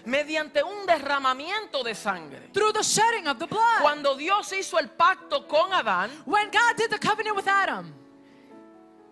Mediante 0.05 0.63
un 0.63 0.86
derramamiento 0.86 1.84
de 1.84 1.93
sangre. 1.93 2.49
through 2.53 2.71
the 2.73 2.82
shedding 2.84 3.27
of 3.27 3.38
the 3.38 3.45
blood. 3.45 3.82
Cuando 3.82 4.15
Dios 4.15 4.51
hizo 4.53 4.80
el 4.80 4.89
pacto 4.89 5.45
con 5.47 5.71
Adán, 5.73 6.09
when 6.25 6.49
God 6.49 6.75
did 6.77 6.89
the 6.89 6.97
covenant 6.97 7.36
with 7.36 7.47
Adam, 7.47 7.93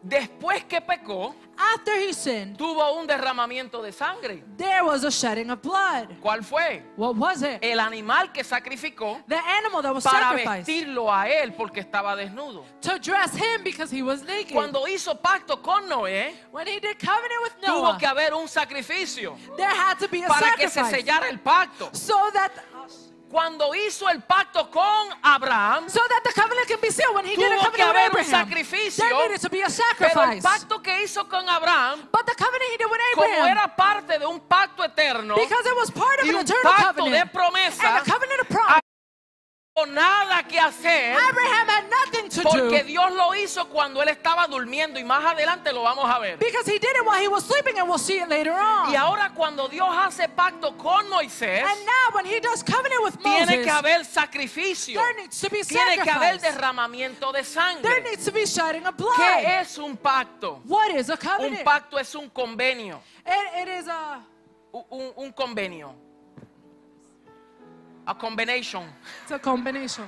después 0.04 0.64
que 0.66 0.82
pecó, 0.82 1.36
after 1.58 1.96
he 1.98 2.14
sinned, 2.14 2.56
tuvo 2.56 2.92
un 3.00 3.08
derramamiento 3.08 3.82
de 3.82 3.92
sangre. 3.92 4.44
there 4.58 4.84
was 4.84 5.04
a 5.04 5.10
shedding 5.10 5.50
of 5.50 5.60
blood. 5.62 6.08
¿Cuál 6.22 6.44
fue? 6.44 6.84
What 6.96 7.16
was 7.16 7.42
it? 7.42 7.58
El 7.64 7.80
animal 7.80 8.32
que 8.32 8.44
sacrificó 8.44 9.24
The 9.28 9.38
animal 9.38 9.82
that 9.82 9.94
was 9.96 10.04
para 10.04 10.30
sacrificed 10.30 10.68
vestirlo 10.68 11.12
a 11.12 11.28
él 11.28 11.54
porque 11.56 11.80
estaba 11.80 12.16
desnudo. 12.16 12.64
to 12.82 13.00
dress 13.00 13.34
him 13.36 13.64
because 13.64 13.90
he 13.92 14.04
was 14.04 14.22
naked. 14.24 14.54
Cuando 14.54 14.86
hizo 14.88 15.16
pacto 15.20 15.62
con 15.64 15.90
Noé, 15.90 16.36
when 16.52 16.68
he 16.68 16.80
did 16.80 16.98
covenant 17.00 17.42
with 17.42 17.54
tuvo 17.66 17.82
Noah, 17.82 17.98
que 17.98 18.06
haber 18.08 18.34
un 18.36 18.48
sacrificio 18.48 19.36
there 19.58 19.68
had 19.68 19.98
to 19.98 20.08
be 20.08 20.24
a 20.24 20.28
para 20.28 20.56
que 20.56 20.70
se 20.70 20.82
sellara 20.82 21.28
el 21.30 21.40
pacto. 21.40 21.90
so 21.96 22.30
that 22.34 22.52
Cuando 23.30 23.76
hizo 23.76 24.08
el 24.10 24.22
pacto 24.22 24.72
con 24.72 25.10
Abraham, 25.22 25.90
so 25.90 26.00
that 26.08 26.22
the 26.24 26.32
covenant 26.34 26.68
can 26.68 26.80
be 26.80 26.90
sealed. 26.90 27.14
When 27.14 27.26
he 27.26 27.36
did 27.36 27.52
a 27.52 27.58
covenant 27.58 27.94
with 27.94 28.24
Abraham, 28.24 28.48
sacrificio, 28.48 29.04
there 29.04 29.28
needed 29.28 29.42
to 29.42 29.50
be 29.50 29.62
a 29.62 29.68
pero 29.68 30.22
el 30.24 30.42
sacrifice. 30.42 30.42
pacto 30.44 30.82
que 30.82 31.04
hizo 31.04 31.28
con 31.28 31.48
Abraham, 31.50 32.08
But 32.12 32.26
the 32.26 32.36
covenant 32.36 32.72
he 32.72 32.78
did 32.78 32.90
with 32.90 33.02
como 33.16 33.28
Abraham, 33.28 33.58
era 33.58 33.76
parte 33.76 34.18
de 34.20 34.26
un 34.26 34.40
pacto 34.40 34.84
eterno, 34.84 35.36
because 35.36 35.66
it 35.66 35.76
was 35.76 35.92
part 35.92 36.20
of 36.22 36.26
y 36.26 36.30
an 36.30 36.40
eternal 36.40 36.64
pacto 36.64 36.94
de 36.94 37.00
covenant 37.02 37.34
promesa, 37.34 37.84
and 37.84 38.08
a 38.08 38.10
covenant 38.10 38.42
of 38.42 38.48
promise, 38.50 38.87
nada 39.86 40.44
que 40.48 40.60
hacer 40.60 41.14
Abraham 41.16 41.68
had 41.70 41.84
nothing 41.90 42.30
to 42.30 42.42
porque 42.42 42.82
do 42.82 42.88
Dios 42.88 43.12
lo 43.14 43.36
hizo 43.36 43.68
cuando 43.70 44.02
él 44.02 44.10
estaba 44.10 44.48
durmiendo 44.48 45.00
y 45.00 45.04
más 45.04 45.24
adelante 45.24 45.72
lo 45.72 45.84
vamos 45.84 46.10
a 46.10 46.18
ver. 46.20 46.38
because 46.40 46.66
he 46.66 46.80
did 46.80 46.90
it 46.96 47.06
while 47.06 47.22
he 47.22 47.28
was 47.28 47.44
sleeping, 47.46 47.78
and 47.78 47.88
we'll 47.88 48.00
see 48.00 48.20
it 48.20 48.28
later 48.28 48.54
on. 48.54 48.92
Y 48.92 48.96
ahora 48.96 49.32
cuando 49.36 49.68
Dios 49.68 49.88
hace 49.96 50.28
pacto 50.30 50.76
con 50.78 51.08
Moisés, 51.10 51.62
And 51.64 51.86
now, 51.86 52.14
when 52.16 52.26
he 52.26 52.40
does 52.40 52.64
covenant 52.64 53.04
with 53.04 53.18
tiene 53.22 53.46
Moses, 53.46 53.66
que 53.66 53.70
haber 53.72 54.04
sacrificio, 54.06 55.00
there 55.00 55.14
needs 55.16 55.40
to 55.42 55.50
be 55.50 55.64
tiene 55.64 56.02
que 56.04 56.10
haber 56.12 56.40
derramamiento 56.40 57.32
de 57.32 57.42
There 57.42 57.46
sangre. 57.46 58.02
needs 58.04 58.26
to 58.26 58.32
be 58.32 58.46
shedding 58.46 58.86
of 58.88 58.96
blood. 58.98 59.16
¿Qué 59.18 59.60
es 59.62 59.78
un 59.78 59.96
pacto? 59.98 60.62
What 60.66 60.92
is 60.92 61.10
a 61.10 61.14
Un 61.14 61.18
covenant? 61.20 61.64
pacto 61.64 61.98
es 62.00 62.14
un 62.16 62.30
convenio, 62.30 63.00
It, 63.26 63.68
it 63.68 63.68
is 63.80 63.88
a 63.88 64.22
un- 64.90 65.14
un 65.18 65.32
convenio. 65.34 65.94
A 68.08 68.16
combination. 68.16 68.84
it's 69.24 69.32
a 69.32 69.40
combination. 69.40 70.06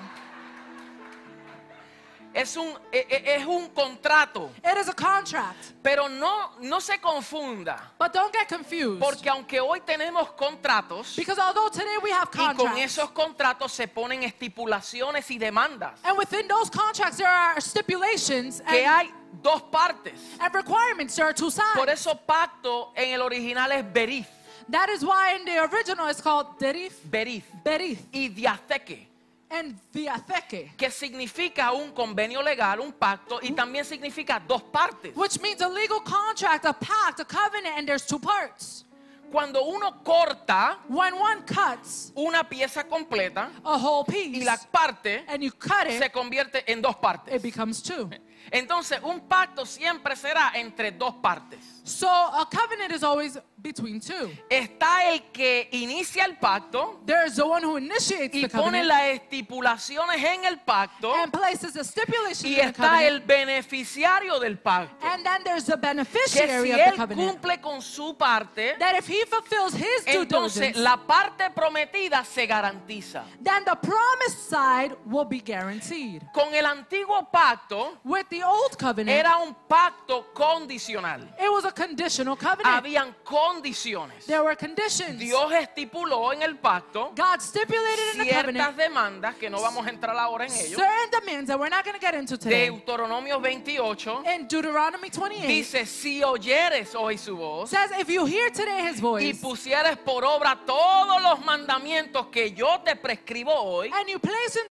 Es 2.32 2.56
un, 2.58 2.68
e- 2.94 3.08
e- 3.10 3.36
es 3.38 3.46
un 3.46 3.70
contrato, 3.70 4.52
It 4.64 4.78
is 4.80 4.88
a 4.88 4.94
contract. 4.94 5.74
pero 5.82 6.08
no, 6.08 6.52
no 6.62 6.80
se 6.80 7.00
confunda, 7.00 7.92
But 7.98 8.14
don't 8.14 8.32
get 8.32 8.48
confused. 8.48 9.00
porque 9.02 9.28
aunque 9.30 9.60
hoy 9.60 9.82
tenemos 9.82 10.30
contratos, 10.38 11.16
because 11.16 11.40
although 11.40 11.70
today 11.70 11.98
we 12.04 12.12
have 12.12 12.30
y 12.32 12.38
con 12.38 12.56
contracts, 12.56 12.98
esos 12.98 13.10
contratos 13.14 13.72
se 13.72 13.88
ponen 13.88 14.22
estipulaciones 14.24 15.30
y 15.32 15.40
demandas, 15.40 16.00
and 16.04 16.16
within 16.20 16.48
those 16.48 16.70
contracts 16.70 17.18
there 17.18 17.28
are 17.28 17.60
stipulations 17.60 18.62
que 18.62 18.86
and, 18.86 19.08
hay 19.08 19.14
dos 19.42 19.64
partes. 19.72 20.22
and 20.40 20.54
requirements. 20.54 21.16
There 21.16 21.26
are 21.26 21.34
two 21.34 21.50
sides. 21.50 21.74
Por 21.76 21.90
eso 21.90 22.14
pacto 22.14 22.94
en 22.96 23.12
el 23.16 23.22
original 23.24 23.72
es 23.72 23.84
berif, 23.92 24.28
that 24.72 24.90
is 24.90 25.04
why 25.04 25.36
in 25.40 25.46
the 25.46 25.58
original 25.72 26.08
it's 26.08 26.22
called 26.22 26.58
derif, 26.60 26.94
berif 27.10 27.44
berith, 27.64 28.00
y 28.14 28.30
diateque, 28.30 29.08
and 29.52 29.76
viatheke, 29.94 30.72
que 30.78 30.90
significa 30.92 31.72
un 31.74 31.92
convenio 31.92 32.42
legal, 32.44 32.80
un 32.80 32.92
pacto, 32.92 33.40
y 33.42 33.52
también 33.52 33.84
significa 33.86 34.40
dos 34.40 34.62
partes. 34.64 35.16
which 35.16 35.40
means 35.42 35.62
a 35.62 35.68
legal 35.68 36.02
contract, 36.02 36.66
a 36.66 36.74
pact, 36.74 37.20
a 37.20 37.26
covenant, 37.26 37.78
and 37.78 37.88
there's 37.88 38.06
two 38.06 38.20
parts. 38.20 38.86
Cuando 39.32 39.64
uno 39.64 39.92
corta 40.04 40.80
When 40.88 41.14
one 41.14 41.44
cuts 41.46 42.12
una 42.18 42.44
pieza 42.44 42.84
completa 42.90 43.52
a 43.64 43.78
whole 43.78 44.04
y 44.08 44.12
piece 44.12 44.44
la 44.44 44.58
parte 44.72 45.24
and 45.28 45.44
you 45.44 45.52
cut 45.52 45.86
se 45.88 46.06
it, 46.06 46.12
convierte 46.12 46.64
en 46.68 46.82
dos 46.82 46.96
partes. 46.96 47.36
it 47.36 47.42
becomes 47.44 47.80
two. 47.84 48.10
Entonces, 48.52 49.00
un 49.04 49.20
pacto 49.28 49.68
siempre 49.68 50.16
será 50.16 50.52
entre 50.56 50.90
dos 50.92 51.14
partes. 51.22 51.60
So 51.84 52.08
a 52.08 52.48
covenant 52.50 52.92
is 52.92 53.04
always 53.04 53.38
between 53.62 54.00
two. 54.00 54.30
Está 54.50 55.12
el 55.12 55.22
que 55.32 55.68
inicia 55.72 56.26
el 56.26 56.38
pacto 56.38 57.02
There 57.06 57.26
is 57.28 57.36
the 57.36 57.46
one 57.46 57.64
who 57.64 57.78
initiates 57.78 58.34
y 58.36 58.42
the 58.44 58.50
pone 58.50 58.64
covenant 58.82 58.88
las 58.88 59.02
estipulaciones 59.22 60.24
en 60.24 60.46
el 60.46 60.60
pacto 60.60 61.14
and 61.14 61.32
places 61.32 61.74
the 61.74 61.84
stipulation 61.84 62.48
y 62.50 62.56
in 62.56 62.62
the 62.62 62.68
está 62.68 63.04
el 63.06 63.22
beneficiario 63.22 64.40
del 64.40 64.58
pacto. 64.60 65.06
And 65.06 65.24
then 65.26 65.44
there's 65.44 65.66
the 65.66 65.74
Que 65.74 65.82
beneficiary 65.82 66.68
si 66.68 66.72
of 66.72 66.78
the 66.78 66.84
él 66.92 66.96
covenant. 66.96 67.32
cumple 67.32 67.62
con 67.62 67.82
su 67.82 68.16
parte, 68.18 68.76
That 68.80 68.96
if 68.98 69.08
he 69.08 69.26
fulfills 69.26 69.74
his 69.74 70.06
due 70.06 70.22
entonces 70.24 70.60
diligence, 70.74 70.80
la 70.80 70.98
parte 70.98 71.50
prometida 71.52 72.24
se 72.26 72.48
garantiza. 72.48 73.24
then 73.44 73.64
the 73.66 73.76
promised 73.76 74.50
side 74.50 74.96
will 75.06 75.26
be 75.26 75.40
guaranteed. 75.42 76.24
Con 76.34 76.54
el 76.54 76.66
antiguo 76.66 77.30
pacto 77.32 77.98
With 78.04 78.28
the 78.30 78.44
old 78.44 78.78
covenant, 78.78 79.10
era 79.20 79.38
un 79.38 79.56
pacto 79.68 80.26
condicional. 80.34 81.22
it 81.40 81.50
was 81.52 81.66
a 81.66 81.72
conditional 81.72 82.36
covenant. 82.38 82.76
Habían 82.84 83.14
condiciones. 83.54 84.26
There 84.26 84.44
were 84.44 84.56
conditions. 84.56 85.20
Dios 85.20 85.52
estipuló 85.52 86.34
en 86.34 86.42
el 86.42 86.58
pacto 86.58 87.12
God 87.16 87.42
stipulated 87.42 88.14
in 88.14 88.20
the 88.20 88.26
ciertas 88.26 88.44
covenant 88.44 88.78
demandas 88.78 89.36
que 89.36 89.50
no 89.50 89.62
vamos 89.62 89.86
a 89.86 89.90
entrar 89.90 90.18
ahora 90.18 90.46
en 90.46 90.52
ello. 90.54 90.78
certain 90.78 91.20
demands 91.20 91.48
that 91.48 91.60
we're 91.60 91.70
not 91.70 91.84
going 91.84 91.98
to 91.98 92.06
get 92.06 92.14
into 92.14 92.38
today. 92.38 92.70
Deuteronomio 92.70 93.40
28 93.40 94.24
In 94.36 94.48
Deuteronomy 94.48 95.10
28, 95.10 95.48
dice, 95.48 95.86
si 95.86 96.22
oyeres 96.24 96.94
hoy 96.96 97.18
su 97.18 97.36
voz 97.36 97.70
says, 97.70 97.92
if 97.98 98.10
you 98.10 98.26
hear 98.26 98.50
today 98.52 98.82
his 98.88 98.98
y 98.98 99.02
voice, 99.02 99.42
pusieres 99.42 99.98
por 99.98 100.24
obra 100.24 100.58
todos 100.66 101.22
los 101.22 101.44
mandamientos 101.46 102.28
que 102.28 102.52
yo 102.52 102.82
te 102.84 102.96
prescribo 102.96 103.54
hoy, 103.54 103.92
and 103.94 104.08
you 104.08 104.20
place 104.20 104.69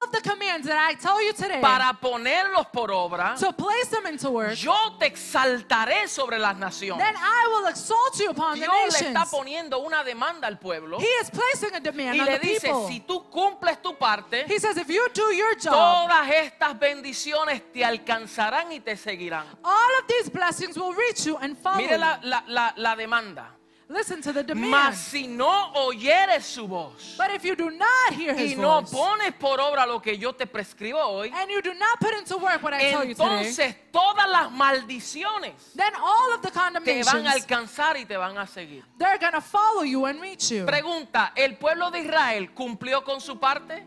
of 0.00 0.12
the 0.12 0.20
commands 0.20 0.64
that 0.66 0.78
I 0.78 0.94
tell 0.94 1.20
you 1.24 1.32
today, 1.32 1.60
para 1.60 1.92
ponerlos 2.00 2.66
por 2.72 2.88
obra, 2.92 3.34
to 3.38 3.52
place 3.52 3.88
them 3.88 4.06
into 4.06 4.30
work, 4.30 4.54
yo 4.56 4.72
te 4.98 5.06
exaltaré 5.06 6.06
sobre 6.08 6.38
las 6.38 6.56
naciones. 6.56 6.98
then 7.04 7.14
I 7.16 7.46
will 7.48 7.66
exalt 7.68 8.18
you 8.20 8.30
upon 8.30 8.58
the 8.60 8.66
Dios 8.66 9.00
le 9.02 9.08
está 9.08 9.24
poniendo 9.28 9.78
una 9.84 10.04
demanda 10.04 10.46
al 10.46 10.58
pueblo 10.58 10.98
He 11.00 11.04
is 11.20 11.30
placing 11.30 11.74
a 11.74 11.80
demand 11.80 12.14
y 12.16 12.20
on 12.20 12.26
le 12.26 12.38
the 12.38 12.46
dice, 12.46 12.60
people. 12.68 12.86
si 12.88 13.00
tú 13.00 13.28
cumples 13.28 13.82
tu 13.82 13.94
parte, 13.96 14.44
He 14.46 14.58
says, 14.60 14.76
if 14.76 14.88
you 14.88 15.08
do 15.12 15.32
your 15.32 15.54
job, 15.56 15.72
todas 15.72 16.28
estas 16.30 16.78
bendiciones 16.78 17.60
te 17.72 17.84
alcanzarán 17.84 18.70
y 18.72 18.78
te 18.80 18.96
seguirán. 18.96 19.46
all 19.64 19.98
of 20.00 20.06
these 20.06 20.30
blessings 20.30 20.76
will 20.78 20.94
reach 20.94 21.26
you 21.26 21.36
and 21.38 21.58
follow 21.58 21.78
Mire 21.78 21.98
la, 21.98 22.18
la- 22.22 22.44
la- 22.46 22.72
la 22.76 22.94
demanda. 22.94 23.46
Listen 23.90 24.20
to 24.20 24.34
the 24.34 24.42
demand. 24.42 24.70
Mas 24.70 24.98
si 24.98 25.26
no 25.26 25.72
oyeres 25.72 26.44
su 26.44 26.68
voz 26.68 27.14
But 27.16 27.30
if 27.30 27.42
you 27.42 27.56
do 27.56 27.70
not 27.70 28.12
hear 28.12 28.34
his 28.34 28.52
y 28.52 28.54
no 28.60 28.82
voice, 28.82 28.92
pones 28.94 29.32
por 29.32 29.58
obra 29.60 29.86
lo 29.86 29.98
que 30.00 30.18
yo 30.18 30.32
te 30.32 30.44
prescribo 30.46 30.98
hoy, 30.98 31.30
and 31.32 31.50
you 31.50 31.62
do 31.62 31.72
not 31.72 31.98
put 31.98 32.12
into 32.12 32.36
work 32.36 32.62
what 32.62 32.74
I 32.74 32.90
tell 32.90 33.02
you 33.02 33.14
today, 33.14 33.24
entonces 33.24 33.74
todas 33.90 34.28
las 34.28 34.52
maldiciones 34.52 35.54
then 35.74 35.94
all 35.96 36.34
of 36.34 36.42
the 36.42 36.50
te 36.50 36.58
van 36.58 36.76
a 36.76 36.80
condemnations, 36.80 37.26
alcanzar 37.26 37.96
y 37.96 38.04
te 38.04 38.16
van 38.18 38.36
a 38.36 38.46
seguir. 38.46 38.84
they're 38.98 39.18
going 39.18 39.32
to 39.32 39.40
follow 39.40 39.82
you 39.84 40.04
and 40.04 40.20
reach 40.20 40.50
you. 40.50 40.66
Pregunta, 40.66 41.32
¿el 41.34 41.56
pueblo 41.56 41.90
de 41.90 42.00
Israel 42.00 42.50
cumplió 42.52 43.02
con 43.02 43.22
su 43.22 43.36
parte? 43.36 43.84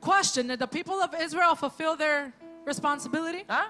Question, 0.00 0.48
did 0.48 0.58
the 0.58 0.66
people 0.66 1.00
of 1.00 1.14
Israel 1.14 1.54
fulfill 1.54 1.96
their 1.96 2.32
responsibility? 2.66 3.44
¿Ah? 3.48 3.68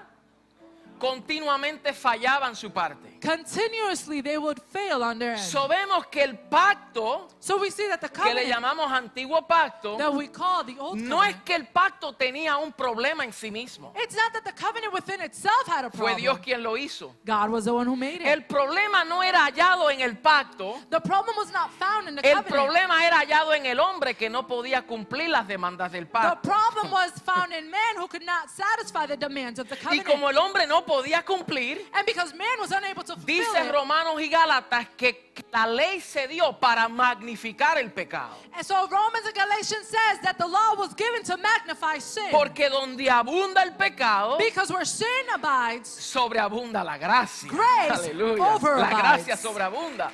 Continuamente 0.99 1.93
fallaban 1.93 2.55
su 2.55 2.71
parte. 2.71 3.14
Continuously 3.25 4.21
they 4.21 4.37
would 4.37 4.59
fail 4.71 5.03
on 5.03 5.19
their 5.19 5.31
end. 5.33 5.41
So 5.41 5.67
vemos 5.67 6.05
que 6.11 6.23
el 6.23 6.35
pacto, 6.49 7.27
So 7.39 7.57
we 7.57 7.69
see 7.69 7.87
that 7.87 8.01
the 8.01 8.09
que 8.09 8.23
le 8.33 8.43
covenant 8.43 8.47
llamamos 8.63 8.91
antiguo 8.91 9.47
pacto, 9.47 9.97
that 9.97 10.13
we 10.13 10.27
call 10.27 10.63
the 10.63 10.77
old 10.79 10.99
no 10.99 11.21
es 11.21 11.35
covenant, 11.35 11.45
que 11.45 11.55
el 11.55 11.65
pacto 11.67 12.13
tenía 12.13 12.57
un 12.57 12.71
problema 12.73 13.23
en 13.23 13.31
sí 13.33 13.51
mismo. 13.51 13.93
it's 13.97 14.15
not 14.15 14.31
that 14.33 14.43
the 14.43 14.51
covenant 14.53 14.93
within 14.93 15.21
itself 15.21 15.67
had 15.67 15.85
a 15.85 15.89
Fue 15.89 15.97
problem. 16.11 16.17
Dios 16.17 16.39
quien 16.39 16.61
lo 16.63 16.75
hizo. 16.77 17.13
God 17.25 17.49
was 17.49 17.65
the 17.65 17.73
one 17.73 17.87
who 17.87 17.95
made 17.95 18.21
it. 18.21 18.27
El 18.27 18.43
problema 18.45 19.03
no 19.05 19.21
era 19.21 19.45
hallado 19.45 19.89
en 19.91 20.01
el 20.01 20.15
pacto, 20.17 20.75
the 20.89 20.99
problem 21.01 21.35
was 21.37 21.51
not 21.51 21.71
found 21.73 22.07
in 22.07 22.15
the 22.15 22.21
el 22.27 22.37
covenant. 22.43 22.47
problema 22.55 23.05
era 23.05 23.17
hallado 23.19 23.53
en 23.53 23.65
el 23.65 23.79
hombre 23.79 24.13
que 24.15 24.29
no 24.29 24.47
podía 24.47 24.85
cumplir 24.85 25.29
las 25.29 25.47
demandas 25.47 25.91
del 25.91 26.05
the 26.05 26.11
pacto. 26.11 26.41
problem 26.41 26.91
was 26.91 27.11
found 27.23 27.53
in 27.53 27.69
man 27.69 27.95
who 27.97 28.07
could 28.07 28.25
not 28.25 28.49
satisfy 28.49 29.05
the 29.05 29.17
demands 29.17 29.59
of 29.59 29.67
the 29.67 29.75
Y 29.75 29.99
covenant. 29.99 30.05
como 30.07 30.29
el 30.29 30.37
hombre 30.37 30.65
no 30.67 30.85
podía 30.85 31.23
cumplir, 31.23 31.85
and 31.93 32.05
because 32.05 32.33
man 32.33 32.47
was 32.59 32.71
unable 32.71 33.03
to 33.03 33.14
dice 33.25 33.71
Romanos 33.71 34.21
y 34.21 34.29
Gálatas 34.29 34.87
que 34.97 35.33
la 35.51 35.67
ley 35.67 36.01
se 36.01 36.27
dio 36.27 36.57
para 36.59 36.87
magnificar 36.89 37.77
el 37.77 37.91
pecado. 37.91 38.35
and 38.53 38.65
so 38.65 38.87
Romans 38.87 39.25
and 39.25 39.35
Galatians 39.35 39.87
says 39.87 40.19
that 40.21 40.37
the 40.37 40.47
law 40.47 40.75
was 40.77 40.93
given 40.95 41.23
to 41.23 41.37
magnify 41.37 41.99
sin. 41.99 42.31
Porque 42.31 42.69
donde 42.69 43.09
abunda 43.09 43.63
el 43.63 43.73
pecado, 43.73 44.37
because 44.37 44.71
where 44.71 44.85
sin 44.85 45.07
abides, 45.33 45.87
sobreabunda 45.87 46.83
la 46.83 46.97
gracia. 46.97 47.49
Grace 47.49 48.09
Aleluya. 48.09 48.59
La 48.77 48.89
gracia 48.89 49.37
sobreabunda. 49.37 50.11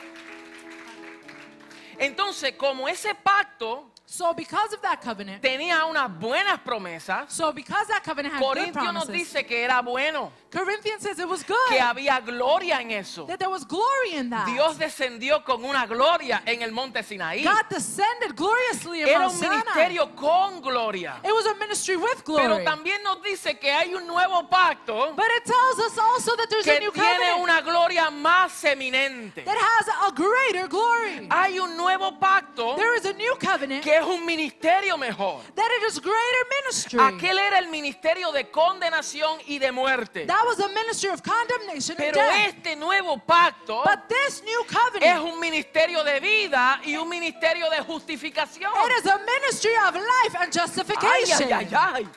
Entonces, 1.97 2.53
como 2.57 2.87
ese 2.87 3.13
pacto 3.13 3.90
so 4.11 4.33
because 4.33 4.73
of 4.73 4.81
that 4.81 5.01
covenant, 5.01 5.41
tenía 5.41 5.85
unas 5.85 6.09
buenas 6.19 6.59
promesas, 6.59 7.31
so 7.31 7.53
because 7.53 7.87
that 7.87 8.03
covenant 8.03 8.33
had 8.33 8.41
good 8.41 8.57
Corintio 8.57 8.91
nos 8.93 9.07
dice 9.07 9.45
que 9.45 9.63
era 9.63 9.81
bueno, 9.81 10.33
Corinthians 10.51 11.01
says 11.01 11.17
it 11.17 11.27
was 11.27 11.43
good, 11.43 11.55
que 11.69 11.79
había 11.79 12.19
gloria 12.19 12.81
en 12.81 12.91
eso. 12.91 13.25
that 13.25 13.39
there 13.39 13.49
was 13.49 13.63
glory 13.63 14.15
in 14.15 14.29
that. 14.29 14.45
Dios 14.47 14.77
descendió 14.77 15.45
con 15.45 15.63
una 15.63 15.87
gloria 15.87 16.41
en 16.45 16.61
el 16.61 16.73
monte 16.73 17.01
Sinaí. 17.03 17.41
God 17.41 17.69
descended 17.69 18.35
gloriously 18.35 19.01
in 19.01 19.07
Era 19.07 19.19
Mount 19.19 19.33
un 19.33 19.39
Sinai. 19.39 19.63
ministerio 19.63 20.13
con 20.13 20.61
gloria. 20.61 21.15
It 21.23 21.31
was 21.31 21.45
a 21.45 21.55
ministry 21.55 21.95
with 21.95 22.25
glory. 22.25 22.43
Pero 22.43 22.63
también 22.65 23.01
nos 23.03 23.23
dice 23.23 23.57
que 23.57 23.71
hay 23.71 23.93
un 23.93 24.05
nuevo 24.05 24.49
pacto 24.49 25.15
but 25.15 25.25
it 25.37 25.45
tells 25.45 25.79
us 25.79 25.97
also 25.97 26.35
that 26.35 26.49
there's 26.49 26.67
a 26.67 26.71
que 26.73 26.79
new 26.81 26.91
tiene 26.91 27.07
covenant 27.07 27.43
una 27.43 27.61
gloria 27.61 28.11
más 28.11 28.61
eminente. 28.65 29.45
that 29.45 29.55
has 29.57 29.87
a 30.01 30.11
greater 30.11 30.67
glory. 30.67 31.27
Hay 31.29 31.59
un 31.59 31.77
nuevo 31.77 32.17
pacto 32.19 32.75
There 32.75 32.95
is 32.97 33.05
a 33.05 33.13
new 33.13 33.35
covenant 33.39 33.83
que 33.83 33.95
es 33.97 34.03
un 34.03 34.25
ministerio 34.25 34.97
mejor. 34.97 35.41
that 35.55 35.69
it 35.79 35.83
is 35.87 35.99
greater 35.99 36.45
ministry. 36.63 36.99
Aquel 36.99 37.37
era 37.37 37.59
el 37.59 37.67
ministerio 37.69 38.31
de 38.31 38.49
condenación 38.49 39.39
y 39.47 39.59
de 39.59 39.71
muerte. 39.71 40.25
That 40.25 40.43
was 40.45 40.59
a 40.59 40.67
ministry 40.69 41.09
of 41.09 41.21
condemnation 41.21 41.95
and 41.97 42.11
Pero 42.13 42.21
death. 42.21 42.47
este 42.55 42.75
nuevo 42.75 43.17
pacto 43.17 43.83
But 43.83 44.07
this 44.09 44.41
new 44.43 44.61
es 44.61 44.67
covenant, 44.75 45.23
un 45.23 45.39
ministerio 45.39 46.03
de 46.03 46.19
vida 46.19 46.79
y 46.83 46.95
un 46.97 47.07
ministerio 47.09 47.69
de 47.69 47.81
justificación. 47.81 48.71
it 48.87 49.05
is 49.05 49.11
a 49.11 49.17
ministry 49.19 49.75
of 49.87 49.95
life 49.95 50.35
and 50.39 50.51
Ay, 50.55 50.61
justification. 50.61 51.53
ay, 51.53 51.67
ay, 51.71 51.93
ay. 51.95 52.07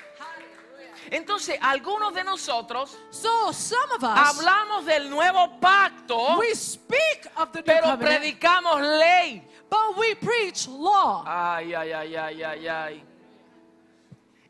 Entonces, 1.11 1.59
algunos 1.61 2.15
de 2.15 2.25
nosotros 2.25 2.97
So 3.11 3.53
some 3.53 3.93
of 3.97 4.03
us, 4.03 4.39
hablamos 4.39 4.85
del 4.87 5.09
nuevo 5.11 5.59
pacto, 5.61 6.39
we 6.39 6.55
speak 6.55 7.27
of 7.37 7.51
the 7.53 7.59
new 7.61 7.65
pero 7.65 7.83
covenant, 7.83 8.01
predicamos 8.23 8.81
ley. 8.99 9.43
but 9.69 9.97
we 9.97 10.15
preach 10.15 10.67
law. 10.69 11.25
Ay, 11.27 11.75
ay, 11.75 11.93
ay, 11.93 12.17
ay, 12.17 12.43
ay, 12.43 12.69
ay. 12.69 13.05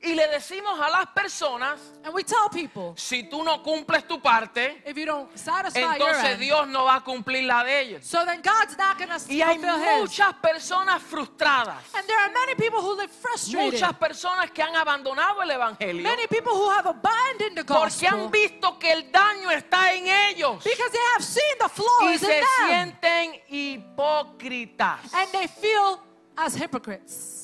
Y 0.04 0.14
le 0.14 0.28
decimos 0.28 0.78
a 0.80 0.90
las 0.90 1.06
personas, 1.14 1.80
And 2.04 2.14
we 2.14 2.22
tell 2.22 2.48
people, 2.52 2.92
si 2.96 3.22
tú 3.24 3.42
no 3.42 3.62
cumples 3.62 4.06
tu 4.06 4.20
parte, 4.20 4.82
if 4.84 4.96
you 4.96 5.06
don't 5.06 5.34
satisfy 5.36 5.80
your 5.80 6.08
entonces 6.08 6.24
end, 6.32 6.40
Dios 6.40 6.68
no 6.68 6.84
va 6.84 6.96
a 6.96 7.00
cumplir 7.04 7.44
la 7.44 7.64
de 7.64 7.80
ellos. 7.80 8.04
so 8.04 8.24
then 8.26 8.42
God's 8.42 8.76
not 8.76 8.98
to 8.98 9.32
Y 9.32 9.40
hay 9.40 9.56
His. 9.56 10.00
muchas 10.00 10.34
personas 10.42 11.02
frustradas, 11.02 11.78
And 11.94 12.06
there 12.06 12.18
are 12.18 12.30
many 12.32 12.54
people 12.54 12.80
who 12.80 12.94
live 12.96 13.10
frustrated. 13.10 13.72
muchas 13.72 13.94
personas 13.96 14.50
que 14.50 14.62
han 14.62 14.76
abandonado 14.76 15.40
el 15.42 15.50
Evangelio 15.50 16.02
Many 16.02 16.26
people 16.26 16.52
who 16.52 16.68
have 16.70 16.86
abandoned 16.86 17.56
the 17.56 17.64
porque 17.64 18.06
han 18.06 18.30
visto 18.30 18.78
que 18.78 18.92
el 18.92 19.10
daño 19.10 19.50
está 19.50 19.94
en 19.94 20.06
ellos 20.06 20.62
because 20.62 20.90
they 20.92 21.00
have 21.14 21.24
seen 21.24 21.58
the 21.58 21.68
y 22.04 22.12
in 22.12 22.18
se 22.18 22.26
them. 22.26 22.44
sienten 22.68 23.42
hipócritas. 23.48 25.00
And 25.14 25.30
they 25.32 25.46
feel 25.48 26.00
as 26.36 26.54
hypocrites. 26.54 27.43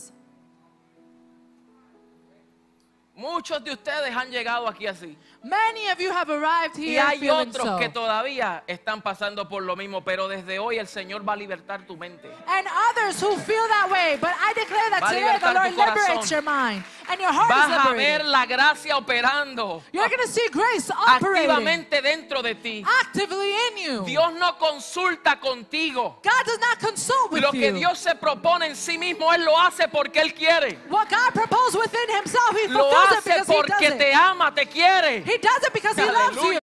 Muchos 3.20 3.62
de 3.62 3.72
ustedes 3.72 4.16
han 4.16 4.30
llegado 4.30 4.66
aquí 4.66 4.86
así. 4.86 5.14
Many 5.42 5.90
of 5.90 5.98
you 5.98 6.10
have 6.10 6.30
arrived 6.30 6.78
Y 6.78 6.94
here 6.94 7.00
hay 7.02 7.18
feeling 7.18 7.48
otros 7.50 7.66
so. 7.66 7.76
que 7.76 7.90
todavía 7.90 8.64
están 8.66 9.02
pasando 9.02 9.46
por 9.46 9.62
lo 9.62 9.76
mismo, 9.76 10.02
pero 10.02 10.26
desde 10.26 10.58
hoy 10.58 10.78
el 10.78 10.86
Señor 10.88 11.28
va 11.28 11.34
a 11.34 11.36
libertar 11.36 11.86
tu 11.86 11.98
mente. 11.98 12.30
And 12.46 12.66
others 12.90 13.22
who 13.22 13.36
feel 13.36 13.68
that 13.68 13.90
way. 13.90 14.16
But 14.18 14.30
I 14.40 14.54
declare 14.54 14.88
that 14.90 15.02
Va 15.02 15.08
today 15.08 15.38
the 15.38 15.52
Lord 15.52 15.76
liberates 15.76 16.30
your 16.30 16.40
mind. 16.40 16.82
And 17.10 17.20
your 17.20 17.32
heart 17.32 17.48
Vas 17.50 17.70
is 17.70 17.90
a 17.90 17.94
ver 17.96 18.24
la 18.24 18.46
gracia 18.46 18.96
operando 18.96 19.82
You're 19.92 20.08
going 20.08 20.20
to 20.22 20.28
see 20.28 20.48
grace 20.52 20.90
operating 20.90 21.50
activamente 21.50 22.00
dentro 22.00 22.40
de 22.40 22.54
ti. 22.54 22.84
actively 23.02 23.52
in 23.52 23.78
you. 23.78 24.04
Dios 24.04 24.32
no 24.34 24.52
consulta 24.58 25.40
contigo. 25.40 26.22
God 26.22 26.44
does 26.46 26.58
not 26.60 26.78
consult 26.78 27.32
with 27.32 27.42
Lo 27.42 27.50
que 27.50 27.72
you. 27.72 27.78
Dios 27.78 27.98
se 27.98 28.14
propone 28.14 28.66
en 28.66 28.76
sí 28.76 28.96
mismo, 28.96 29.32
Él 29.34 29.44
lo 29.44 29.58
hace 29.58 29.88
porque 29.88 30.20
Él 30.20 30.32
quiere. 30.34 30.78
what 30.88 31.08
God 31.10 31.32
proposed 31.34 31.76
within 31.76 32.08
himself, 32.16 32.56
he 32.56 32.68
Lo 32.68 32.90
hace 32.92 33.16
because 33.24 33.46
he 33.48 33.54
does 33.54 33.66
porque 33.66 33.86
it. 33.88 33.98
te 33.98 34.12
ama, 34.12 34.52
te 34.54 34.66
quiere. 34.66 35.24
He 35.24 35.36
does 35.38 35.64
it 35.64 35.72
because 35.72 35.96
he 35.96 36.06
loves 36.08 36.36
you. 36.36 36.58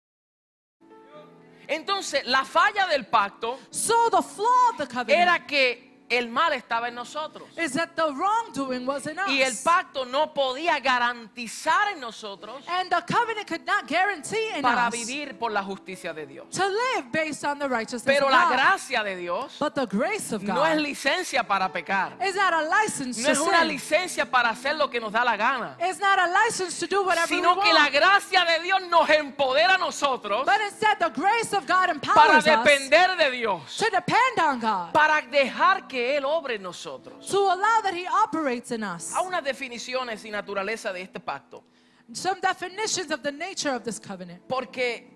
Entonces, 1.67 2.25
la 2.25 2.45
falla 2.45 2.87
del 2.87 3.05
pacto 3.07 3.59
So 3.71 4.09
the 4.09 4.21
flaw 4.21 4.69
of 4.71 4.77
the 4.77 4.87
covenant 4.87 5.09
era 5.09 5.45
que 5.45 5.86
el 6.09 6.29
mal 6.29 6.53
estaba 6.53 6.87
en 6.87 6.95
nosotros. 6.95 7.47
is 7.57 7.73
that 7.73 7.89
the 7.95 8.11
wrongdoing 8.13 8.85
was 8.85 9.05
in 9.07 9.17
us. 9.19 9.27
Y 9.29 9.41
el 9.41 9.53
pacto 9.63 10.05
no 10.05 10.33
podía 10.33 10.79
garantizar 10.79 11.89
en 11.93 11.99
nosotros 11.99 12.63
and 12.67 12.89
the 12.89 13.01
covenant 13.13 13.47
could 13.47 13.65
not 13.65 13.87
guarantee 13.87 14.51
in 14.55 14.61
para 14.61 14.87
us 14.87 14.93
vivir 14.93 15.37
por 15.37 15.51
la 15.51 15.61
justicia 15.63 16.13
de 16.13 16.25
Dios. 16.25 16.47
to 16.51 16.63
live 16.65 17.11
based 17.11 17.43
on 17.43 17.59
the 17.59 17.67
righteousness 17.67 18.05
Pero 18.05 18.27
of 18.27 18.31
la 18.31 18.43
God. 18.45 18.53
gracia 18.53 19.03
de 19.03 19.15
Dios 19.15 19.55
but 19.59 19.73
the 19.75 19.85
grace 19.85 20.31
of 20.31 20.43
God 20.45 20.55
no 20.55 20.63
es 20.65 20.77
licencia 20.79 21.45
para 21.47 21.69
pecar. 21.71 22.13
is 22.25 22.35
not 22.35 22.53
a 22.53 22.61
license 22.63 23.21
No 23.21 23.29
es 23.29 23.39
una 23.39 23.59
sin. 23.59 23.67
licencia 23.69 24.29
para 24.29 24.49
hacer 24.49 24.75
lo 24.77 24.89
que 24.89 24.99
nos 24.99 25.11
da 25.11 25.23
la 25.23 25.35
gana. 25.35 25.75
It's 25.79 25.99
not 25.99 26.19
a 26.19 26.27
license 26.27 26.79
to 26.79 26.87
do 26.87 27.03
whatever 27.03 27.29
we 27.29 27.37
Sino 27.41 27.59
que 27.59 27.73
la 27.73 27.81
want. 27.81 27.93
gracia 27.93 28.45
de 28.45 28.63
Dios 28.63 28.81
nos 28.89 29.09
empodera 29.09 29.75
a 29.75 29.77
nosotros 29.77 30.45
But 30.45 30.61
instead, 30.61 30.97
the 30.99 31.09
grace 31.09 31.53
of 31.53 31.65
God 31.67 31.87
para 31.87 31.91
empowers 31.91 32.37
us 32.47 32.63
depender 32.63 33.17
de 33.17 33.31
Dios. 33.31 33.77
to 33.77 33.85
depend 33.89 34.39
on 34.41 34.59
God, 34.59 34.93
Para 34.93 35.21
dejar 35.21 35.87
que 35.87 35.96
Él 35.97 36.25
obre 36.25 36.55
en 36.55 36.63
nosotros. 36.63 37.27
to 37.29 37.37
allow 37.37 37.81
that 37.83 37.93
He 37.93 38.05
operates 38.07 38.71
in 38.71 38.83
us. 38.83 39.13
Hay 39.15 39.25
unas 39.25 39.43
definiciones 39.43 40.23
y 40.25 40.29
naturaleza 40.31 40.91
de 40.93 41.01
este 41.01 41.19
pacto. 41.19 41.63
Some 42.13 42.39
definitions 42.39 43.11
of 43.11 43.21
the 43.21 43.31
nature 43.31 43.71
of 43.75 43.83
this 43.83 43.99
covenant, 43.99 44.41
Porque 44.47 45.09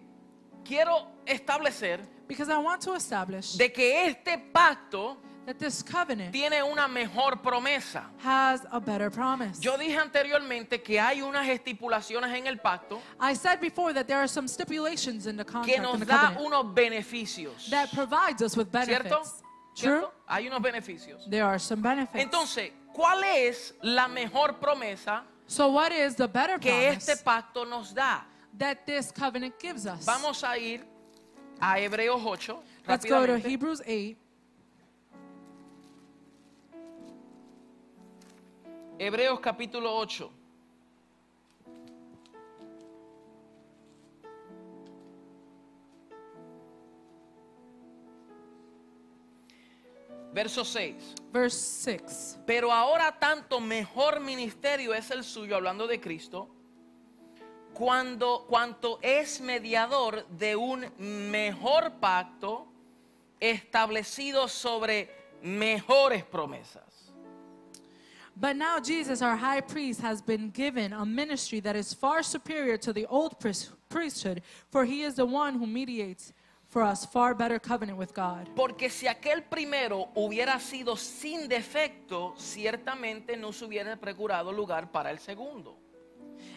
quiero 0.65 1.07
establecer 1.25 1.99
because 2.27 2.49
I 2.49 2.57
want 2.57 2.81
to 2.83 2.93
establish 2.95 3.53
de 3.57 3.69
que 3.71 4.05
este 4.07 4.37
pacto 4.53 5.17
that 5.45 5.57
this 5.57 5.81
covenant 5.81 6.31
tiene 6.31 6.61
una 6.63 6.87
mejor 6.87 7.37
promesa. 7.41 8.03
has 8.19 8.61
a 8.71 8.79
better 8.79 9.09
promise. 9.09 9.59
Yo 9.61 9.75
dije 9.77 9.97
anteriormente 9.97 10.83
que 10.83 10.99
hay 10.99 11.21
unas 11.21 11.47
estipulaciones 11.47 12.31
en 12.37 12.45
el 12.47 12.57
pacto 12.59 13.01
I 13.19 13.33
said 13.35 13.59
before 13.59 13.93
that 13.93 14.05
there 14.07 14.19
are 14.19 14.27
some 14.27 14.47
stipulations 14.47 15.25
in 15.27 15.35
the 15.37 15.43
que 15.45 15.51
contract 15.51 15.77
in 15.77 15.83
nos 15.83 15.99
the 15.99 16.05
da 16.05 16.33
covenant 16.33 16.45
unos 16.45 16.75
beneficios. 16.75 17.69
that 17.69 17.89
provides 17.91 18.41
us 18.41 18.55
with 18.55 18.67
¿Cierto? 18.85 19.23
Benefits. 19.73 19.81
True? 19.81 19.99
¿Cierto? 19.99 20.13
Hay 20.27 20.47
unos 20.47 20.61
beneficios. 20.61 21.29
There 21.29 21.43
are 21.43 21.59
some 21.59 21.81
benefits. 21.81 22.23
Entonces, 22.23 22.71
¿cuál 22.93 23.23
es 23.23 23.73
la 23.81 24.07
mejor 24.07 24.59
promesa 24.59 25.23
so 25.47 25.69
what 25.69 25.91
is 25.91 26.15
the 26.15 26.27
better 26.27 26.57
que 26.57 26.89
este 26.89 27.17
pacto 27.23 27.67
nos 27.67 27.93
da? 27.93 28.21
that 28.57 28.85
this 28.85 29.11
covenant 29.11 29.59
gives 29.59 29.85
us? 29.85 30.05
Vamos 30.05 30.43
a 30.43 30.57
ir 30.57 30.81
a 31.61 31.79
Hebreos 31.79 32.21
8 32.21 32.55
Let's 32.87 33.05
go 33.05 33.25
to. 33.25 33.37
Hebrews 33.37 33.81
8. 33.85 34.17
Hebreos 38.99 39.39
capítulo 39.39 39.87
8. 40.01 40.40
Verso 50.33 50.63
6. 50.63 51.15
Verse 51.31 51.57
6. 51.57 52.39
Pero 52.45 52.71
ahora 52.71 53.11
tanto 53.19 53.59
mejor 53.59 54.19
ministerio 54.19 54.93
es 54.93 55.11
el 55.11 55.23
suyo, 55.23 55.55
hablando 55.55 55.87
de 55.87 55.99
Cristo, 55.99 56.49
cuando, 57.73 58.45
cuanto 58.47 58.99
es 59.01 59.41
mediador 59.41 60.25
de 60.29 60.55
un 60.55 60.85
mejor 61.31 61.99
pacto 61.99 62.67
establecido 63.39 64.47
sobre 64.47 65.09
mejores 65.41 66.23
promesas. 66.23 67.13
But 68.35 68.55
now 68.55 68.79
Jesus, 68.79 69.21
our 69.21 69.35
high 69.35 69.61
priest, 69.61 70.01
has 70.01 70.21
been 70.21 70.49
given 70.51 70.93
a 70.93 71.05
ministry 71.05 71.59
that 71.59 71.75
is 71.75 71.93
far 71.93 72.23
superior 72.23 72.77
to 72.77 72.93
the 72.93 73.05
old 73.07 73.39
priest- 73.39 73.71
priesthood, 73.89 74.41
for 74.69 74.85
he 74.85 75.03
is 75.03 75.15
the 75.15 75.25
one 75.25 75.55
who 75.55 75.67
mediates 75.67 76.33
for 76.71 76.81
us 76.81 77.05
far 77.05 77.35
better 77.35 77.59
covenant 77.59 77.99
with 77.99 78.13
God. 78.13 78.47
Porque 78.55 78.89
si 78.89 79.07
aquel 79.07 79.43
primero 79.43 80.09
hubiera 80.15 80.57
sido 80.59 80.95
sin 80.95 81.49
defecto, 81.49 82.33
ciertamente 82.37 83.35
no 83.35 83.51
se 83.51 83.65
hubiera 83.65 83.97
procurado 83.97 84.53
lugar 84.53 84.89
para 84.89 85.11
el 85.11 85.19
segundo. 85.19 85.77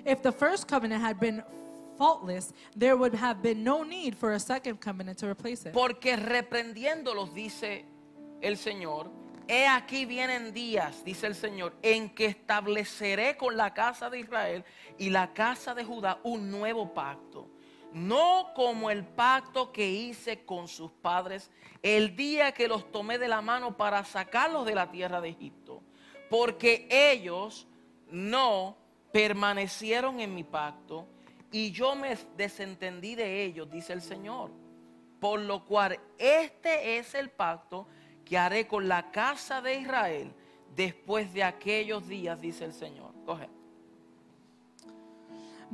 If 0.06 0.22
the 0.22 0.32
first 0.32 0.68
covenant 0.68 1.02
had 1.02 1.18
been 1.18 1.42
faultless, 1.98 2.52
there 2.76 2.94
would 2.94 3.14
have 3.14 3.42
been 3.42 3.64
no 3.64 3.82
need 3.82 4.14
for 4.14 4.32
a 4.32 4.38
second 4.38 4.80
covenant 4.80 5.18
to 5.18 5.26
replace 5.28 5.66
it. 5.66 5.72
Porque 5.72 6.16
reprendiéndolos, 6.16 7.34
dice 7.34 7.84
el 8.40 8.56
Señor, 8.56 9.10
he 9.48 9.66
aquí 9.66 10.04
vienen 10.06 10.54
días, 10.54 11.04
dice 11.04 11.26
el 11.26 11.34
Señor, 11.34 11.74
en 11.82 12.10
que 12.14 12.26
estableceré 12.26 13.36
con 13.36 13.56
la 13.56 13.74
casa 13.74 14.08
de 14.10 14.20
Israel 14.20 14.64
y 14.96 15.10
la 15.10 15.32
casa 15.32 15.74
de 15.74 15.84
Judá 15.84 16.20
un 16.22 16.50
nuevo 16.50 16.94
pacto. 16.94 17.53
No 17.94 18.52
como 18.54 18.90
el 18.90 19.04
pacto 19.04 19.72
que 19.72 19.88
hice 19.88 20.44
con 20.44 20.68
sus 20.68 20.90
padres 20.90 21.50
el 21.80 22.16
día 22.16 22.52
que 22.52 22.68
los 22.68 22.90
tomé 22.90 23.18
de 23.18 23.28
la 23.28 23.40
mano 23.40 23.76
para 23.76 24.04
sacarlos 24.04 24.66
de 24.66 24.74
la 24.74 24.90
tierra 24.90 25.20
de 25.20 25.28
Egipto. 25.30 25.80
Porque 26.28 26.88
ellos 26.90 27.68
no 28.10 28.76
permanecieron 29.12 30.18
en 30.18 30.34
mi 30.34 30.42
pacto 30.42 31.06
y 31.52 31.70
yo 31.70 31.94
me 31.94 32.18
desentendí 32.36 33.14
de 33.14 33.44
ellos, 33.44 33.70
dice 33.70 33.92
el 33.92 34.02
Señor. 34.02 34.50
Por 35.20 35.38
lo 35.40 35.64
cual 35.64 36.00
este 36.18 36.98
es 36.98 37.14
el 37.14 37.30
pacto 37.30 37.86
que 38.24 38.36
haré 38.36 38.66
con 38.66 38.88
la 38.88 39.12
casa 39.12 39.62
de 39.62 39.78
Israel 39.78 40.34
después 40.74 41.32
de 41.32 41.44
aquellos 41.44 42.08
días, 42.08 42.40
dice 42.40 42.64
el 42.64 42.72
Señor. 42.72 43.14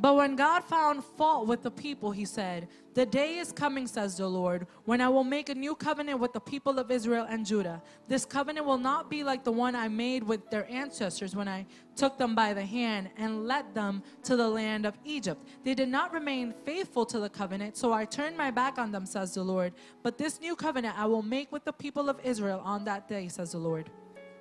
But 0.01 0.17
when 0.17 0.35
God 0.35 0.65
found 0.65 1.05
fault 1.05 1.47
with 1.47 1.63
the 1.63 1.71
people, 1.71 2.11
he 2.11 2.25
said, 2.25 2.69
The 2.95 3.05
day 3.05 3.37
is 3.37 3.53
coming, 3.53 3.87
says 3.87 4.17
the 4.17 4.27
Lord, 4.27 4.67
when 4.87 5.03
I 5.03 5.11
will 5.11 5.25
make 5.25 5.51
a 5.51 5.55
new 5.55 5.75
covenant 5.75 6.19
with 6.19 6.33
the 6.33 6.41
people 6.41 6.79
of 6.79 6.91
Israel 6.91 7.27
and 7.29 7.45
Judah. 7.45 7.83
This 8.09 8.25
covenant 8.25 8.65
will 8.65 8.79
not 8.79 9.11
be 9.11 9.23
like 9.23 9.45
the 9.45 9.53
one 9.53 9.77
I 9.77 9.89
made 9.89 10.23
with 10.23 10.49
their 10.49 10.67
ancestors 10.71 11.37
when 11.37 11.49
I 11.49 11.67
took 11.97 12.17
them 12.17 12.35
by 12.35 12.55
the 12.55 12.65
hand 12.65 13.11
and 13.19 13.47
led 13.47 13.75
them 13.75 14.03
to 14.25 14.37
the 14.37 14.49
land 14.49 14.87
of 14.87 14.97
Egypt. 15.05 15.45
They 15.65 15.75
did 15.75 15.91
not 15.91 16.15
remain 16.15 16.55
faithful 16.65 17.05
to 17.05 17.21
the 17.21 17.29
covenant, 17.29 17.77
so 17.77 17.93
I 17.93 18.07
turned 18.07 18.39
my 18.39 18.51
back 18.51 18.79
on 18.79 18.93
them, 18.93 19.05
says 19.05 19.35
the 19.35 19.43
Lord. 19.43 19.75
But 20.03 20.17
this 20.17 20.41
new 20.41 20.57
covenant 20.57 20.99
I 20.99 21.05
will 21.05 21.23
make 21.23 21.53
with 21.53 21.67
the 21.67 21.75
people 21.75 22.09
of 22.09 22.19
Israel 22.25 22.63
on 22.65 22.87
that 22.87 23.07
day, 23.07 23.29
says 23.29 23.53
the 23.53 23.59
Lord. 23.59 23.91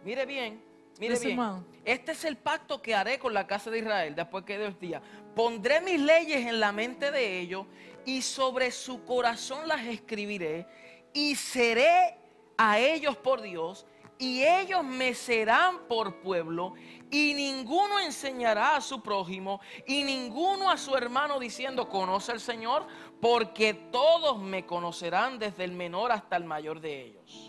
Mire 0.05 0.25
bien, 0.25 0.59
mire 0.99 1.17
bien. 1.19 1.65
Este 1.85 2.11
es 2.11 2.25
el 2.25 2.37
pacto 2.37 2.81
que 2.81 2.93
haré 2.93 3.17
con 3.17 3.33
la 3.33 3.47
casa 3.47 3.71
de 3.71 3.79
Israel 3.79 4.13
después 4.15 4.43
que 4.43 4.57
Dios 4.57 4.79
diga, 4.79 5.01
pondré 5.35 5.81
mis 5.81 5.99
leyes 5.99 6.45
en 6.45 6.59
la 6.59 6.71
mente 6.71 7.11
de 7.11 7.39
ellos 7.39 7.65
y 8.05 8.21
sobre 8.21 8.71
su 8.71 9.03
corazón 9.05 9.67
las 9.67 9.85
escribiré 9.85 10.67
y 11.13 11.35
seré 11.35 12.17
a 12.57 12.77
ellos 12.79 13.17
por 13.17 13.41
Dios 13.41 13.87
y 14.19 14.43
ellos 14.43 14.83
me 14.83 15.13
serán 15.13 15.87
por 15.87 16.19
pueblo 16.19 16.73
y 17.09 17.33
ninguno 17.33 17.99
enseñará 18.01 18.75
a 18.75 18.81
su 18.81 19.01
prójimo 19.01 19.61
y 19.87 20.03
ninguno 20.03 20.69
a 20.69 20.77
su 20.77 20.95
hermano 20.95 21.39
diciendo 21.39 21.87
conoce 21.87 22.33
al 22.33 22.41
Señor 22.41 22.85
porque 23.21 23.73
todos 23.73 24.39
me 24.39 24.65
conocerán 24.65 25.39
desde 25.39 25.63
el 25.63 25.71
menor 25.71 26.11
hasta 26.11 26.35
el 26.35 26.43
mayor 26.43 26.81
de 26.81 27.01
ellos. 27.01 27.48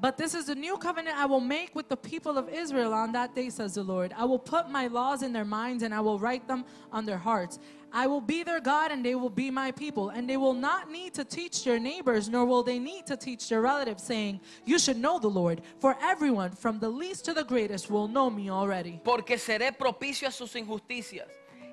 But 0.00 0.16
this 0.16 0.34
is 0.34 0.46
the 0.46 0.54
new 0.54 0.76
covenant 0.76 1.16
I 1.16 1.26
will 1.26 1.40
make 1.40 1.74
with 1.74 1.88
the 1.88 1.96
people 1.96 2.38
of 2.38 2.48
Israel 2.48 2.94
on 2.94 3.10
that 3.12 3.34
day, 3.34 3.50
says 3.50 3.74
the 3.74 3.82
Lord. 3.82 4.14
I 4.16 4.24
will 4.24 4.38
put 4.38 4.70
my 4.70 4.86
laws 4.86 5.22
in 5.22 5.32
their 5.32 5.44
minds 5.44 5.82
and 5.82 5.92
I 5.92 6.00
will 6.00 6.20
write 6.20 6.46
them 6.46 6.64
on 6.92 7.04
their 7.04 7.18
hearts. 7.18 7.58
I 7.92 8.06
will 8.06 8.20
be 8.20 8.44
their 8.44 8.60
God 8.60 8.92
and 8.92 9.04
they 9.04 9.16
will 9.16 9.30
be 9.30 9.50
my 9.50 9.72
people. 9.72 10.10
And 10.10 10.30
they 10.30 10.36
will 10.36 10.54
not 10.54 10.88
need 10.90 11.14
to 11.14 11.24
teach 11.24 11.64
their 11.64 11.80
neighbors, 11.80 12.28
nor 12.28 12.44
will 12.44 12.62
they 12.62 12.78
need 12.78 13.06
to 13.06 13.16
teach 13.16 13.48
their 13.48 13.60
relatives, 13.60 14.04
saying, 14.04 14.40
You 14.64 14.78
should 14.78 14.98
know 14.98 15.18
the 15.18 15.28
Lord. 15.28 15.62
For 15.80 15.96
everyone, 16.00 16.52
from 16.52 16.78
the 16.78 16.88
least 16.88 17.24
to 17.24 17.34
the 17.34 17.44
greatest, 17.44 17.90
will 17.90 18.06
know 18.06 18.30
me 18.30 18.50
already. 18.50 19.00
porque 19.04 19.36
seré 19.38 19.72
propicio 19.72 20.28
a 20.28 20.30
sus 20.30 20.54
injusticias 20.54 21.28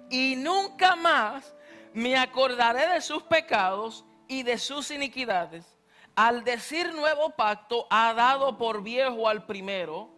y 0.10 0.36
nunca 0.38 0.96
más 0.96 1.54
me 1.94 2.16
acordaré 2.16 2.88
de 2.94 3.02
sus 3.02 3.24
pecados 3.24 4.04
y 4.28 4.44
de 4.44 4.58
sus 4.58 4.90
iniquidades. 4.92 5.75
Al 6.16 6.44
decir 6.44 6.94
nuevo 6.94 7.32
pacto, 7.32 7.88
ha 7.90 8.14
dado 8.14 8.58
por 8.58 8.82
viejo 8.82 9.28
al 9.28 9.46
primero, 9.46 10.10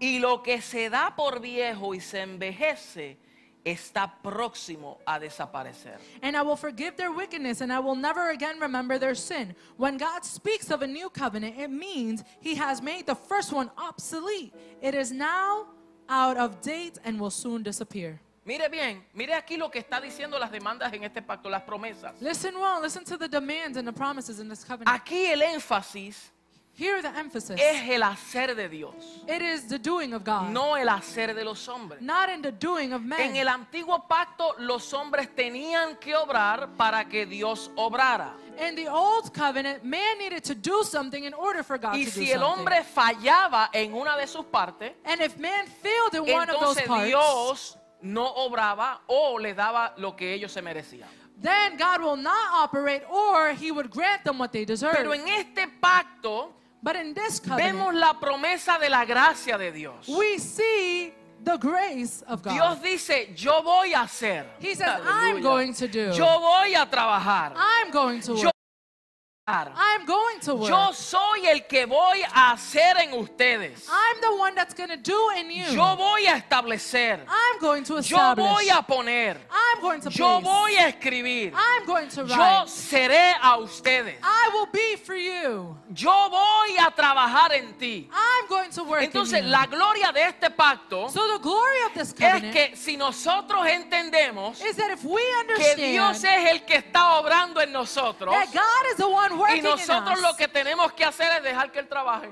y 0.00 0.18
lo 0.18 0.42
que 0.42 0.60
se 0.60 0.90
da 0.90 1.14
por 1.14 1.40
viejo 1.40 1.94
y 1.94 2.00
se 2.00 2.22
envejece 2.22 3.18
está 3.64 4.18
próximo 4.22 4.98
a 5.06 5.18
desaparecer. 5.18 5.98
And 6.22 6.36
I 6.36 6.42
will 6.42 6.56
forgive 6.56 6.96
their 6.96 7.10
wickedness, 7.10 7.60
and 7.60 7.72
I 7.72 7.78
will 7.78 7.94
never 7.94 8.30
again 8.30 8.58
remember 8.60 8.98
their 8.98 9.14
sin. 9.14 9.54
When 9.76 9.96
God 9.98 10.24
speaks 10.24 10.70
of 10.70 10.82
a 10.82 10.86
new 10.86 11.10
covenant, 11.10 11.58
it 11.58 11.70
means 11.70 12.24
He 12.40 12.56
has 12.56 12.82
made 12.82 13.06
the 13.06 13.14
first 13.14 13.52
one 13.52 13.70
obsolete. 13.76 14.52
It 14.80 14.94
is 14.94 15.12
now 15.12 15.66
out 16.08 16.36
of 16.36 16.60
date 16.60 16.98
and 17.04 17.20
will 17.20 17.30
soon 17.30 17.62
disappear. 17.62 18.20
Mire 18.44 18.68
bien, 18.68 19.04
mire 19.14 19.34
aquí 19.34 19.56
lo 19.56 19.70
que 19.70 19.78
está 19.78 20.00
diciendo 20.00 20.36
las 20.38 20.50
demandas 20.50 20.92
en 20.92 21.04
este 21.04 21.22
pacto, 21.22 21.48
las 21.48 21.62
promesas. 21.62 22.12
Listen 22.20 22.56
well, 22.56 22.80
listen 22.82 23.04
to 23.04 23.16
the 23.16 23.28
demands 23.28 23.76
and 23.76 23.86
the 23.86 23.92
promises 23.92 24.40
in 24.40 24.48
this 24.48 24.64
covenant. 24.64 24.88
Aquí 24.88 25.26
el 25.26 25.42
énfasis 25.42 26.30
Here, 26.74 27.02
the 27.02 27.08
emphasis 27.18 27.60
es 27.60 27.90
el 27.90 28.02
hacer 28.02 28.56
de 28.56 28.66
Dios, 28.66 28.94
it 29.28 29.42
is 29.42 29.68
the 29.68 29.78
doing 29.78 30.14
of 30.14 30.24
God, 30.24 30.48
no 30.50 30.74
el 30.74 30.88
hacer 30.88 31.34
de 31.34 31.44
los 31.44 31.68
hombres. 31.68 32.00
not 32.00 32.30
in 32.30 32.40
the 32.40 32.50
doing 32.50 32.94
of 32.94 33.02
En 33.02 33.08
men. 33.10 33.36
el 33.36 33.46
antiguo 33.48 34.08
pacto 34.08 34.54
los 34.58 34.90
hombres 34.94 35.28
tenían 35.36 35.98
que 36.00 36.16
obrar 36.16 36.70
para 36.78 37.04
que 37.04 37.26
Dios 37.26 37.70
obrara. 37.76 38.32
In 38.58 38.74
the 38.74 38.88
old 38.88 39.34
covenant, 39.34 39.84
man 39.84 40.16
needed 40.18 40.42
to 40.44 40.54
do 40.54 40.82
something 40.82 41.24
in 41.24 41.34
order 41.34 41.62
for 41.62 41.76
God 41.76 41.94
Y 41.94 42.04
to 42.06 42.10
do 42.10 42.10
si 42.10 42.32
el 42.32 42.40
something. 42.40 42.58
hombre 42.60 42.82
fallaba 42.84 43.68
en 43.74 43.92
una 43.92 44.16
de 44.16 44.26
sus 44.26 44.46
partes, 44.46 44.92
and 45.04 45.20
if 45.20 45.36
man 45.36 45.66
failed 45.66 46.14
in 46.14 46.34
one 46.34 46.48
of 46.48 46.58
those 46.58 46.78
entonces 46.78 46.86
parts, 46.86 47.06
Dios 47.06 47.76
no 48.02 48.26
obraba 48.26 49.00
o 49.06 49.38
le 49.38 49.54
daba 49.54 49.94
lo 49.98 50.14
que 50.16 50.34
ellos 50.34 50.52
se 50.52 50.60
merecían. 50.60 51.06
then 51.40 51.76
God 51.76 52.02
will 52.02 52.16
not 52.16 52.52
operate 52.54 53.02
or 53.10 53.52
he 53.52 53.70
would 53.72 53.90
grant 53.90 54.24
them 54.24 54.38
what 54.38 54.52
they 54.52 54.64
deserve. 54.64 54.96
Pero 54.96 55.12
en 55.12 55.26
este 55.28 55.68
pacto 55.80 56.52
but 56.82 56.96
in 56.96 57.14
this 57.14 57.38
covenant, 57.38 57.76
vemos 57.78 57.94
la 57.94 58.14
promesa 58.14 58.78
de 58.80 58.88
la 58.88 59.04
gracia 59.04 59.56
de 59.56 59.70
Dios. 59.70 60.08
we 60.08 60.38
see 60.38 61.12
the 61.44 61.56
grace 61.56 62.22
of 62.22 62.42
God. 62.42 62.52
Dios 62.52 62.78
dice, 62.82 63.32
yo 63.36 63.62
voy 63.62 63.92
a 63.92 64.02
hacer. 64.02 64.44
he 64.60 64.74
says, 64.74 64.88
Aleluya. 64.88 65.34
I'm 65.36 65.42
going 65.42 65.74
to 65.74 65.88
do. 65.88 66.12
Yo 66.12 66.24
voy 66.24 66.74
a 66.74 66.86
trabajar. 66.86 67.52
I'm 67.56 67.90
going 67.90 68.20
to 68.20 68.32
work. 68.32 68.42
Yo 68.42 68.50
I'm 69.76 70.06
going 70.06 70.40
to 70.40 70.54
work. 70.54 70.94
soy 70.94 71.46
el 71.46 71.66
que 71.66 71.86
voy 71.86 72.22
a 72.34 72.52
hacer 72.52 72.96
en 72.98 73.12
ustedes. 73.14 73.86
I'm 73.88 74.20
the 74.20 74.36
one 74.36 74.54
that's 74.54 74.74
going 74.74 74.90
to 74.90 74.96
do 74.96 75.30
in 75.38 75.50
you. 75.50 75.64
Yo 75.74 75.96
voy 75.96 76.26
a 76.26 76.36
establecer. 76.36 77.20
I'm 77.28 77.60
going 77.60 77.84
to 77.84 78.00
Yo 78.00 78.34
voy 78.34 78.68
a 78.70 78.82
poner. 78.82 79.36
I'm 79.50 79.80
going 79.82 80.00
to 80.00 80.10
Yo 80.10 80.40
place. 80.40 80.44
voy 80.44 80.74
a 80.76 80.88
escribir. 80.88 81.52
I'm 81.54 81.86
going 81.86 82.08
to 82.08 82.22
Yo 82.26 82.36
write. 82.36 82.68
seré 82.68 83.34
a 83.42 83.58
ustedes. 83.58 84.16
I 84.22 84.50
will 84.52 84.68
be 84.72 84.96
for 84.96 85.14
you. 85.16 85.76
Yo 85.94 86.28
voy 86.30 86.76
a 86.78 86.90
trabajar 86.90 87.52
en 87.52 87.74
ti. 87.78 88.08
I'm 88.12 88.48
going 88.48 88.70
to 88.70 88.84
work 88.84 89.02
Entonces, 89.02 89.40
in 89.40 89.44
you. 89.44 89.50
la 89.50 89.66
gloria 89.66 90.12
de 90.12 90.22
este 90.22 90.50
pacto 90.50 91.08
so 91.10 91.26
the 91.36 91.42
glory 91.42 91.82
of 91.86 91.94
this 91.94 92.14
es 92.18 92.42
que 92.52 92.76
si 92.76 92.96
nosotros 92.96 93.66
entendemos 93.66 94.60
is 94.60 94.76
that 94.76 94.90
if 94.90 95.04
we 95.04 95.22
que 95.56 95.76
Dios 95.76 96.16
understand 96.16 96.46
es 96.46 96.52
el 96.52 96.64
que 96.64 96.76
está 96.76 97.18
obrando 97.18 97.60
en 97.60 97.72
nosotros 97.72 98.32
that 98.34 98.52
God 98.52 98.90
is 98.90 98.96
the 98.96 99.08
one 99.08 99.38
y 99.48 99.60
working 99.60 99.64
in 99.64 99.64
nosotros 99.64 100.16
us, 100.18 100.22
lo 100.22 100.36
que 100.36 100.48
tenemos 100.48 100.92
que 100.92 101.04
hacer 101.04 101.30
es 101.38 101.42
dejar 101.42 101.70
que 101.72 101.78
Él 101.80 101.88
trabaje. 101.88 102.28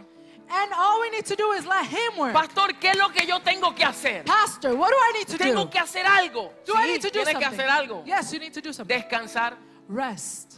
and 0.52 0.72
all 0.74 1.00
we 1.00 1.10
need 1.10 1.24
to 1.24 1.36
do 1.36 1.52
is 1.52 1.64
let 1.64 1.84
Him 1.86 2.16
work. 2.18 2.32
Pastor, 2.32 2.74
¿qué 2.80 2.90
es 2.90 2.96
lo 2.96 3.08
que 3.10 3.24
yo 3.26 3.38
tengo 3.40 3.72
que 3.74 3.84
hacer? 3.84 4.24
Pastor, 4.24 4.74
what 4.74 4.90
do 4.90 4.96
I 4.96 5.18
need 5.18 5.28
to 5.28 5.38
Tengo 5.38 5.64
do? 5.64 5.70
que 5.70 5.78
hacer 5.78 6.04
algo. 6.06 6.52
Do 6.66 6.74
I 6.74 6.86
Sí, 6.86 6.88
need 6.92 7.02
to 7.02 7.08
do 7.08 7.12
tienes 7.12 7.34
que 7.36 7.44
something? 7.44 7.60
hacer 7.60 7.68
algo. 7.70 8.02
Yes, 8.04 8.32
you 8.32 8.40
need 8.40 8.52
to 8.52 8.60
do 8.60 8.72
something. 8.72 8.96
Descansar. 8.96 9.56
Rest. 9.88 10.54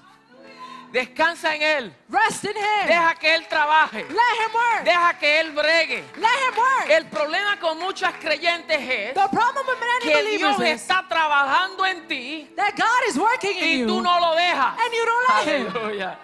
Descansa 0.93 1.55
en 1.55 1.63
Él. 1.63 1.95
Rest 2.11 2.45
in 2.45 2.51
Him. 2.57 2.87
Deja 2.87 3.15
que 3.15 3.35
Él 3.35 3.47
trabaje. 3.49 4.05
Let 4.11 4.45
Him 4.45 4.55
work. 4.55 4.85
Deja 4.85 5.19
que 5.19 5.41
Él 5.41 5.53
bregue. 5.53 6.05
Let 6.17 6.29
Him 6.49 6.57
work. 6.59 6.91
El 6.91 7.07
problema 7.07 7.59
con 7.61 7.79
muchas 7.79 8.13
creyentes 8.15 8.79
es 8.79 9.15
the 9.15 9.29
problem 9.31 9.67
with 9.67 9.79
many 9.81 10.01
que 10.05 10.15
believers 10.23 10.57
Dios 10.59 10.69
is 10.69 10.83
está 10.83 11.07
trabajando 11.09 11.87
en 11.87 12.07
ti 12.09 12.51
that 12.57 12.75
God 12.77 13.09
is 13.09 13.17
working 13.17 13.57
in 13.57 13.65
y 13.65 13.79
you, 13.81 13.87
tú 13.87 14.03
no 14.03 14.21
lo 14.21 14.35
dejas. 14.37 14.75
and 14.79 14.93
you 14.93 15.05
don't 15.07 15.47
let 15.47 15.49
Him. 15.49 16.17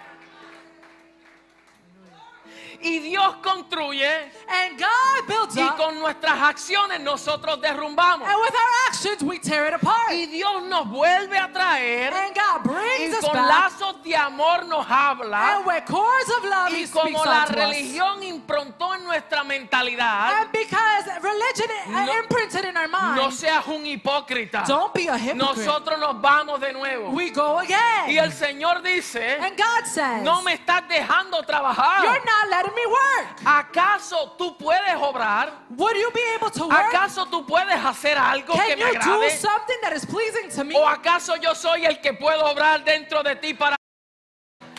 Y 2.81 2.99
Dios 2.99 3.35
construye 3.43 4.31
And 4.47 4.79
God 4.79 5.27
builds 5.27 5.55
y 5.57 5.67
con 5.77 5.99
nuestras 5.99 6.39
acciones 6.41 6.99
nosotros 7.01 7.59
derrumbamos. 7.61 8.27
and 8.27 8.39
with 8.41 8.53
our 8.53 8.87
actions, 8.87 9.21
we 9.23 9.37
tear 9.39 9.67
it 9.67 9.73
apart. 9.73 10.11
Y 10.11 10.25
Dios 10.27 10.63
nos 10.63 10.87
vuelve 10.87 11.37
a 11.37 11.51
traer 11.51 12.13
And 12.13 12.33
God 12.35 12.65
y 12.65 12.67
brings 12.69 13.17
us 13.17 13.25
con 13.25 13.33
back. 13.35 13.47
lazos 13.47 14.03
de 14.03 14.15
amor 14.15 14.65
nos 14.65 14.85
habla. 14.87 15.57
And 15.57 15.65
with 15.65 15.83
cords 15.85 16.29
of 16.37 16.43
love, 16.45 16.69
Y 16.71 16.87
como 16.87 17.23
la 17.25 17.43
us. 17.43 17.49
religión 17.51 18.23
improntó 18.23 18.95
en 18.95 19.03
nuestra 19.03 19.43
mentalidad, 19.43 20.41
And 20.41 20.51
because 20.51 21.05
religion 21.21 21.69
uh, 21.87 22.05
No- 22.05 22.19
imprinted 22.19 22.65
in 22.65 22.77
our 22.77 22.87
mind, 22.87 23.15
no 23.17 23.31
seas 23.31 23.65
un 23.67 23.85
hipócrita. 23.85 24.63
don't 24.67 24.93
be 24.93 25.07
a 25.07 25.17
hypocrite. 25.17 25.35
Nosotros 25.65 25.99
nos 25.99 26.19
vamos 26.21 26.59
de 26.59 26.73
nuevo. 26.73 27.09
we 27.11 27.29
go 27.29 27.59
again. 27.59 28.09
Y 28.09 28.17
el 28.17 28.31
Señor 28.31 28.81
dice, 28.81 29.37
and 29.41 29.57
God 29.57 29.85
says, 29.85 30.23
no 30.23 30.41
me 30.41 30.53
estás 30.53 30.87
dejando 30.87 31.43
trabajar. 31.45 32.03
You're 32.03 32.25
not 32.25 32.49
letting 32.49 32.68
me 32.73 32.85
work. 32.85 33.41
¿Acaso 33.45 34.35
tú 34.37 34.57
puedes 34.57 34.95
obrar? 34.95 35.65
Would 35.69 35.95
you 35.95 36.11
be 36.11 36.21
able 36.35 36.51
to 36.51 36.67
work? 36.67 36.93
¿Acaso 36.93 37.25
tú 37.25 37.45
puedes 37.45 37.75
hacer 37.83 38.17
algo 38.17 38.53
que 38.53 38.75
Can 38.75 38.79
me 38.79 38.93
you 38.93 38.99
do 38.99 39.29
something 39.29 39.77
that 39.81 39.93
is 39.93 40.05
pleasing 40.05 40.49
to 40.55 40.63
me? 40.63 40.75
¿O 40.75 40.87
acaso 40.87 41.35
yo 41.37 41.53
soy 41.53 41.85
el 41.85 41.99
que 42.01 42.13
puedo 42.13 42.45
obrar 42.45 42.83
dentro 42.83 43.23
de 43.23 43.35
ti 43.35 43.53
para 43.53 43.75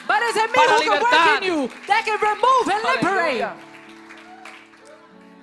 but 0.07 0.23
is 0.23 0.37
it 0.37 0.51
me 0.51 0.57
para 0.57 0.73
who 0.73 0.81
can 0.81 1.03
work 1.03 1.43
in 1.43 1.49
you 1.49 1.71
that 1.87 2.05
can 2.05 2.19
remove 2.21 2.69
and 2.69 2.85
liberate? 2.85 3.71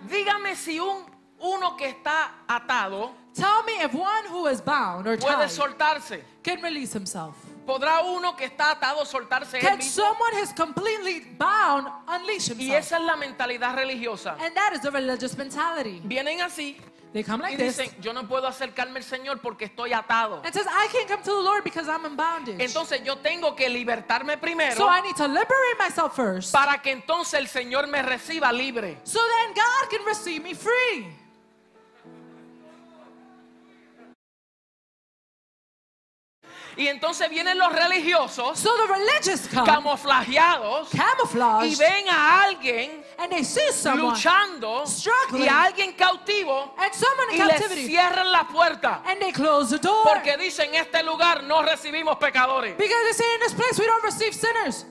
Dígame 0.08 0.56
si 0.56 0.80
un 0.80 1.06
uno 1.40 1.76
que 1.76 1.90
está 1.90 2.44
atado 2.48 3.14
Tell 3.38 3.64
me 3.64 3.74
if 3.84 3.94
one 3.94 4.26
who 4.30 4.48
is 4.48 4.62
bound 4.62 5.08
or 5.08 5.18
puede 5.18 5.36
tied 5.36 5.50
soltarse. 5.50 6.22
can 6.44 6.62
release 6.62 6.92
himself. 6.94 7.36
¿Podrá 7.66 8.02
uno 8.02 8.34
que 8.36 8.46
está 8.46 8.72
atado 8.72 9.06
soltarse 9.06 9.58
él 9.58 9.62
Can 9.62 9.78
mismo? 9.78 9.92
someone 10.04 10.34
who's 10.34 10.54
completely 10.54 11.20
bound 11.38 11.88
unleash 12.08 12.50
Y 12.50 12.54
himself? 12.54 12.80
esa 12.80 12.98
es 12.98 13.04
la 13.04 13.16
mentalidad 13.18 13.76
religiosa. 13.76 14.38
And 14.40 14.56
that 14.56 14.72
is 14.74 14.82
the 14.82 14.90
religious 14.90 15.38
mentality. 15.38 16.02
Vienen 16.06 16.42
así 16.42 16.78
They 17.14 17.24
come 17.24 17.40
y 17.44 17.52
like 17.52 17.58
this 17.58 17.78
dicen, 17.78 18.02
yo 18.02 18.14
no 18.14 18.28
puedo 18.28 18.48
acercarme 18.48 18.98
al 19.00 19.04
Señor 19.04 19.40
porque 19.42 19.66
estoy 19.66 19.92
atado. 19.94 20.42
and 20.46 20.54
says, 20.54 20.66
I 20.68 20.88
can't 20.92 21.08
come 21.10 21.22
to 21.24 21.32
the 21.36 21.42
Lord 21.42 21.64
because 21.64 21.88
I'm 21.90 22.06
in 22.06 22.16
bondage. 22.16 22.60
Entonces 22.60 23.04
yo 23.04 23.18
tengo 23.18 23.54
que 23.56 23.68
libertarme 23.70 24.38
primero 24.38 24.76
So 24.76 24.88
I 24.90 25.02
need 25.02 25.16
to 25.18 25.28
liberate 25.28 25.78
myself 25.78 26.16
first. 26.16 26.52
para 26.54 26.82
que 26.82 26.92
entonces 26.92 27.34
el 27.36 27.48
Señor 27.48 27.88
me 27.88 28.02
reciba 28.02 28.52
libre. 28.54 28.98
So 29.04 29.20
then 29.20 29.54
God 29.54 29.90
can 29.90 30.06
receive 30.06 30.42
me 30.42 30.54
free. 30.54 31.08
Y 36.78 36.88
entonces 36.88 37.30
vienen 37.30 37.58
los 37.58 37.74
religiosos 37.74 38.60
So 38.60 38.70
the 38.78 38.94
religious 38.94 39.48
come, 39.48 39.66
camuflajeados 39.66 40.90
y 40.94 41.76
ven 41.76 42.08
a 42.10 42.44
alguien 42.44 43.04
and 43.18 43.32
they 43.32 43.44
see 43.44 43.72
someone 43.72 44.14
luchando 44.14 44.84
y 45.34 45.48
a 45.48 45.64
alguien 45.64 45.94
cautivo 45.94 46.74
and 46.78 46.94
someone 46.94 47.34
y 47.34 47.44
le 47.44 47.88
cierran 47.88 48.32
la 48.32 48.48
puerta 48.48 49.02
And 49.06 49.20
they 49.20 49.32
close 49.32 49.70
the 49.70 49.80
door. 49.80 50.04
porque 50.04 50.38
dicen 50.38 50.70
en 50.74 50.82
este 50.82 51.04
lugar 51.04 51.44
no 51.44 51.64
recibimos 51.64 52.18
pecadores. 52.18 52.78
Because 52.78 53.04
they 53.06 53.14
say 53.14 53.34
in 53.36 53.40
this 53.42 53.54
place 53.54 53.80
we 53.80 53.86
don't 53.86 54.04
receive 54.04 54.34
sinners. 54.34 54.86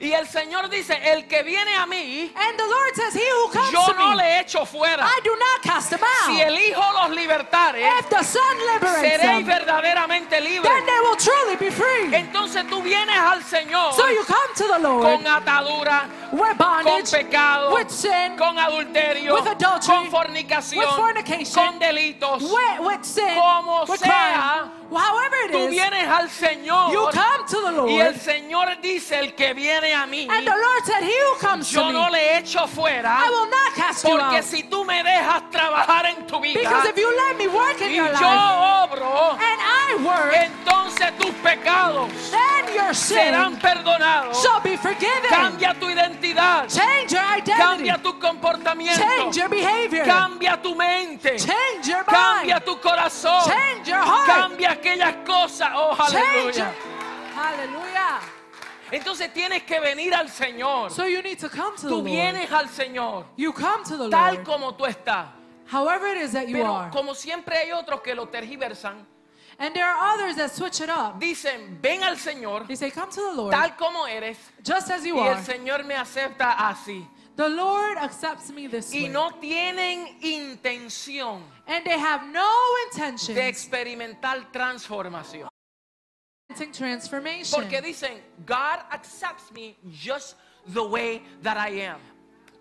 Y 0.00 0.12
el 0.12 0.26
Señor 0.28 0.68
dice, 0.68 0.98
el 1.10 1.26
que 1.26 1.42
viene 1.42 1.74
a 1.76 1.86
mí, 1.86 2.32
And 2.36 2.56
the 2.58 2.64
Lord 2.66 2.94
says, 2.94 3.14
He 3.14 3.26
who 3.30 3.50
comes 3.50 3.72
yo 3.72 3.84
to 3.86 3.94
no 3.98 4.10
me, 4.10 4.16
le 4.16 4.40
echo 4.40 4.64
fuera. 4.66 5.04
I 5.06 5.20
do 5.24 5.30
not 5.36 5.62
cast 5.62 5.92
him 5.92 6.00
out. 6.02 6.26
Si 6.26 6.40
el 6.40 6.56
Hijo 6.58 6.82
los 6.92 7.16
libertare, 7.16 7.80
if 7.98 8.08
the 8.10 8.22
Son 8.22 8.42
liberates 8.74 9.20
seréis 9.20 9.20
them, 9.20 9.46
verdaderamente 9.46 10.40
libres. 10.40 10.62
then 10.62 10.86
they 10.86 11.00
will 11.00 11.16
truly 11.16 11.56
be 11.56 11.70
free. 11.70 12.14
Entonces 12.14 12.66
tú 12.68 12.82
vienes 12.82 13.16
al 13.16 13.42
Señor 13.42 13.92
so 13.94 14.08
you 14.08 14.24
come 14.24 14.54
to 14.54 14.64
the 14.66 14.78
Lord 14.78 15.02
con 15.02 15.26
atadura, 15.26 16.08
with 16.32 16.56
con 16.58 16.84
bondage, 16.84 17.10
pecado, 17.10 17.74
with 17.74 17.88
sin, 17.88 18.36
con 18.36 18.58
adulterio, 18.58 19.34
with 19.34 19.46
adultery, 19.46 19.86
con 19.86 20.10
fornicación, 20.10 20.78
with 20.78 20.88
fornication, 20.96 21.54
con 21.64 21.78
delitos. 21.78 22.42
with, 22.42 22.80
with 22.86 23.02
sin, 23.04 23.34
Como 23.34 23.84
with 23.88 23.98
sea, 24.00 24.08
crime. 24.08 24.70
However 24.90 25.36
it 25.46 25.52
Tú 25.52 25.58
is, 25.66 25.70
vienes 25.70 26.08
al 26.08 26.28
Señor 26.30 26.92
you 26.92 27.08
come 27.12 27.44
to 27.48 27.60
the 27.60 27.92
y 27.92 28.00
el 28.00 28.12
Lord. 28.12 28.20
Señor 28.20 28.80
dice, 28.80 29.18
el 29.18 29.34
que 29.34 29.52
viene 29.54 29.92
a 29.94 30.06
mí, 30.06 30.26
And 30.30 30.46
the 30.46 30.50
Lord 30.56 30.84
said, 30.84 31.02
He 31.02 31.12
who 31.32 31.38
comes 31.40 31.68
to 31.70 31.74
yo 31.76 31.92
no 31.92 32.04
me, 32.06 32.12
le 32.12 32.38
echo 32.38 32.66
fuera. 32.66 33.18
I 33.24 33.28
will 33.30 33.48
not 33.50 33.74
cast 33.74 34.04
you 34.04 34.10
Porque 34.10 34.36
out. 34.38 34.44
si 34.44 34.62
tú 34.64 34.84
me 34.84 35.02
dejas 35.02 35.50
trabajar 35.50 36.06
en 36.06 36.26
tu 36.26 36.40
vida 36.40 36.60
Because 36.60 36.88
if 36.90 36.96
you 36.96 37.10
let 37.28 37.36
me 37.36 37.48
work 37.48 37.80
in 37.80 37.90
y 37.90 37.96
your 37.96 38.06
yo 38.12 38.20
life, 38.20 38.90
obro, 38.90 39.32
and 39.32 39.60
I 39.60 39.96
work, 40.04 40.34
entonces 40.34 41.16
tus 41.18 41.30
pecados 41.42 42.08
then 42.30 42.74
your 42.74 42.94
serán 42.94 43.58
perdonados. 43.60 44.40
shall 44.42 44.60
be 44.60 44.76
forgiven. 44.76 45.28
Cambia 45.28 45.74
tu 45.78 45.88
identidad, 45.90 46.68
Change 46.68 47.12
your 47.12 47.24
identity. 47.24 47.52
cambia 47.56 47.98
tu 48.02 48.18
comportamiento, 48.18 49.00
Change 49.02 49.36
your 49.36 49.48
behavior. 49.48 50.04
cambia 50.04 50.60
tu 50.62 50.74
mente, 50.74 51.36
Change 51.38 51.86
your 51.88 52.04
cambia 52.04 52.54
mind. 52.56 52.64
tu 52.64 52.76
corazón, 52.80 53.42
Change 53.44 53.88
your 53.88 54.00
heart. 54.02 54.26
cambia 54.26 54.75
aquellas 54.78 55.14
cosas. 55.26 55.70
Oh, 55.74 55.94
aleluya. 55.98 56.72
Hallelujah. 57.34 58.20
Entonces 58.90 59.32
tienes 59.32 59.64
que 59.64 59.80
venir 59.80 60.14
al 60.14 60.28
Señor. 60.28 60.90
So 60.90 61.06
you 61.06 61.20
need 61.22 61.38
to 61.40 61.48
come 61.48 61.74
to 61.76 61.82
the 61.82 61.88
Tú 61.88 61.96
Lord. 61.96 62.04
vienes 62.04 62.50
al 62.52 62.68
Señor 62.68 63.24
You 63.36 63.52
come 63.52 63.82
to 63.84 63.96
the 63.96 64.08
tal 64.10 64.34
Lord. 64.36 64.44
como 64.46 64.74
tú 64.74 64.86
estás. 64.86 65.26
However 65.72 66.06
it 66.16 66.22
is 66.22 66.32
that 66.32 66.46
you 66.46 66.58
Pero 66.58 66.72
are. 66.72 66.90
como 66.92 67.12
siempre 67.14 67.56
hay 67.58 67.72
otros 67.72 68.00
que 68.02 68.14
lo 68.14 68.26
tergiversan, 68.28 69.04
And 69.58 69.74
there 69.74 69.84
are 69.86 70.14
others 70.14 70.36
that 70.36 70.50
switch 70.54 70.80
it 70.80 70.88
up. 70.90 71.18
dicen, 71.18 71.78
ven 71.80 72.04
al 72.04 72.16
Señor 72.18 72.66
They 72.68 72.76
say, 72.76 72.90
come 72.92 73.10
to 73.10 73.20
the 73.30 73.32
Lord 73.34 73.50
tal 73.52 73.74
como 73.76 74.06
eres 74.06 74.36
just 74.62 74.90
as 74.90 75.02
you 75.04 75.16
y 75.16 75.26
are. 75.26 75.38
el 75.38 75.44
Señor 75.44 75.82
me 75.84 75.94
acepta 75.96 76.52
así. 76.68 77.04
The 77.36 77.48
Lord 77.48 77.98
accepts 77.98 78.50
me 78.50 78.66
this 78.66 78.92
Y 78.94 79.02
way. 79.04 79.08
no 79.10 79.30
tienen 79.40 80.18
intención 80.22 81.42
And 81.66 81.84
they 81.84 81.98
have 81.98 82.24
no 82.26 82.50
intention 82.90 83.34
de 83.34 83.46
experimentar 83.48 84.50
transformación. 84.52 85.48
transformation. 86.72 87.60
Porque 87.60 87.82
dicen, 87.82 88.22
God 88.46 88.80
accepts 88.90 89.50
me 89.52 89.76
just 89.92 90.36
the 90.72 90.82
way 90.82 91.22
that 91.42 91.56
I 91.58 91.82
am. 91.82 92.00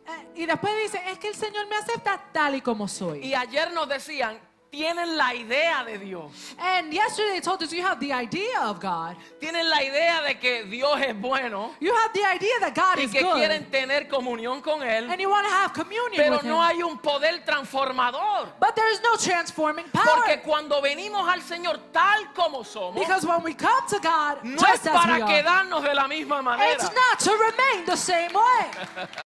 Eh, 0.08 0.42
Y 0.42 0.46
después 0.46 0.74
dice, 0.84 1.00
es 1.10 1.18
que 1.20 1.30
el 1.30 1.36
Señor 1.36 1.68
me 1.68 1.78
acepta 1.78 2.22
tal 2.34 2.56
y 2.56 2.62
como 2.62 2.88
soy. 2.88 3.20
Y 3.26 3.34
ayer 3.34 3.72
nos 3.72 3.88
decían, 3.88 4.38
tienen 4.76 5.16
la 5.16 5.34
idea 5.34 5.84
de 5.86 5.98
Dios. 5.98 6.32
And 6.60 6.92
yesterday 6.92 7.34
they 7.36 7.42
told 7.42 7.62
us 7.64 7.72
you 7.72 7.82
have 7.82 8.00
the 8.00 8.12
idea 8.12 8.60
of 8.64 8.80
God. 8.82 9.16
Tienen 9.40 9.70
la 9.70 9.82
idea 9.82 10.22
de 10.22 10.38
que 10.38 10.66
Dios 10.66 11.00
es 11.00 11.16
bueno 11.16 11.72
You 11.80 11.94
have 11.96 12.12
the 12.14 12.24
idea 12.26 12.60
that 12.60 12.76
God 12.76 12.98
y 12.98 13.04
is 13.06 13.12
que 13.12 13.22
good. 13.24 13.36
quieren 13.36 13.72
tener 13.72 14.08
comunión 14.10 14.62
con 14.62 14.82
Él. 14.84 15.10
And 15.10 15.22
you 15.22 15.30
want 15.30 15.48
to 15.48 15.52
have 15.54 15.72
communion 15.74 16.18
Pero 16.18 16.38
with 16.38 16.44
no 16.44 16.58
Him. 16.62 16.68
hay 16.78 16.84
un 16.84 16.98
poder 16.98 17.44
transformador. 17.46 18.50
But 18.60 18.76
there 18.76 18.92
is 18.92 19.00
no 19.02 19.16
transforming 19.16 19.86
power. 19.92 20.06
Porque 20.16 20.42
cuando 20.42 20.82
venimos 20.82 21.26
al 21.28 21.42
Señor 21.42 21.80
tal 21.94 22.34
como 22.34 22.64
somos, 22.64 22.96
Because 22.96 23.26
when 23.26 23.42
we 23.44 23.54
come 23.54 23.88
to 23.90 24.00
God 24.00 24.44
no 24.44 24.56
es 24.56 24.62
just 24.62 24.88
as 24.88 24.94
we 24.94 25.00
para 25.00 25.24
are, 25.24 25.34
quedarnos 25.34 25.84
de 25.84 25.94
la 25.96 26.08
misma 26.08 26.42
manera. 26.42 26.74
it's 26.74 26.84
not 26.94 27.20
to 27.20 27.32
remain 27.32 27.86
the 27.86 27.96
same 27.96 28.34
way. 28.34 29.08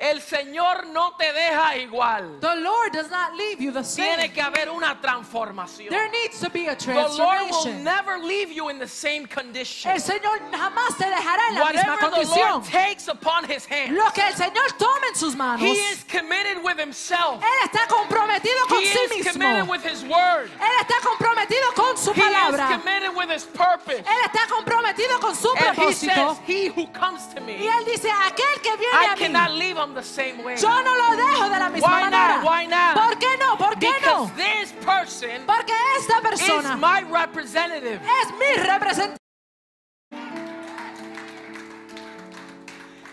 El 0.00 0.22
Señor 0.22 0.86
no 0.86 1.14
te 1.18 1.30
deja 1.30 1.76
igual. 1.76 2.40
The 2.40 2.56
Lord 2.56 2.92
does 2.94 3.10
not 3.10 3.34
leave 3.36 3.60
you 3.60 3.70
the 3.70 3.82
Tiene 3.82 4.22
same. 4.22 4.32
que 4.32 4.40
haber 4.40 4.70
una 4.70 4.98
transformación. 4.98 5.90
There 5.90 6.08
needs 6.08 6.40
to 6.40 6.48
be 6.48 6.68
a 6.68 6.74
The 6.74 6.94
Lord 6.94 7.10
will 7.10 7.16
transformation. 7.16 7.84
never 7.84 8.18
leave 8.18 8.50
you 8.50 8.70
in 8.70 8.78
the 8.78 8.88
same 8.88 9.26
condition. 9.26 9.90
El 9.92 10.00
Señor 10.00 10.40
jamás 10.52 10.96
te 10.96 11.04
dejará 11.04 11.48
en 11.50 11.54
la 11.54 11.66
misma 11.66 11.96
Whatever 11.96 11.98
the 11.98 12.16
condición. 12.16 12.50
Lord 12.50 12.64
takes 12.64 13.08
upon 13.08 13.44
his 13.44 13.66
hand, 13.66 13.92
Lo 13.94 14.10
que 14.12 14.22
el 14.26 14.34
Señor 14.34 14.72
toma 14.78 15.06
en 15.10 15.14
sus 15.16 15.36
manos, 15.36 15.60
he 15.60 15.70
Él 15.72 15.92
is 15.92 16.04
committed 16.04 16.64
with 16.64 16.78
himself. 16.78 17.42
está 17.64 17.86
comprometido 17.86 18.56
con 18.68 18.80
He 18.80 18.86
sí 18.86 19.20
is 19.20 19.32
committed 19.32 19.68
with 19.68 19.84
his 19.84 20.02
word. 20.04 20.48
Él 20.48 20.80
está 20.80 20.94
comprometido 21.04 21.74
con 21.74 21.98
su 21.98 22.12
He 22.14 22.22
is 22.22 22.56
committed 22.56 23.14
with 23.14 23.28
his 23.30 23.44
purpose. 23.44 23.98
Él 23.98 24.20
está 24.24 24.46
comprometido 24.48 25.20
con 25.20 25.34
su 25.34 25.50
And 25.58 25.76
he 25.76 25.92
says, 25.92 26.38
he 26.46 26.68
who 26.68 26.86
comes 26.86 27.26
to 27.34 27.40
Y 27.40 27.44
me, 27.44 27.68
Él 27.68 27.84
dice, 27.84 28.10
aquel 28.10 28.62
que 28.62 28.76
viene 28.78 28.94
I 28.94 29.06
a 29.12 29.48
mí, 29.48 29.58
leave 29.58 29.76
him 29.76 29.89
the 29.94 30.02
same 30.02 30.42
way. 30.44 30.56
yo 30.56 30.68
no 30.82 30.96
lo 30.96 31.16
dejo 31.16 31.48
de 31.50 31.58
la 31.58 31.68
misma 31.70 31.88
Why 31.88 32.02
not? 32.02 32.10
manera. 32.10 32.42
Why 32.44 32.66
not? 32.66 32.94
¿Por 32.96 33.18
qué 33.18 33.36
no? 33.38 33.56
¿Por 33.56 33.78
qué 33.78 33.88
Because 34.00 34.28
no? 34.30 34.36
this 34.36 34.72
person 34.84 35.46
Porque 35.46 35.72
esta 35.98 36.16
is 36.18 36.22
persona 36.22 36.76
my 36.76 37.00
representative. 37.02 38.00
es 38.22 38.32
mi 38.38 38.62
representante. 38.62 39.16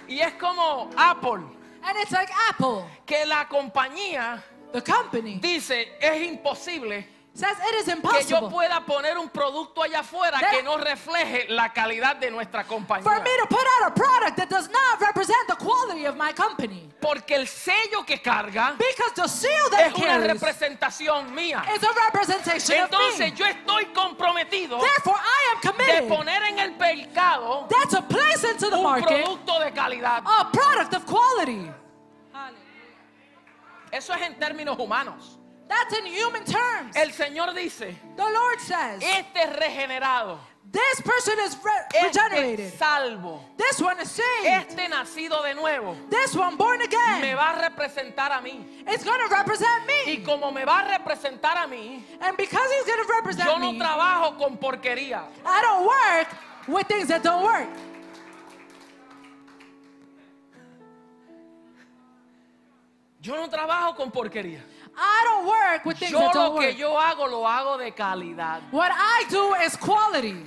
Y 0.07 0.19
es 0.21 0.33
como 0.35 0.89
Apple, 0.97 1.43
And 1.83 1.97
it's 2.01 2.11
like 2.11 2.29
Apple, 2.49 2.83
que 3.05 3.25
la 3.25 3.45
compañía 3.47 4.41
the 4.73 4.81
company, 4.81 5.39
dice, 5.39 5.87
es 6.01 6.21
imposible 6.21 7.07
says 7.37 7.55
it 7.69 7.75
is 7.75 7.85
que 7.85 7.91
yo 7.91 7.97
impossible 7.97 8.49
pueda 8.49 8.83
poner 8.85 9.15
un 9.17 9.29
producto 9.29 9.83
allá 9.83 9.99
afuera 9.99 10.39
That- 10.39 10.49
que 10.51 10.63
no 10.63 10.77
refleje 10.77 11.45
la 11.49 11.71
calidad 11.71 12.15
de 12.15 12.31
nuestra 12.31 12.63
for 12.63 12.77
compañía. 12.79 13.03
me 13.23 13.29
to 13.37 13.47
put 13.47 13.59
out 13.79 13.91
a 13.91 13.93
product 13.93 14.37
that 14.37 14.49
does 14.49 14.67
not 14.69 14.99
represent 14.99 15.47
the 15.47 15.55
quality 15.55 16.05
of 16.07 16.15
my 16.15 16.33
company. 16.33 16.89
Porque 16.99 17.35
el 17.35 17.47
sello 17.47 18.03
que 18.05 18.19
carga 18.21 18.75
Because 18.77 19.13
the 19.15 19.27
seal 19.27 19.69
that 19.69 19.87
es 19.87 19.93
una 19.93 20.17
representación 20.17 21.31
mía. 21.35 21.63
is 21.75 21.83
a 21.83 21.93
representation 22.05 22.83
of 22.85 22.91
Entonces 22.91 23.31
me. 23.31 23.37
yo 23.37 23.45
estoy 23.45 23.85
comprometido 23.93 24.79
Therefore, 24.79 25.17
I 25.19 25.53
am 25.53 25.61
de 25.61 25.69
committed 25.71 26.07
poner 26.09 26.41
en 26.43 26.57
el 26.59 26.71
mercado 26.75 27.67
to 27.91 28.01
place 28.07 28.43
into 28.49 28.69
the 28.71 28.77
un 28.77 28.83
market 28.83 29.23
producto 29.23 29.59
de 29.59 29.71
calidad. 29.73 30.23
a 30.25 30.49
product 30.51 30.93
of 30.95 31.05
quality. 31.05 31.71
Eso 33.91 34.13
es 34.13 34.21
en 34.21 34.37
términos 34.39 34.77
humanos. 34.79 35.37
That's 35.67 35.93
in 35.97 36.05
human 36.05 36.43
terms. 36.45 36.95
El 36.95 37.11
Señor 37.11 37.53
dice, 37.53 37.95
The 38.15 38.23
Lord 38.23 38.59
says, 38.61 39.03
este 39.03 39.35
es 39.43 39.49
regenerado, 39.57 40.39
this 40.71 41.01
person 41.01 41.33
is 41.45 41.57
re- 41.63 41.71
este 42.07 42.19
regenerated. 42.29 42.73
salvo, 42.77 43.41
This 43.57 43.81
one 43.81 43.99
is 44.01 44.09
saved. 44.09 44.45
este 44.69 44.87
nacido 44.89 45.43
de 45.43 45.53
nuevo, 45.55 45.95
This 46.09 46.33
one 46.35 46.55
born 46.55 46.79
me 46.79 46.85
again. 46.85 47.35
va 47.35 47.51
a 47.51 47.69
representar 47.69 48.31
a 48.31 48.41
mí. 48.41 48.65
It's 48.87 49.03
going 49.03 49.19
to 49.19 49.27
represent 49.33 49.85
me. 49.85 50.13
Y 50.13 50.23
como 50.23 50.51
me 50.51 50.63
va 50.65 50.79
a 50.79 50.97
representar 50.97 51.57
a 51.57 51.67
mí, 51.67 52.01
And 52.21 52.37
because 52.37 52.69
he's 52.71 52.85
going 52.85 53.05
to 53.05 53.13
represent 53.13 53.49
yo 53.49 53.57
no 53.57 53.73
me, 53.73 53.79
trabajo 53.79 54.37
con 54.37 54.57
porquería. 54.57 55.23
I 55.45 55.61
don't 55.61 55.85
work 55.85 56.27
with 56.69 56.87
things 56.87 57.09
that 57.09 57.23
don't 57.23 57.43
work. 57.43 57.67
Yo 63.21 63.35
no 63.35 63.49
trabajo 63.49 63.95
con 63.95 64.11
porquería. 64.11 64.63
I 64.99 65.23
don't 65.25 65.45
work 65.47 65.85
with 65.85 65.97
things 65.99 66.11
Yo 66.11 66.19
that 66.19 66.33
don't 66.33 66.55
lo 66.55 66.59
que 66.61 66.67
work. 66.69 66.77
yo 66.77 66.97
hago 66.99 67.27
lo 67.29 67.43
hago 67.47 67.77
de 67.77 67.91
calidad. 67.91 68.61
What 68.71 68.91
I 68.91 69.25
do 69.29 69.53
is 69.63 69.75
quality. 69.77 70.43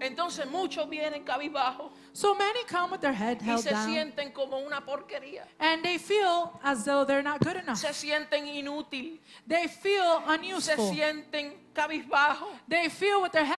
Entonces 0.00 0.46
muchos 0.50 0.88
vienen 0.88 1.22
cabizbajos 1.24 1.92
So 2.12 2.34
many 2.34 2.64
come 2.64 2.90
with 2.90 3.00
their 3.00 3.12
head 3.12 3.38
y 3.40 3.44
held 3.46 3.62
se 3.62 3.70
down 3.70 3.86
sienten 3.88 4.32
como 4.32 4.58
una 4.58 4.80
porquería. 4.84 5.46
and 5.60 5.82
they 5.84 5.96
feel 5.96 6.58
as 6.64 6.84
though 6.84 7.04
they're 7.04 7.22
not 7.22 7.38
good 7.40 7.56
enough. 7.56 7.78
Se 7.78 7.92
sienten 7.92 8.46
inútil, 8.46 9.20
They 9.46 9.68
feel 9.68 10.20
se 10.26 10.32
unuseful. 10.34 10.92
sienten 10.92 11.54
cabizbajos, 11.72 12.48
They 12.68 12.88
feel 12.88 13.22
with 13.22 13.30
their 13.32 13.44
head. 13.44 13.56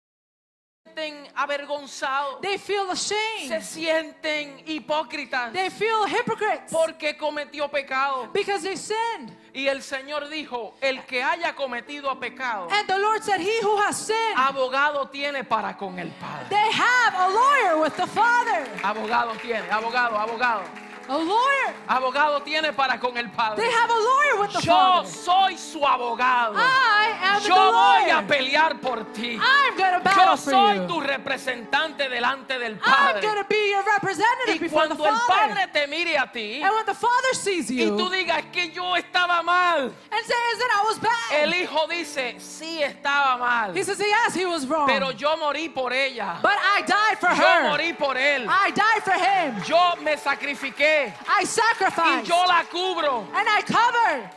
Se 0.95 1.01
sienten 1.03 1.29
avergonzados, 1.35 2.41
They 2.41 2.59
feel 2.59 2.87
se 2.97 3.15
ashamed. 3.15 3.63
sienten 3.63 4.63
hipócritas 4.67 5.53
They 5.53 5.71
feel 5.71 6.07
hypocrites 6.07 6.71
porque 6.73 7.17
cometió 7.17 7.69
pecado. 7.71 8.29
because 8.33 8.63
they 8.63 8.77
sinned. 8.77 9.33
Y 9.53 9.69
el 9.69 9.83
Señor 9.83 10.29
dijo, 10.29 10.75
el 10.81 11.05
que 11.07 11.23
haya 11.23 11.55
cometido 11.55 12.19
pecado, 12.19 12.69
And 12.73 12.89
the 12.89 12.99
Lord 12.99 13.23
said, 13.23 13.41
He 13.41 13.61
who 13.63 13.77
has 13.79 13.97
sinned, 13.97 14.37
abogado 14.37 15.09
tiene 15.11 15.45
para 15.45 15.77
con 15.77 15.99
el 15.99 16.11
Padre. 16.13 16.49
they 16.49 16.71
have 16.73 17.15
a 17.15 17.29
lawyer 17.29 17.81
with 17.83 17.95
the 17.97 18.07
Father. 18.07 18.67
Abogado 18.83 19.33
tiene, 19.41 19.69
abogado, 19.71 20.19
abogado. 20.19 20.63
A 21.09 21.17
lawyer. 21.19 21.75
Abogado 21.87 22.41
tiene 22.43 22.73
para 22.73 22.99
con 22.99 23.17
el 23.19 23.29
Padre. 23.31 23.63
They 23.63 23.71
have 23.71 23.91
a 23.91 23.95
lawyer 23.95 24.41
with 24.41 24.53
the 24.53 24.61
Yo 24.63 24.73
Father. 24.73 25.09
soy 25.09 25.57
su 25.59 25.81
abogado. 25.81 26.55
I 26.57 27.13
am 27.23 27.43
the 27.43 27.49
Yo 27.49 27.55
voy 27.73 28.11
a 28.11 28.23
pelear 28.27 28.81
por 28.81 29.05
ti. 29.13 29.39
I'm 29.41 29.77
going 29.77 29.93
to 29.93 29.99
Yo 29.99 30.03
battle 30.05 30.37
for 30.37 30.51
soy 30.51 30.75
you. 30.77 30.87
tu 30.87 31.01
representante 31.01 32.09
delante 32.09 32.59
del 32.59 32.73
I'm 32.75 32.79
Padre. 32.81 33.21
going 33.23 33.37
to 33.37 33.45
be 33.49 33.71
your 33.71 33.83
representative 33.85 34.55
Y 34.57 34.59
before 34.59 34.89
the 34.89 34.95
cuando 34.97 35.05
el 35.05 35.21
Father. 35.27 35.55
Padre 35.55 35.69
te 35.73 35.87
mire 35.89 36.17
a 36.17 36.27
ti 36.33 36.63
And 36.63 36.73
when 36.75 36.87
the 36.87 36.95
Father 36.95 37.35
sees 37.35 37.71
y 37.71 37.81
you 37.85 37.97
tú 37.99 38.09
digas 38.09 38.39
"Es 38.39 38.47
que 38.51 38.71
yo 38.71 38.95
estaba 38.97 39.43
mal, 39.43 39.93
and 40.11 40.25
says 40.25 40.59
that 40.59 40.71
I 40.73 40.85
was 40.87 40.99
bad, 40.99 41.43
el 41.43 41.53
Hijo 41.55 41.87
dice, 41.89 42.37
sí 42.41 42.83
estaba 42.83 43.37
mal, 43.39 43.75
he 43.77 43.83
says, 43.83 43.99
yes, 43.99 44.35
he 44.35 44.47
was 44.47 44.67
wrong. 44.67 44.87
pero 44.87 45.11
yo 45.11 45.37
morí 45.37 45.69
por 45.69 45.93
ella. 45.93 46.39
but 46.41 46.53
I 46.57 46.81
died 46.83 47.19
for 47.19 47.29
Yo 47.29 47.45
her. 47.45 47.69
morí 47.71 47.93
por 47.99 48.15
él. 48.17 48.47
I 48.49 48.71
died 48.71 49.03
for 49.03 49.13
him. 49.13 49.63
Yo 49.67 49.97
me 50.03 50.17
sacrifiqué 50.17 50.94
I 51.29 51.43
y 51.43 51.47
sacrificed. 51.47 52.29
yo 52.29 52.45
la 52.47 52.63
cubro. 52.65 53.27
and 53.35 53.49
I 53.49 53.63
covered. 53.63 54.31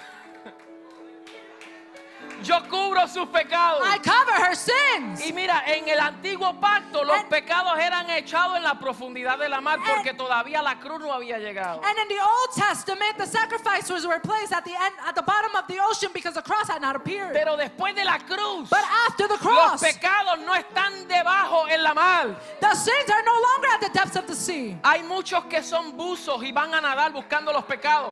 Yo 2.47 2.61
cubro 2.69 3.05
sus 3.09 3.27
pecados. 3.27 3.81
I 3.83 3.97
cover 3.99 4.33
her 4.41 4.55
sins. 4.55 5.25
Y 5.27 5.33
mira, 5.33 5.63
en 5.67 5.87
el 5.89 5.99
antiguo 5.99 6.57
pacto 6.61 7.03
los 7.03 7.17
And- 7.17 7.29
pecados 7.29 7.77
eran 7.77 8.09
echados 8.09 8.55
en 8.55 8.63
la 8.63 8.79
profundidad 8.79 9.37
de 9.37 9.49
la 9.49 9.59
mar 9.59 9.79
porque 9.85 10.13
todavía 10.13 10.61
la 10.61 10.79
cruz 10.79 11.01
no 11.01 11.11
había 11.11 11.39
llegado. 11.39 11.81
And 11.83 11.97
in 11.99 12.07
the 12.07 12.21
Old 12.21 12.55
Testament, 12.55 13.17
the 13.17 13.27
sacrifices 13.27 14.05
were 14.07 14.21
placed 14.21 14.53
at 14.53 14.63
the 14.63 14.73
end, 14.73 14.95
at 15.05 15.13
the 15.13 15.21
bottom 15.23 15.53
of 15.55 15.67
the 15.67 15.77
ocean 15.81 16.09
because 16.13 16.35
the 16.35 16.41
cross 16.41 16.69
had 16.69 16.81
not 16.81 16.95
appeared. 16.95 17.33
Pero 17.33 17.57
después 17.57 17.93
de 17.93 18.05
la 18.05 18.17
cruz, 18.19 18.69
but 18.69 18.83
after 19.09 19.27
the 19.27 19.33
los 19.33 19.41
cross, 19.41 19.81
pecados 19.81 20.39
no 20.45 20.53
están 20.53 21.05
debajo 21.09 21.67
en 21.69 21.83
la 21.83 21.93
mar. 21.93 22.35
the 22.61 22.73
sins 22.75 23.09
are 23.09 23.23
no 23.23 23.33
longer 23.33 23.67
at 23.73 23.81
the 23.81 23.89
depths 23.89 24.15
of 24.15 24.25
the 24.25 24.35
sea. 24.35 24.77
Hay 24.85 25.03
muchos 25.03 25.43
que 25.49 25.61
son 25.61 25.97
buzos 25.97 26.41
y 26.43 26.53
van 26.53 26.73
a 26.73 26.79
nadar 26.79 27.11
buscando 27.11 27.51
los 27.51 27.65
pecados. 27.65 28.09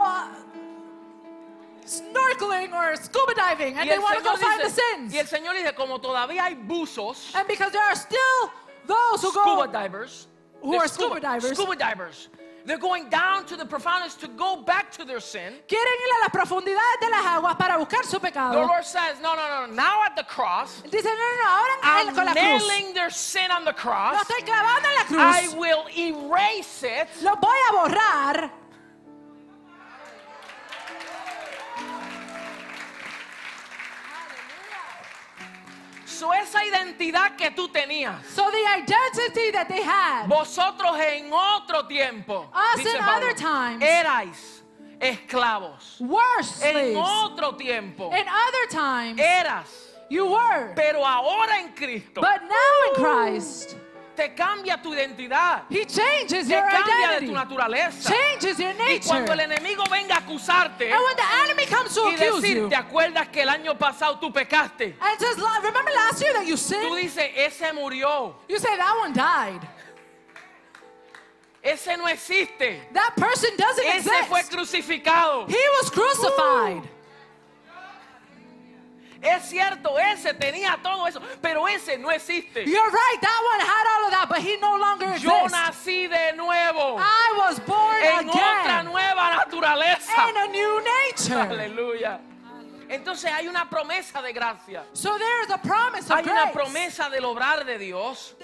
Uh, 0.00 0.26
snorkeling 1.88 2.72
or 2.72 2.96
scuba 2.96 3.34
diving, 3.34 3.76
and 3.78 3.88
they 3.88 3.98
want 3.98 4.18
to 4.18 4.24
go 4.24 4.34
Señor 4.34 4.38
find 4.40 4.60
the 4.60 4.64
dice, 4.68 4.80
sins. 4.94 5.12
y 5.14 5.18
el 5.18 5.26
Señor 5.26 5.54
dice, 5.56 5.74
como 5.74 5.98
todavía 5.98 6.42
hay 6.44 6.54
buzos, 6.54 7.34
And 7.34 7.46
because 7.48 7.72
there 7.72 7.82
are 7.84 7.96
still 7.96 8.50
those 8.86 9.22
who 9.22 9.30
scuba 9.30 9.66
go, 9.66 9.72
divers, 9.72 10.26
who 10.62 10.76
are 10.76 10.88
scuba 10.88 11.20
divers. 11.20 11.56
scuba 11.56 11.74
divers, 11.76 12.28
they're 12.66 12.76
going 12.78 13.08
down 13.08 13.46
to 13.46 13.56
the 13.56 13.64
profoundness 13.64 14.14
to 14.16 14.28
go 14.28 14.56
back 14.56 14.92
to 14.92 15.04
their 15.06 15.20
sin. 15.20 15.54
quieren 15.66 15.96
ir 16.04 16.12
a 16.16 16.20
las 16.24 16.30
profundidades 16.30 17.00
de 17.00 17.08
las 17.08 17.24
aguas 17.24 17.56
para 17.56 17.78
buscar 17.78 18.04
su 18.04 18.18
The 18.18 18.26
pecado. 18.28 18.60
Lord 18.66 18.84
says, 18.84 19.16
no, 19.22 19.34
no, 19.34 19.66
no, 19.66 19.72
now 19.74 20.02
at 20.04 20.14
the 20.16 20.24
cross, 20.24 20.82
Dice, 20.90 21.04
no, 21.04 21.10
no, 21.12 21.36
no, 21.44 21.48
ahora 21.48 21.72
I'm 21.82 22.08
en- 22.08 22.14
con 22.14 22.24
la 22.26 22.32
cruz. 22.32 22.42
nailing 22.68 22.92
their 22.94 23.10
sin 23.10 23.50
on 23.50 23.64
the 23.64 23.70
Lo 23.72 23.76
cross. 23.76 24.22
estoy 24.22 24.42
clavando 24.44 24.86
en 24.86 24.94
la 25.16 25.32
I 25.32 25.46
cruz. 25.46 25.54
will 25.54 25.84
erase 25.96 26.82
it. 26.82 27.08
Lo 27.22 27.36
voy 27.36 27.56
a 27.70 27.72
borrar. 27.72 28.50
So 36.18 36.32
esa 36.32 36.58
identidad 36.64 37.36
que 37.36 37.50
tú 37.52 37.68
tenías, 37.68 38.24
So 38.34 38.50
the 38.50 38.66
identity 38.82 39.52
that 39.52 39.68
they 39.68 39.82
had, 39.82 40.26
vosotros 40.28 40.98
en 40.98 41.30
otro 41.32 41.86
tiempo, 41.86 42.50
Us 42.52 42.78
dice 42.82 42.94
in 42.94 42.98
Pablo, 43.00 43.16
other 43.28 43.34
times. 43.34 43.82
erais 43.84 44.62
esclavos. 45.00 46.00
were 46.00 46.38
En 46.40 46.94
slaves. 46.94 46.96
otro 46.96 47.52
tiempo, 47.56 48.10
In 48.12 48.26
other 48.26 48.66
times, 48.68 49.20
eras. 49.20 49.68
you 50.10 50.26
were. 50.26 50.72
Pero 50.74 51.04
ahora 51.04 51.60
en 51.60 51.72
Cristo 51.74 52.20
But 52.20 52.42
now 52.42 52.88
in 52.88 52.94
Christ, 53.04 53.76
te 54.18 54.34
cambia 54.34 54.76
tu 54.82 54.92
identidad, 54.92 55.62
He 55.70 55.84
changes 55.86 56.48
te 56.48 56.52
your 56.52 56.62
cambia 56.68 56.84
de 57.20 57.26
tu 57.26 57.30
identity, 57.30 57.32
naturaleza. 57.32 58.10
changes 58.10 58.58
your 58.58 58.72
Y 58.90 58.98
cuando 59.06 59.32
el 59.32 59.38
nature. 59.38 59.54
enemigo 59.54 59.84
venga 59.88 60.16
a 60.16 60.18
acusarte 60.18 60.90
And 60.92 61.00
when 61.04 61.16
the 61.16 61.22
enemy 61.44 61.66
comes 61.66 61.94
to 61.94 62.00
y 62.10 62.14
accuse 62.16 62.42
decir, 62.42 62.56
you 62.56 62.68
¿te 62.68 62.74
acuerdas 62.76 63.28
que 63.30 63.42
el 63.42 63.48
año 63.48 63.78
pasado 63.78 64.18
tú 64.18 64.32
pecaste? 64.32 64.96
and 65.00 65.20
says, 65.20 65.38
"La- 65.38 65.60
Remember 65.60 65.92
last 65.94 66.20
year 66.20 66.32
that 66.32 66.44
you 66.46 66.56
Tú 66.56 66.58
sinned? 66.58 66.96
dices, 66.96 67.30
ese 67.36 67.72
murió, 67.72 68.34
You 68.48 68.58
say 68.58 68.76
that 68.76 68.96
one 68.98 69.12
died. 69.12 69.60
ese 71.62 71.96
no 71.96 72.06
existe, 72.08 72.88
That 72.92 73.14
person 73.16 73.50
doesn't 73.56 73.84
ese 73.86 74.10
fue 74.28 74.40
exist. 74.40 74.52
crucificado. 74.52 75.46
He 75.48 75.64
was 75.80 75.90
crucified. 75.90 76.82
Es 79.20 79.48
cierto, 79.50 79.98
ese 79.98 80.32
tenía 80.34 80.78
todo 80.82 81.06
eso, 81.08 81.20
pero 81.42 81.66
ese 81.66 81.98
no 81.98 82.10
existe. 82.10 82.64
You're 82.64 82.90
right, 82.90 83.20
that 83.20 83.42
one 83.52 83.60
had 83.60 83.86
all 83.96 84.04
of 84.06 84.10
that, 84.12 84.28
but 84.28 84.38
he 84.38 84.56
no 84.58 84.76
longer 84.76 85.16
Yo 85.18 85.44
exists. 85.44 85.52
nací 85.58 86.08
de 86.08 86.36
nuevo 86.36 86.96
I 86.98 87.34
was 87.36 87.58
born 87.60 87.96
en 88.00 88.28
otra 88.28 88.84
nueva 88.84 89.44
naturaleza. 89.44 90.28
in 90.28 90.36
a 90.36 90.46
new 90.46 90.80
nature. 90.84 91.34
Aleluya. 91.52 92.20
Entonces 92.88 93.30
hay 93.30 93.48
una 93.48 93.68
promesa 93.68 94.22
de 94.22 94.32
gracia. 94.32 94.84
So 94.92 95.18
there 95.18 95.42
is 95.42 95.50
a 95.50 95.58
promise 95.58 96.04
of 96.10 96.16
Hay 96.16 96.22
una 96.24 96.50
grace. 96.50 96.52
promesa 96.54 97.10
del 97.10 97.24
obrar 97.24 97.64
de 97.66 97.76
Dios. 97.76 98.34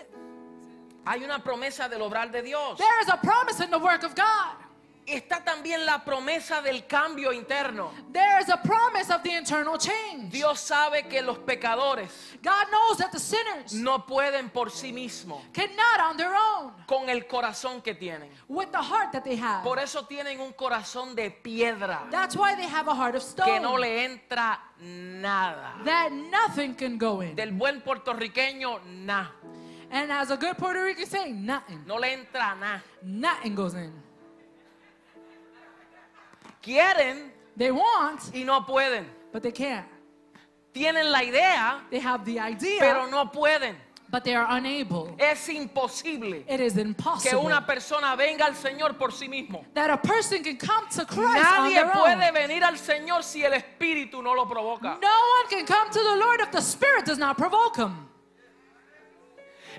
Hay 1.06 1.22
una 1.22 1.38
promesa 1.38 1.88
del 1.88 2.00
obrar 2.02 2.30
de 2.32 2.42
Dios. 2.42 2.76
There 2.78 3.00
is 3.02 3.08
a 3.08 3.16
promise 3.18 3.60
in 3.60 3.70
the 3.70 3.78
work 3.78 4.02
of 4.02 4.14
God. 4.14 4.56
Está 5.06 5.44
también 5.44 5.84
la 5.84 6.02
promesa 6.02 6.62
del 6.62 6.86
cambio 6.86 7.30
interno. 7.32 7.90
There 8.12 8.40
is 8.40 8.48
a 8.48 8.56
promise 8.56 9.10
of 9.12 9.22
the 9.22 9.36
internal 9.36 9.76
change. 9.78 10.30
Dios 10.30 10.60
sabe 10.60 11.06
que 11.08 11.20
los 11.20 11.38
pecadores 11.38 12.10
God 12.42 12.70
knows 12.70 12.98
that 12.98 13.10
the 13.12 13.18
sinners 13.18 13.74
no 13.74 14.06
pueden 14.06 14.48
por 14.48 14.70
sí 14.70 14.92
mismos 14.92 15.42
cannot 15.52 16.10
on 16.10 16.16
their 16.16 16.32
own 16.34 16.72
con 16.86 17.10
el 17.10 17.26
corazón 17.26 17.82
que 17.82 17.94
tienen. 17.94 18.30
with 18.48 18.70
the 18.72 18.80
heart 18.80 19.12
that 19.12 19.24
they 19.24 19.36
have. 19.36 19.62
Por 19.62 19.78
eso 19.78 20.06
tienen 20.06 20.40
un 20.40 20.52
corazón 20.52 21.14
de 21.14 21.30
piedra 21.30 22.06
That's 22.10 22.34
why 22.34 22.54
they 22.54 22.66
have 22.66 22.88
a 22.88 22.94
heart 22.94 23.16
of 23.16 23.22
que 23.44 23.60
no 23.60 23.76
stone 23.76 23.80
le 23.82 24.04
entra 24.04 24.58
nada. 24.80 25.74
that 25.84 26.10
nothing 26.12 26.74
can 26.74 26.96
go 26.96 27.20
in. 27.20 27.36
Del 27.36 27.52
buen 27.52 27.82
puertorriqueño, 27.82 28.80
nada. 28.86 29.32
And 29.90 30.10
as 30.10 30.30
a 30.30 30.36
good 30.36 30.56
Puerto 30.56 30.82
Rican 30.82 31.06
say, 31.06 31.30
nothing. 31.30 31.84
No 31.86 31.96
le 31.98 32.08
entra 32.08 32.58
nada. 32.58 32.82
Nothing 33.02 33.54
goes 33.54 33.74
in. 33.74 33.92
Quieren 36.64 37.32
They 37.56 37.70
want, 37.70 38.34
y 38.34 38.42
no 38.44 38.64
pueden. 38.66 39.06
but 39.32 39.42
they 39.42 39.52
can't. 39.52 39.86
Tienen 40.72 41.12
la 41.12 41.22
idea, 41.22 41.84
They 41.90 42.00
have 42.00 42.24
the 42.24 42.40
idea, 42.40 42.80
pero 42.80 43.06
no 43.06 43.26
pueden. 43.30 43.76
but 44.10 44.24
they 44.24 44.34
are 44.34 44.46
unable. 44.58 45.14
Es 45.18 45.48
imposible 45.48 46.44
It 46.48 46.60
is 46.60 46.74
que 46.74 46.82
impossible 46.82 47.38
una 47.44 47.64
persona 47.66 48.16
venga 48.16 48.46
al 48.46 48.54
Señor 48.54 48.96
por 48.96 49.12
sí 49.12 49.28
mismo. 49.28 49.64
that 49.74 49.90
a 49.90 49.96
person 49.96 50.42
can 50.42 50.56
come 50.56 50.86
to 50.90 51.04
Christ 51.04 51.46
on 51.46 51.64
Nadie 51.70 51.74
their 51.76 51.90
puede 51.92 52.26
own. 52.28 52.34
venir 52.34 52.64
al 52.64 52.74
Señor 52.78 53.22
si 53.22 53.44
el 53.44 53.52
Espíritu 53.52 54.20
no 54.22 54.34
lo 54.34 54.46
provoca. 54.46 54.98
No 55.00 55.08
one 55.40 55.48
can 55.50 55.64
come 55.66 55.90
to 55.90 56.00
the 56.02 56.16
Lord 56.16 56.40
if 56.40 56.50
the 56.50 56.60
Spirit 56.62 57.04
does 57.04 57.18
not 57.18 57.36
provoke 57.36 57.76
him. 57.76 58.08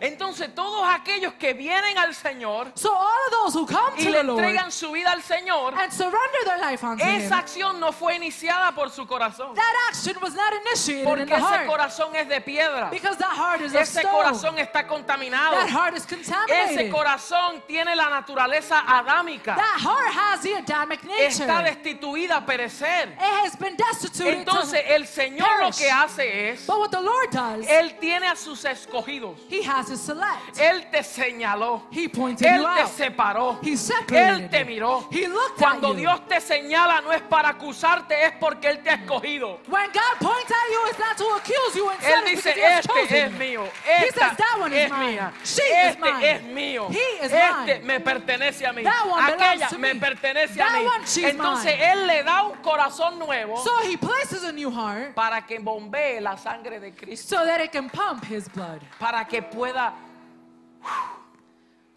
Entonces 0.01 0.53
todos 0.53 0.83
aquellos 0.93 1.33
que 1.33 1.53
vienen 1.53 1.97
al 1.97 2.13
Señor 2.13 2.71
So 2.75 2.91
all 2.93 3.05
of 3.27 3.31
those 3.31 3.53
who 3.57 3.65
come 3.65 3.93
y 3.97 4.03
to 4.03 4.09
le 4.09 4.17
the 4.17 4.23
Lord 4.23 4.39
entregan 4.43 4.71
su 4.71 4.91
vida 4.91 5.11
al 5.11 5.21
Señor, 5.21 5.73
and 5.75 5.91
surrender 5.91 6.43
their 6.45 6.59
life 6.59 6.83
unto 6.85 7.03
esa 7.03 7.37
acción 7.37 7.79
no 7.79 7.91
fue 7.91 8.15
iniciada 8.15 8.73
por 8.73 8.89
su 8.89 9.05
corazón. 9.07 9.55
that 9.55 9.75
action 9.89 10.15
was 10.21 10.33
not 10.33 10.53
initiated 10.65 11.01
in 11.01 11.05
Porque 11.05 11.25
the 11.25 11.35
ese 11.35 11.41
heart. 11.43 11.67
corazón 11.67 12.15
es 12.15 12.27
de 12.27 12.41
piedra. 12.41 12.89
Because 12.89 13.17
that 13.17 13.35
heart 13.35 13.61
is 13.61 13.73
of 13.73 13.81
Ese 13.81 13.99
stone. 13.99 14.11
corazón 14.13 14.57
está 14.59 14.87
contaminado. 14.87 15.55
That 15.55 15.69
heart 15.69 15.95
is 15.95 16.05
Ese 16.05 16.15
contaminated. 16.15 16.91
corazón 16.91 17.63
tiene 17.67 17.95
la 17.95 18.09
naturaleza 18.09 18.79
adámica. 18.87 19.55
That 19.55 19.79
heart 19.79 20.11
has 20.13 20.41
the 20.41 20.55
Adamic 20.55 21.01
Está 21.03 21.61
nature. 21.61 21.63
destituida 21.75 22.37
a 22.37 22.45
perecer. 22.45 23.09
It 23.13 23.19
has 23.45 23.55
been 23.57 23.75
destituted. 23.75 24.39
Entonces 24.39 24.81
to 24.83 24.93
el 24.93 25.05
Señor 25.07 25.61
lo 25.61 25.71
que 25.71 25.89
hace 25.89 26.49
es, 26.51 26.65
But 26.67 26.79
what 26.79 26.91
the 26.91 27.01
Lord 27.01 27.31
does, 27.31 27.65
Él 27.67 27.97
tiene 27.99 28.27
a 28.27 28.35
sus 28.35 28.63
escogidos. 28.65 29.37
He 29.49 29.63
has 29.63 29.84
His 29.89 30.01
select. 30.01 30.57
Él 30.57 30.89
te 30.91 31.03
señaló. 31.03 31.83
He 31.91 32.07
pointed 32.09 32.45
Él 32.47 32.61
you 32.61 32.63
te 32.75 32.81
out. 32.81 32.89
separó. 32.89 33.59
He 33.61 33.75
separated 33.77 34.43
Él 34.45 34.49
te 34.49 34.59
you. 34.59 34.65
miró. 34.65 35.07
He 35.11 35.27
looked 35.27 35.57
Cuando 35.57 35.89
at 35.89 35.93
you. 35.93 35.99
Dios 36.01 36.27
te 36.27 36.39
señala 36.41 37.01
no 37.01 37.11
es 37.11 37.21
para 37.23 37.49
acusarte, 37.49 38.25
es 38.25 38.33
porque 38.39 38.69
Él 38.69 38.83
te 38.83 38.89
ha 38.89 38.95
escogido. 38.95 39.59
When 39.67 39.89
God 39.91 40.19
points 40.19 40.51
at 40.51 40.71
you, 40.71 40.89
it's 40.89 40.99
not 40.99 41.17
to 41.17 41.25
accuse 41.35 41.75
you. 41.75 41.89
Él 42.01 42.23
dice, 42.25 42.53
because 42.53 42.55
He 42.55 42.63
has 42.65 42.85
este 42.85 43.25
es 43.25 43.31
mío, 43.33 43.63
He 43.85 44.07
esta 44.07 44.29
says, 44.29 44.37
that 44.37 44.59
one 44.59 44.73
is 44.73 44.85
es 44.85 44.91
mine. 44.91 45.11
mía, 45.17 45.33
She 45.43 45.61
is 45.63 45.87
este 45.95 45.99
mine. 46.01 46.23
es 46.23 46.41
mío, 46.43 46.87
He 46.89 47.25
is 47.25 47.31
este 47.31 47.79
mine. 47.79 47.83
me 47.85 47.99
pertenece 47.99 48.65
a 48.65 48.73
mí, 48.73 48.83
That 48.83 49.05
one 49.07 49.25
belongs 49.25 49.41
aquella 49.41 49.67
to 49.69 49.77
me 49.77 49.93
me. 49.93 49.99
pertenece 49.99 50.55
That 50.55 50.71
a 50.75 50.77
mí. 50.79 50.85
one, 50.85 51.01
she's 51.05 51.25
Entonces 51.25 51.77
mine. 51.77 51.91
Él 51.91 52.07
le 52.07 52.23
da 52.23 52.43
un 52.43 52.55
corazón 52.61 53.19
nuevo 53.19 53.57
So 53.63 53.71
He 53.83 53.97
places 53.97 54.43
a 54.43 54.51
new 54.51 54.69
heart 54.71 55.13
para 55.15 55.45
que 55.45 55.59
bombee 55.59 56.19
la 56.21 56.37
sangre 56.37 56.79
de 56.79 56.93
Cristo, 56.93 57.37
so 57.37 57.45
that 57.45 57.59
it 57.61 57.71
can 57.71 57.89
pump 57.89 58.23
His 58.25 58.47
blood. 58.53 58.81
para 58.99 59.25
que 59.25 59.41
pueda 59.41 59.74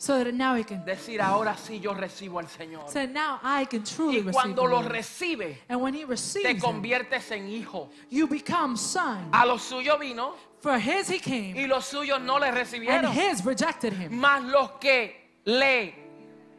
So 0.00 0.22
that 0.22 0.32
now 0.32 0.54
He 0.54 0.62
can. 0.62 0.84
decir, 0.84 1.20
ahora 1.20 1.56
sí 1.56 1.80
yo 1.80 1.92
recibo 1.92 2.38
al 2.38 2.46
Señor. 2.46 2.88
So 2.88 3.04
now 3.06 3.40
I 3.42 3.66
can 3.66 3.82
truly 3.82 4.20
Y 4.20 4.30
cuando 4.30 4.64
lo 4.64 4.80
recibe, 4.80 5.62
And 5.68 5.82
when 5.82 5.92
He 5.92 6.04
te 6.04 6.06
receives 6.06 6.50
Him, 6.50 6.60
conviertes 6.60 7.32
en 7.32 7.48
hijo. 7.48 7.90
you 8.08 8.28
become 8.28 8.76
son. 8.76 9.28
A 9.32 9.44
los 9.44 9.62
suyos 9.62 9.98
vino 9.98 10.36
For 10.60 10.78
His 10.78 11.08
He 11.10 11.16
y 11.16 11.20
came, 11.20 11.66
los 11.66 11.84
suyos 11.86 12.20
no 12.20 12.38
le 12.38 12.46
and 12.46 12.56
recibieron. 12.56 13.12
His 13.12 13.44
rejected 13.44 13.92
Him. 13.92 14.12
Más 14.12 14.44
los 14.44 14.70
que 14.80 15.40
le 15.44 15.94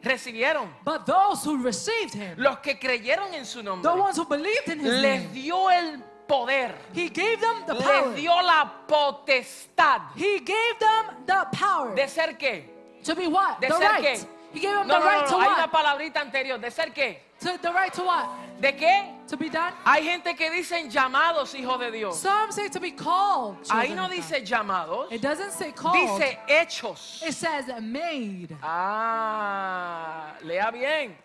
recibieron, 0.02 0.68
But 0.84 1.06
those 1.06 1.42
who 1.42 1.62
received 1.62 2.14
Him, 2.14 2.34
los 2.36 2.58
que 2.58 2.78
creyeron 2.78 3.32
en 3.32 3.46
su 3.46 3.62
nombre, 3.62 3.90
the 3.90 3.98
ones 3.98 4.18
who 4.18 4.26
believed 4.26 4.68
in 4.68 4.80
His 4.80 5.00
les 5.00 5.32
dio 5.32 5.70
el 5.70 6.02
poder, 6.30 6.74
He 6.94 7.08
gave 7.08 7.40
them 7.40 7.64
the 7.66 7.74
les 7.74 7.82
power. 7.82 8.14
dio 8.14 8.32
la 8.42 8.64
potestad 8.86 10.00
He 10.16 10.38
gave 10.40 10.78
them 10.78 11.24
the 11.26 11.46
power 11.52 11.94
de 11.94 12.06
ser 12.08 12.36
qué? 12.38 12.64
to 13.04 13.14
be 13.16 13.26
what? 13.26 13.60
De 13.60 13.66
The 13.68 13.74
ser 13.74 13.88
right. 13.90 14.02
qué? 14.04 14.26
He 14.52 14.60
gave 14.60 14.74
them 14.74 14.86
No, 14.88 14.94
the 14.94 15.00
no, 15.00 15.06
right 15.06 15.20
no, 15.22 15.26
to 15.26 15.32
no, 15.32 15.40
hay 15.40 15.48
una 15.48 15.66
what? 15.66 15.72
palabrita 15.72 16.20
anterior, 16.20 16.58
de 16.58 16.70
ser 16.70 16.90
qué? 16.94 17.16
To 17.40 17.58
the 17.60 17.72
right 17.72 17.92
to 17.94 18.02
what? 18.04 18.28
¿De 18.60 18.72
qué? 18.76 19.26
To 19.28 19.36
be 19.38 19.48
done. 19.48 19.72
Hay 19.86 20.02
gente 20.04 20.34
que 20.36 20.50
dicen 20.50 20.90
llamados 20.90 21.54
hijos 21.54 21.78
de 21.78 21.90
Dios. 21.90 22.18
Some 22.18 22.52
say 22.52 22.68
to 22.68 22.78
be 22.80 22.90
called. 22.90 23.56
Ahí 23.70 23.94
no 23.94 24.06
dice 24.08 24.44
llamados, 24.44 25.10
It 25.10 25.22
doesn't 25.22 25.52
say 25.52 25.72
called. 25.72 25.94
dice 26.20 26.38
hechos. 26.48 27.22
It 27.26 27.32
says 27.32 27.66
made. 27.80 28.54
Ah, 28.62 30.34
lea 30.42 30.70
bien. 30.72 31.16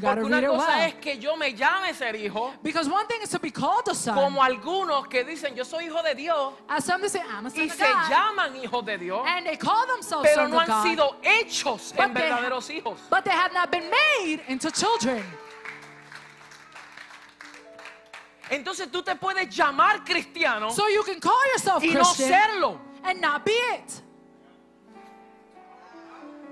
Porque 0.00 0.24
una 0.24 0.40
cosa 0.46 0.66
well. 0.78 0.88
es 0.88 0.94
que 0.96 1.18
yo 1.18 1.36
me 1.36 1.54
llame 1.54 1.94
ser 1.94 2.16
hijo, 2.16 2.52
Because 2.62 2.88
one 2.90 3.06
thing 3.06 3.20
is 3.22 3.30
to 3.30 3.38
be 3.38 3.50
called 3.50 3.86
a 3.88 3.94
son. 3.94 4.14
como 4.14 4.42
algunos 4.42 5.06
que 5.08 5.24
dicen 5.24 5.54
yo 5.54 5.64
soy 5.64 5.84
hijo 5.86 6.02
de 6.02 6.14
Dios 6.14 6.54
As 6.68 6.84
some 6.84 7.08
say, 7.08 7.20
I'm 7.20 7.46
a 7.46 7.50
son 7.50 7.60
y 7.60 7.66
of 7.66 7.72
se 7.76 7.84
God. 7.84 8.10
llaman 8.10 8.56
hijos 8.56 8.84
de 8.84 8.98
Dios, 8.98 9.24
And 9.26 9.46
they 9.46 9.56
call 9.56 9.86
themselves 9.86 10.28
pero 10.28 10.48
no 10.48 10.58
han 10.58 10.66
God. 10.66 10.82
sido 10.84 11.16
hechos 11.22 11.92
But 11.96 12.06
en 12.06 12.14
verdaderos 12.14 12.70
hijos. 12.70 12.98
But 13.08 13.24
they 13.24 13.32
have 13.32 13.52
not 13.52 13.70
been 13.70 13.88
made 13.90 14.40
into 14.48 14.70
children. 14.70 15.22
Entonces 18.50 18.90
tú 18.90 19.02
te 19.02 19.14
puedes 19.16 19.48
llamar 19.48 20.04
cristiano 20.04 20.70
So 20.70 20.86
you 20.88 21.02
can 21.02 21.18
call 21.18 21.32
yourself 21.52 21.82
y 21.82 21.88
no 21.88 22.00
Christian 22.00 22.28
serlo, 22.30 22.78
and 23.02 23.20
not 23.20 23.44
be 23.44 23.52
it. 23.52 24.02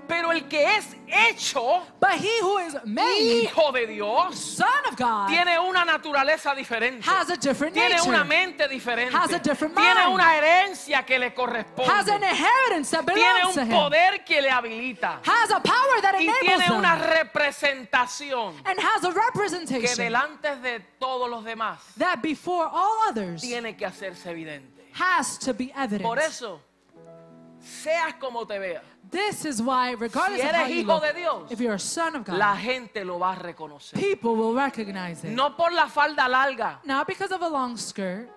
Pero 0.07 0.31
el 0.31 0.47
que 0.47 0.77
es 0.77 0.95
hecho 1.07 1.81
But 1.99 2.13
he 2.19 2.41
who 2.41 2.59
is 2.59 2.75
made 2.85 3.19
hijo 3.43 3.71
de 3.71 3.85
Dios 3.87 4.35
son 4.39 4.67
of 4.89 4.95
God 4.97 5.27
tiene 5.27 5.57
una 5.59 5.85
naturaleza 5.85 6.55
diferente. 6.55 7.03
has 7.09 7.29
a 7.29 7.37
different 7.37 7.73
Tiene 7.73 7.95
nature. 7.95 8.09
una 8.09 8.23
mente 8.23 8.67
diferente. 8.67 9.15
Has 9.15 9.31
a 9.33 9.39
different 9.39 9.75
Tiene 9.75 9.93
mind. 10.05 10.13
una 10.15 10.35
herencia 10.37 11.05
que 11.05 11.17
le 11.19 11.27
has 11.27 11.31
an 11.31 11.35
corresponde. 11.35 12.11
inheritance 12.29 12.91
that 12.91 13.05
Tiene 13.05 13.33
belongs 13.39 13.55
to 13.55 13.61
un 13.61 13.67
him. 13.67 13.73
poder 13.77 14.23
que 14.25 14.41
le 14.41 14.49
habilita. 14.49 15.19
Has 15.25 15.51
a 15.51 15.59
power 15.61 16.01
that 16.01 16.15
Y 16.19 16.27
tiene 16.41 16.65
him. 16.65 16.73
una 16.73 16.95
representación 16.95 18.55
and 18.65 18.79
has 18.79 19.03
a 19.03 19.09
que 19.13 19.19
representation 19.19 19.97
delante 19.97 20.55
de 20.61 20.79
todos 20.99 21.29
los 21.29 21.43
demás 21.43 21.79
that 21.97 22.21
before 22.21 22.67
all 22.71 23.09
others 23.09 23.41
tiene 23.41 23.75
que 23.75 23.85
hacerse 23.85 24.29
evidente. 24.31 24.89
has 24.93 25.37
to 25.39 25.53
be 25.53 25.71
evident. 25.75 26.03
Por 26.03 26.19
eso, 26.19 26.61
seas 27.63 28.13
como 28.19 28.45
te 28.45 28.59
veas, 28.59 28.83
This 29.09 29.45
is 29.45 29.61
why, 29.61 29.91
regardless 29.95 30.41
Si 30.41 30.47
of 30.47 30.55
how 30.55 30.61
eres 30.63 30.69
you 30.75 30.81
hijo 30.81 30.93
look, 30.93 31.03
de 31.03 31.13
Dios, 31.13 31.51
if 31.51 31.59
you're 31.59 31.75
a 31.75 31.79
son 31.79 32.15
of 32.15 32.25
God, 32.25 32.37
la 32.37 32.55
gente 32.55 33.03
lo 33.05 33.19
va 33.19 33.33
a 33.33 33.35
reconocer. 33.35 33.99
people 33.99 34.35
will 34.35 34.53
recognize 34.55 35.23
it. 35.23 35.31
No 35.31 35.55
por 35.55 35.71
la 35.71 35.87
falda 35.87 36.27
larga, 36.27 36.79
Not 36.83 37.05
because 37.07 37.31
of 37.31 37.41
a 37.41 37.47
long 37.49 37.77
skirt, 37.77 38.29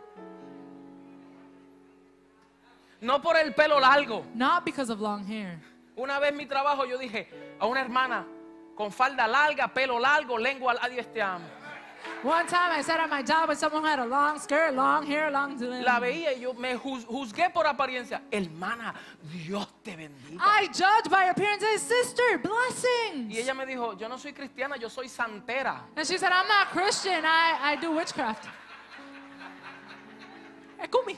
no 3.01 3.21
por 3.21 3.37
el 3.37 3.53
pelo 3.53 3.79
largo. 3.81 4.25
not 4.35 4.65
because 4.65 4.91
of 4.91 5.01
long 5.01 5.25
hair. 5.27 5.59
Una 5.97 6.19
vez 6.19 6.31
en 6.31 6.37
mi 6.37 6.47
trabajo 6.47 6.85
yo 6.85 6.99
dije 6.99 7.27
a 7.59 7.67
una 7.67 7.81
hermana 7.81 8.27
con 8.75 8.91
falda 8.93 9.27
larga, 9.27 9.69
pelo 9.73 9.99
largo, 9.99 10.37
lengua 10.37 10.75
larga, 10.75 10.89
Dios 10.91 11.07
te 11.13 11.23
amo. 11.23 11.47
One 12.23 12.47
time 12.47 12.73
I 12.73 12.83
said 12.83 12.99
at 12.99 13.09
my 13.09 13.23
job 13.23 13.55
someone 13.55 13.85
had 13.85 13.99
a 14.01 14.05
long 14.07 14.39
skirt, 14.41 14.75
long 14.75 15.07
hair, 15.07 15.31
long 15.31 15.57
La 15.85 16.01
veía 16.01 16.33
y 16.35 16.41
yo 16.41 16.55
me 16.55 16.75
juz- 16.77 17.05
juzgué 17.07 17.53
por 17.53 17.67
apariencia. 17.67 18.21
Hermana, 18.33 18.95
Dios 19.33 19.67
te 19.85 19.95
bendiga. 19.97 20.41
I 20.41 20.67
judge 20.69 21.09
by 21.11 21.25
appearance 21.31 21.65
sister, 21.83 22.39
blessings. 22.39 23.33
Y 23.33 23.39
ella 23.39 23.55
me 23.55 23.65
dijo, 23.67 23.97
yo 23.97 24.09
no 24.09 24.17
soy 24.19 24.33
cristiana, 24.33 24.77
yo 24.77 24.89
soy 24.89 25.09
santera. 25.09 25.83
And 25.95 26.07
she 26.07 26.19
said, 26.19 26.33
I'm 26.33 26.49
not 26.49 26.69
Christian, 26.73 27.25
I, 27.25 27.73
I 27.73 27.77
do 27.77 27.93
witchcraft. 27.93 28.49
Ekumi. 30.83 31.17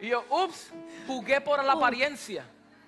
Y 0.00 0.08
yo, 0.08 0.24
ups, 0.30 0.70
juzgué 1.06 1.40
por 1.42 1.64
la 1.64 1.72
apariencia. 1.72 2.44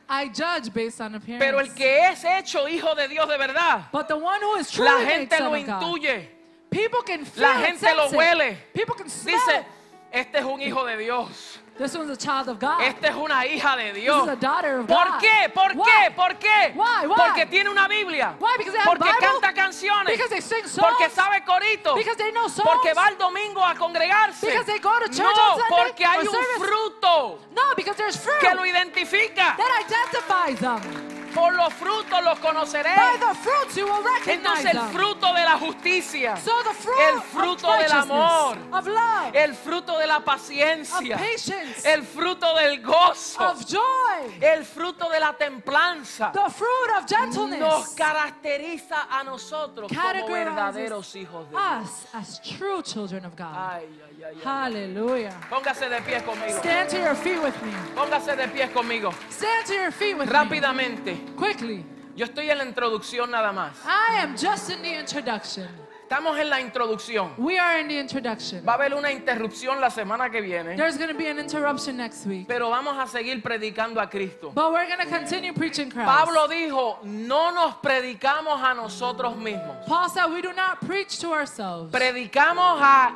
I 0.08 0.28
judge 0.28 0.72
based 0.72 1.00
on 1.00 1.14
appearance. 1.16 1.44
Pero 1.44 1.58
el 1.60 1.68
que 1.74 1.98
es 2.06 2.24
hecho 2.24 2.68
hijo 2.68 2.94
de 2.94 3.08
Dios 3.08 3.28
de 3.28 3.36
verdad, 3.38 3.90
but 3.92 4.06
the 4.08 4.16
one 4.16 4.40
who 4.40 4.56
is 4.56 4.70
truly 4.70 4.90
la 4.90 4.98
made 4.98 5.08
gente 5.08 5.36
son 5.36 5.52
lo 5.52 5.58
of 5.58 5.66
God, 5.66 5.82
intuye. 5.82 6.28
People 6.70 7.02
can 7.02 7.24
feel 7.24 7.42
La 7.42 7.60
it, 7.60 7.66
gente 7.66 7.94
lo 7.96 8.06
it. 8.06 8.12
huele. 8.12 8.56
People 8.74 8.94
can 8.94 9.08
smell 9.08 9.34
Dice, 9.38 9.60
it. 9.60 9.66
este 10.12 10.34
es 10.38 10.44
un 10.44 10.60
hijo 10.60 10.84
de 10.86 10.96
Dios. 10.96 11.58
This 11.78 11.94
one's 11.94 12.08
a 12.08 12.16
child 12.16 12.48
of 12.48 12.58
God. 12.58 12.80
Esta 12.80 13.08
es 13.08 13.14
una 13.16 13.44
hija 13.44 13.76
de 13.76 13.92
Dios. 13.92 14.24
This 14.24 14.32
is 14.32 14.38
a 14.38 14.40
daughter 14.40 14.78
of 14.80 14.86
¿Por 14.86 15.04
God. 15.04 15.20
qué? 15.20 15.48
¿Por 15.52 15.76
Why? 15.76 15.84
qué? 15.84 16.10
¿Por 16.16 16.34
qué? 16.38 16.72
Why? 16.74 17.06
Why? 17.06 17.16
Porque 17.16 17.46
tiene 17.50 17.68
una 17.68 17.86
Biblia. 17.86 18.34
Why? 18.38 18.56
Because 18.56 18.72
they 18.72 18.80
have 18.80 18.88
Porque 18.96 19.04
Bible? 19.04 19.40
canta 19.40 19.52
canciones. 19.54 20.12
Because 20.16 20.30
they 20.30 20.40
sing 20.40 20.66
songs? 20.66 20.88
Porque 20.88 21.10
sabe 21.10 21.44
corito. 21.44 21.94
Because 21.94 22.16
they 22.16 22.32
know 22.32 22.48
songs? 22.48 22.66
Porque 22.66 22.94
va 22.94 23.08
el 23.08 23.18
domingo 23.18 23.62
a 23.62 23.74
congregarse. 23.74 24.46
Because 24.46 24.64
they 24.64 24.78
go 24.78 24.98
to 25.00 25.08
church 25.08 25.18
no, 25.18 25.28
on 25.28 25.60
Sunday 25.60 25.84
porque 25.84 26.04
hay 26.06 26.18
un 26.26 26.32
service? 26.32 26.58
fruto 26.64 27.38
No, 27.54 27.62
because 27.76 27.96
there's 27.96 28.16
fruit 28.16 28.40
que 28.40 28.54
lo 28.54 28.64
identifica. 28.64 29.56
that 29.56 29.84
identifies 29.84 30.58
them. 30.60 31.15
Por 31.36 31.52
los 31.54 31.72
frutos 31.74 32.24
los 32.24 32.38
conoceréis. 32.38 32.96
By 32.96 33.18
the 33.18 33.34
fruits 33.34 33.76
you 33.76 33.84
will 33.84 34.02
recognize 34.02 34.64
Entonces 34.64 34.74
el 34.74 34.80
fruto 34.88 35.34
de 35.34 35.44
la 35.44 35.58
justicia, 35.58 36.36
so 36.38 36.50
the 36.62 36.72
fruit 36.74 36.98
el 36.98 37.16
of 37.18 37.24
fruto 37.26 37.72
del 37.72 37.90
righteousness, 37.90 38.10
amor, 38.10 38.58
of 38.72 38.86
love, 38.86 39.34
el 39.34 39.54
fruto 39.54 39.98
de 39.98 40.06
la 40.06 40.16
of 40.16 40.24
paciencia, 40.24 41.16
patience, 41.18 41.84
el 41.84 42.04
fruto 42.04 42.54
del 42.56 42.80
gozo, 42.82 43.50
of 43.50 43.66
joy, 43.66 44.38
el 44.40 44.64
fruto 44.64 45.10
de 45.10 45.20
la 45.20 45.34
templanza, 45.34 46.32
the 46.32 46.50
fruit 46.50 46.90
of 46.98 47.06
gentleness 47.06 47.60
nos 47.60 47.88
caracteriza 47.94 49.06
a 49.10 49.22
nosotros 49.22 49.92
como 49.92 50.28
verdaderos 50.28 51.14
hijos 51.16 51.50
de 51.50 51.56
Dios. 51.56 52.06
as 52.14 52.40
true 52.40 52.82
children 52.82 53.26
of 53.26 53.36
God. 53.36 53.54
Ay, 53.54 53.82
ay, 54.08 54.24
ay, 54.24 54.34
ay. 54.36 54.42
Hallelujah. 54.42 55.34
Póngase 55.50 55.88
de 55.88 56.00
pie 56.00 56.20
conmigo. 56.22 56.58
Stand 56.60 56.88
to 56.88 56.96
your 56.96 57.14
feet 57.14 57.42
with 57.42 57.54
me. 57.62 57.72
Póngase 57.94 58.36
de 58.36 58.48
pie 58.48 58.68
conmigo. 58.72 59.12
Stand 59.28 59.66
to 59.66 59.74
your 59.74 59.90
feet 59.90 60.16
with 60.16 60.28
me. 60.28 60.32
Rápidamente. 60.32 61.25
Quickly. 61.36 61.84
Yo 62.16 62.24
estoy 62.24 62.48
en 62.50 62.58
la 62.58 62.64
introducción 62.64 63.30
nada 63.30 63.52
más. 63.52 63.72
I 63.84 64.18
am 64.22 64.36
just 64.36 64.70
in 64.70 64.80
the 64.82 64.98
introduction. 64.98 65.68
Estamos 66.08 66.38
en 66.38 66.48
la 66.48 66.60
introducción. 66.60 67.32
We 67.36 67.58
are 67.58 67.80
in 67.80 67.88
the 67.88 67.98
introduction. 67.98 68.64
Va 68.64 68.72
a 68.72 68.76
haber 68.76 68.94
una 68.94 69.10
interrupción 69.10 69.80
la 69.80 69.90
semana 69.90 70.30
que 70.30 70.40
viene, 70.40 70.76
There's 70.76 70.96
going 70.96 71.10
to 71.10 71.18
be 71.18 71.26
an 71.28 71.38
interruption 71.40 71.96
next 71.96 72.24
week. 72.26 72.46
pero 72.46 72.70
vamos 72.70 72.96
a 72.96 73.06
seguir 73.08 73.42
predicando 73.42 74.00
a 74.00 74.08
Cristo. 74.08 74.52
But 74.54 74.72
we're 74.72 74.86
going 74.86 75.00
to 75.00 75.06
continue 75.12 75.52
preaching 75.52 75.90
Christ. 75.90 76.06
Pablo 76.06 76.46
dijo, 76.46 76.98
no 77.04 77.50
nos 77.50 77.74
predicamos 77.82 78.62
a 78.62 78.72
nosotros 78.72 79.36
mismos, 79.36 79.84
Paul 79.86 80.08
said 80.08 80.30
we 80.32 80.40
do 80.42 80.52
not 80.52 80.80
preach 80.86 81.18
to 81.18 81.32
ourselves. 81.32 81.90
predicamos 81.92 82.80
a 82.80 83.12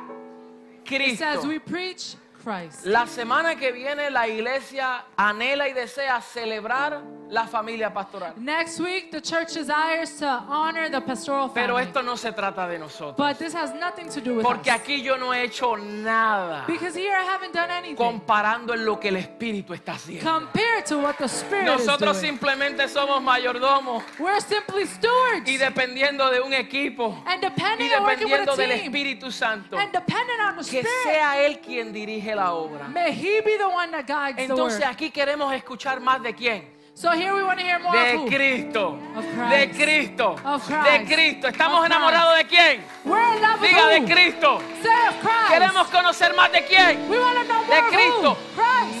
He 0.83 1.15
says 1.15 1.39
Cristo. 1.39 1.47
we 1.47 1.59
preach 1.59 2.15
Christ. 2.43 2.85
La 2.85 3.05
semana 3.07 3.55
que 3.55 3.71
viene 3.71 4.09
la 4.09 4.27
iglesia 4.27 5.05
anhela 5.17 5.67
y 5.67 5.73
desea 5.73 6.21
celebrar 6.21 7.01
la 7.29 7.47
familia 7.47 7.93
pastoral. 7.93 8.33
Next 8.37 8.79
week, 8.81 9.09
the 9.11 9.21
church 9.21 9.53
desires 9.53 10.17
to 10.19 10.25
honor 10.27 10.89
the 10.89 10.99
pastoral 10.99 11.49
Pero 11.53 11.75
family. 11.75 11.83
esto 11.87 12.01
no 12.03 12.17
se 12.17 12.31
trata 12.33 12.67
de 12.67 12.77
nosotros. 12.77 13.15
But 13.15 13.37
this 13.37 13.53
has 13.53 13.73
nothing 13.73 14.09
to 14.09 14.19
do 14.19 14.35
with 14.35 14.43
Porque 14.43 14.69
us. 14.69 14.75
aquí 14.81 15.01
yo 15.01 15.15
no 15.17 15.31
he 15.33 15.43
hecho 15.43 15.77
nada 15.77 16.65
Because 16.67 16.93
here 16.93 17.15
I 17.15 17.23
haven't 17.23 17.53
done 17.53 17.71
anything 17.71 17.95
comparando 17.95 18.73
en 18.73 18.83
lo 18.85 18.99
que 18.99 19.07
el 19.09 19.15
Espíritu 19.17 19.73
está 19.73 19.93
haciendo. 19.93 20.29
compared 20.29 20.85
to 20.87 20.97
what 20.99 21.15
the 21.17 21.29
Spirit 21.29 21.65
Nosotros 21.67 22.17
is 22.17 22.21
doing. 22.21 22.33
simplemente 22.37 22.87
somos 22.89 23.21
mayordomos 23.21 24.03
We're 24.19 24.41
simply 24.41 24.85
stewards. 24.85 25.47
y 25.49 25.55
dependiendo 25.57 26.29
de 26.29 26.41
un 26.41 26.51
equipo 26.53 27.23
and 27.25 27.41
y 27.41 27.47
depending 27.47 27.91
on 27.93 28.03
with 28.05 28.17
dependiendo 28.17 28.51
a 28.51 28.55
del 28.57 28.69
team. 28.71 28.85
Espíritu 28.93 29.31
Santo, 29.31 29.77
And 29.77 29.93
depending 29.93 30.39
on 30.41 30.57
the 30.57 30.69
que 30.69 30.79
Spirit. 30.81 30.87
sea 31.05 31.45
Él 31.45 31.59
quien 31.61 31.93
dirige 31.93 32.30
la 32.35 32.53
obra. 32.53 32.87
May 32.87 33.11
He 33.13 33.41
be 33.41 33.57
the 33.57 33.67
one 33.67 33.91
that 33.91 34.05
guides 34.07 34.37
the 34.37 34.43
Entonces 34.43 34.79
work. 34.79 34.89
aquí 34.91 35.11
queremos 35.11 35.53
escuchar 35.53 35.99
más 35.99 36.21
de 36.21 36.33
quién. 36.33 36.80
So 37.01 37.09
here 37.13 37.33
we 37.33 37.41
want 37.41 37.57
to 37.57 37.65
hear 37.65 37.79
more 37.79 37.97
of 37.97 38.29
De? 38.29 38.35
Cristo. 38.35 38.99
Of 39.15 39.25
De. 39.25 39.67
Cristo. 39.73 40.37
Of 40.45 40.67
De. 40.67 41.05
Cristo. 41.07 41.47
¿Estamos 41.47 41.83
enamorados 41.83 42.37
de 42.37 42.45
quién? 42.45 42.81
We're 43.03 43.37
in 43.37 43.41
love 43.41 43.59
with 43.59 43.69
Diga 43.69 43.89
de? 43.89 44.13
Cristo. 44.13 44.61
Say 44.83 45.07
of 45.07 45.19
Christ. 45.19 45.49
Queremos 45.49 45.87
conocer 45.87 46.35
más 46.35 46.51
de 46.51 46.63
quién. 46.63 47.09
We 47.09 47.17
want 47.17 47.39
to 47.39 47.45
know 47.45 47.65
more 47.65 47.75
De 47.75 47.89
Cristo. 47.89 48.37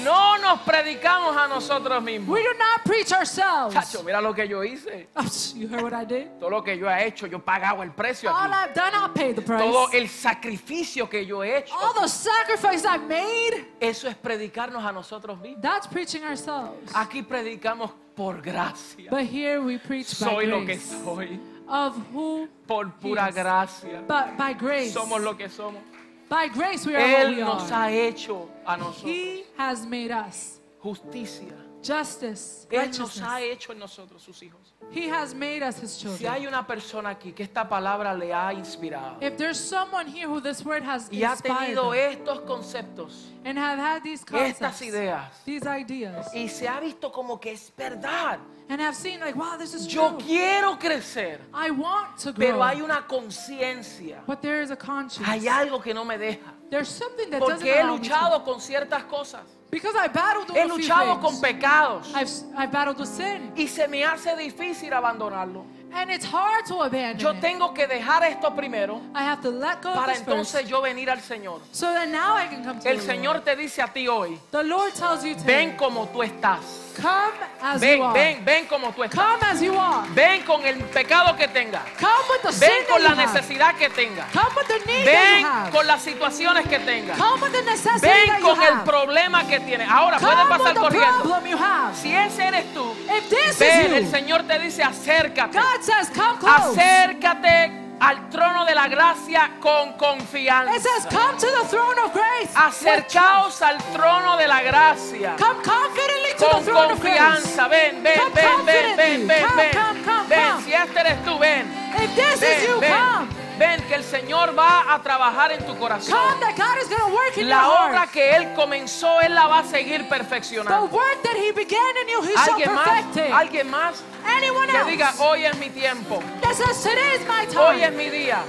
No 0.03 0.37
nos 0.37 0.61
predicamos 0.61 1.37
a 1.37 1.47
nosotros 1.47 2.01
mismos. 2.01 2.27
We 2.27 2.41
do 2.41 2.57
not 2.57 2.83
preach 2.83 3.11
ourselves. 3.11 3.75
Chacho, 3.75 4.03
mira 4.03 4.19
lo 4.19 4.33
que 4.33 4.47
yo 4.47 4.63
hice. 4.63 5.09
Oh, 5.15 5.27
you 5.55 5.67
heard 5.67 5.83
what 5.83 5.93
I 5.93 6.03
did? 6.03 6.39
Todo 6.39 6.49
lo 6.49 6.63
que 6.63 6.75
yo 6.75 6.87
he 6.89 7.05
hecho, 7.05 7.27
yo 7.27 7.37
he 7.37 7.41
pagado 7.41 7.83
el 7.83 7.91
precio 7.91 8.31
All 8.31 8.51
aquí. 8.51 8.63
I've 8.63 8.73
done, 8.73 8.95
I'll 8.95 9.13
pay 9.13 9.33
the 9.33 9.43
price. 9.43 9.61
Todo 9.61 9.89
el 9.93 10.09
sacrificio 10.09 11.07
que 11.07 11.23
yo 11.23 11.43
he 11.43 11.57
hecho. 11.57 11.75
All 11.75 11.93
the 11.93 12.07
sacrifice 12.07 12.83
I 12.83 12.97
made, 12.97 13.67
Eso 13.79 14.07
es 14.07 14.15
predicarnos 14.15 14.83
a 14.83 14.91
nosotros 14.91 15.39
mismos. 15.39 15.61
that's 15.61 15.85
preaching 15.85 16.23
ourselves. 16.23 16.91
Aquí 16.95 17.21
predicamos 17.21 17.90
por 18.15 18.41
gracia. 18.41 19.09
But 19.09 19.25
here 19.25 19.61
we 19.61 19.77
preach 19.77 20.07
Soy 20.07 20.45
by 20.45 20.51
lo 20.51 20.65
que 20.65 20.77
soy. 20.77 21.39
Of 21.67 21.95
who? 22.13 22.47
Por 22.67 22.85
pura 23.01 23.25
Yes. 23.27 23.35
gracia. 23.35 24.03
But 24.07 24.37
by 24.37 24.53
grace. 24.53 24.93
Somos 24.93 25.21
lo 25.23 25.33
que 25.35 25.47
somos. 25.49 25.81
By 26.29 26.47
grace 26.49 26.85
we 26.85 26.95
are 26.95 27.01
Él 27.01 27.35
we 27.35 27.41
nos 27.41 27.71
are. 27.71 27.89
ha 27.89 27.91
hecho 27.91 28.49
a 28.65 28.77
nosotros 28.77 29.03
He 29.03 29.43
has 29.57 29.85
made 29.85 30.11
us 30.11 30.59
justicia. 30.81 31.53
justice, 31.81 32.67
Él 32.71 32.97
nos 32.97 33.17
ha 33.21 33.41
hecho 33.41 33.71
en 33.73 33.79
nosotros 33.79 34.21
sus 34.21 34.41
hijos. 34.43 34.70
He 34.89 35.07
has 35.09 35.33
made 35.33 35.63
us 35.63 35.77
his 35.81 35.91
Si 35.91 36.01
children. 36.01 36.31
hay 36.33 36.47
una 36.47 36.65
persona 36.67 37.11
aquí 37.11 37.31
que 37.33 37.43
esta 37.43 37.67
palabra 37.69 38.13
le 38.13 38.33
ha 38.33 38.51
inspirado 38.53 39.17
If 39.21 39.37
there's 39.37 39.57
someone 39.57 40.05
here 40.07 40.27
who 40.27 40.41
this 40.41 40.65
word 40.65 40.83
has 40.83 41.07
y 41.11 41.23
ha 41.23 41.31
inspired 41.31 41.75
tenido 41.75 41.91
them 41.91 42.11
estos 42.11 42.41
conceptos, 42.41 43.27
and 43.45 43.57
have 43.57 43.79
had 43.79 44.03
these 44.03 44.21
estas 44.25 44.59
concepts, 44.59 44.81
ideas, 44.81 45.43
these 45.45 45.65
ideas, 45.65 46.33
y 46.33 46.47
se 46.49 46.67
ha 46.67 46.79
visto 46.81 47.09
como 47.11 47.39
que 47.39 47.51
es 47.53 47.71
verdad, 47.77 48.39
and 48.69 48.81
have 48.81 48.93
seen 48.95 49.19
like, 49.21 49.35
wow, 49.35 49.55
this 49.57 49.73
is 49.73 49.87
yo 49.87 50.09
true. 50.09 50.25
quiero 50.27 50.77
crecer, 50.77 51.39
I 51.53 51.71
want 51.71 52.17
to 52.17 52.33
grow. 52.33 52.45
pero 52.47 52.63
hay 52.63 52.81
una 52.81 53.07
conciencia, 53.07 54.21
but 54.27 54.41
there 54.41 54.61
is 54.61 54.71
a 54.71 54.75
conscience. 54.75 55.25
hay 55.25 55.47
algo 55.47 55.81
que 55.81 55.93
no 55.93 56.03
me 56.03 56.17
deja, 56.17 56.53
There's 56.69 56.87
something 56.89 57.29
that 57.31 57.39
doesn't 57.41 57.59
porque 57.59 57.65
he 57.75 57.79
allow 57.79 57.97
me 57.97 57.99
to. 57.99 58.03
luchado 58.13 58.43
con 58.43 58.59
ciertas 58.59 59.03
cosas, 59.05 59.41
Because 59.71 59.95
I 59.95 60.07
battled 60.09 60.49
with 60.49 60.57
he 60.57 60.63
few 60.63 60.77
luchado 60.79 61.13
things. 61.13 61.21
con 61.21 61.41
pecados 61.41 62.13
I've, 62.13 62.29
I've 62.57 62.71
battled 62.73 62.97
with 62.99 63.07
sin. 63.07 63.53
y 63.55 63.67
se 63.67 63.87
me 63.87 64.03
hace 64.03 64.35
difícil 64.35 64.70
abandonarlo. 64.93 65.63
And 65.93 66.09
it's 66.09 66.25
hard 66.25 66.65
to 66.67 66.81
abandon 66.83 67.19
Yo 67.19 67.33
tengo 67.41 67.73
que 67.73 67.85
dejar 67.85 68.23
esto 68.23 68.55
primero 68.55 69.01
I 69.13 69.23
have 69.23 69.41
to 69.41 69.51
let 69.51 69.81
go 69.81 69.93
para 69.93 70.13
entonces 70.15 70.61
first. 70.61 70.69
yo 70.69 70.81
venir 70.81 71.09
al 71.09 71.19
Señor. 71.19 71.59
So 71.73 71.87
that 71.91 72.07
now 72.07 72.35
I 72.37 72.47
can 72.47 72.63
come 72.63 72.79
to 72.79 72.87
El 72.89 72.97
the 72.97 73.03
Señor 73.03 73.33
Lord. 73.35 73.43
te 73.43 73.55
dice 73.57 73.81
a 73.81 73.87
ti 73.91 74.07
hoy, 74.07 74.39
The 74.51 74.63
Lord 74.63 74.93
tells 74.93 75.25
you 75.25 75.35
today, 75.35 75.45
ven 75.67 75.77
como 75.77 76.07
tú 76.07 76.23
estás. 76.23 76.90
Come 76.91 77.33
as 77.61 77.75
you 77.75 77.79
Ven, 77.87 78.01
are. 78.01 78.13
ven, 78.13 78.45
ven 78.45 78.65
como 78.67 78.91
tú 78.93 79.03
estás. 79.03 79.15
Come 79.19 79.43
as 79.51 79.61
you 79.61 79.77
are. 79.79 80.07
Ven 80.13 80.43
con 80.43 80.65
el 80.65 80.77
pecado 80.85 81.35
que 81.37 81.47
tengas. 81.47 81.81
Come 81.99 82.11
with 82.29 82.41
the 82.41 82.59
Ven 82.59 82.69
sin 82.71 82.85
con 82.89 83.01
that 83.01 83.09
la 83.09 83.15
you 83.15 83.21
have. 83.27 83.33
necesidad 83.33 83.75
que 83.75 83.89
tengas. 83.89 84.31
Come 84.31 84.55
with 84.55 84.67
the 84.67 84.79
need 84.85 85.05
that 85.05 85.11
you 85.11 85.35
Ven 85.35 85.45
have. 85.45 85.71
con 85.71 85.87
las 85.87 86.01
situaciones 86.01 86.67
que 86.67 86.79
tengas. 86.79 87.17
Come 87.17 87.41
with 87.41 87.51
the 87.51 87.61
necessity 87.63 88.07
Ven 88.07 88.27
that 88.27 88.39
you 88.39 88.45
con 88.45 88.61
el 88.63 88.73
have. 88.73 88.85
problema 88.85 89.47
que 89.47 89.59
tienes. 89.59 89.87
Ahora 89.89 90.17
puedes 90.19 90.35
Come 90.37 90.49
pasar 90.49 90.65
with 90.67 90.73
the 90.73 90.79
corriendo. 90.81 91.21
problem 91.23 91.47
you 91.47 91.57
have. 91.57 91.95
Si 91.95 92.13
ese 92.15 92.43
eres 92.47 92.73
tú, 92.73 92.95
If 93.09 93.29
this 93.29 93.59
ven, 93.59 93.85
is 93.85 93.91
el 93.93 94.03
you, 94.05 94.11
Señor 94.11 94.43
te 94.47 94.59
dice 94.59 94.83
acércate. 94.83 95.57
God 95.57 95.81
says, 95.81 96.09
come 96.09 96.37
close. 96.39 96.77
Acércate 96.77 97.80
al 98.01 98.29
trono 98.29 98.65
de 98.65 98.73
la 98.73 98.87
gracia 98.87 99.51
con 99.59 99.89
It 99.89 100.81
says, 100.81 101.05
confianza. 101.05 101.09
come 101.09 101.37
to 101.37 101.47
the 101.61 101.65
throne 101.67 101.99
of 102.03 102.11
grace. 102.13 102.51
Acercaos 102.55 103.61
al 103.61 103.77
trono 103.93 104.37
de 104.37 104.47
la 104.47 104.61
gracia. 104.63 105.35
Come 105.37 105.61
confidently 105.63 106.33
to 106.39 106.45
con 106.45 106.59
the 106.65 106.71
throne 106.71 106.91
of 106.91 106.99
grace. 106.99 107.19
confianza. 107.19 107.67
Ven, 107.69 108.01
ven, 108.03 108.17
Come 108.19 108.33
ven, 108.33 108.65
ven, 108.65 108.95
ven, 108.97 109.27
ven, 109.27 109.45
Come, 109.45 109.55
ven. 109.61 109.71
come, 109.73 110.03
come, 110.03 110.27
Ven, 110.27 110.61
si 110.63 110.73
este 110.73 110.99
eres 110.99 111.23
tú, 111.23 111.37
ven. 111.39 111.67
If 111.95 112.15
this 112.15 112.33
is 112.33 112.39
Ven, 112.41 112.63
you, 112.69 112.79
ven. 112.79 112.91
come. 112.91 113.27
Ven 113.61 113.83
que 113.83 113.93
el 113.93 114.03
Señor 114.03 114.57
va 114.57 114.91
a 114.91 115.03
trabajar 115.03 115.51
en 115.51 115.63
tu 115.67 115.77
corazón. 115.77 116.15
Come 116.17 116.39
that 116.39 116.57
God 116.57 116.81
is 116.81 116.89
going 116.89 116.99
to 116.99 117.15
work 117.15 117.37
in 117.37 117.47
La 117.47 117.69
obra 117.69 117.99
heart. 117.99 118.11
que 118.11 118.35
Él 118.35 118.53
comenzó, 118.55 119.21
Él 119.21 119.35
la 119.35 119.45
va 119.45 119.59
a 119.59 119.63
seguir 119.63 119.99
The 120.01 120.09
perfeccionando. 120.09 120.89
work 120.89 121.21
that 121.21 121.35
He 121.35 121.51
began 121.51 121.95
in 122.01 122.07
you, 122.09 122.23
He 122.23 122.33
shall 122.33 122.53
Alguien 122.55 122.73
más, 122.73 123.31
alguien 123.31 123.69
más 123.69 124.03
Anyone 124.25 124.67
que 124.67 124.77
else 124.77 124.89
diga, 124.89 125.13
hoy 125.19 125.45
es 125.45 125.55
mi 125.59 125.69
tiempo, 125.69 126.23
that 126.41 126.55
says, 126.55 126.81
today 126.81 127.17
is 127.19 127.27
my 127.27 127.45
hoy 127.55 127.83
es 127.83 127.93
mi 127.93 128.09
día. 128.09 128.41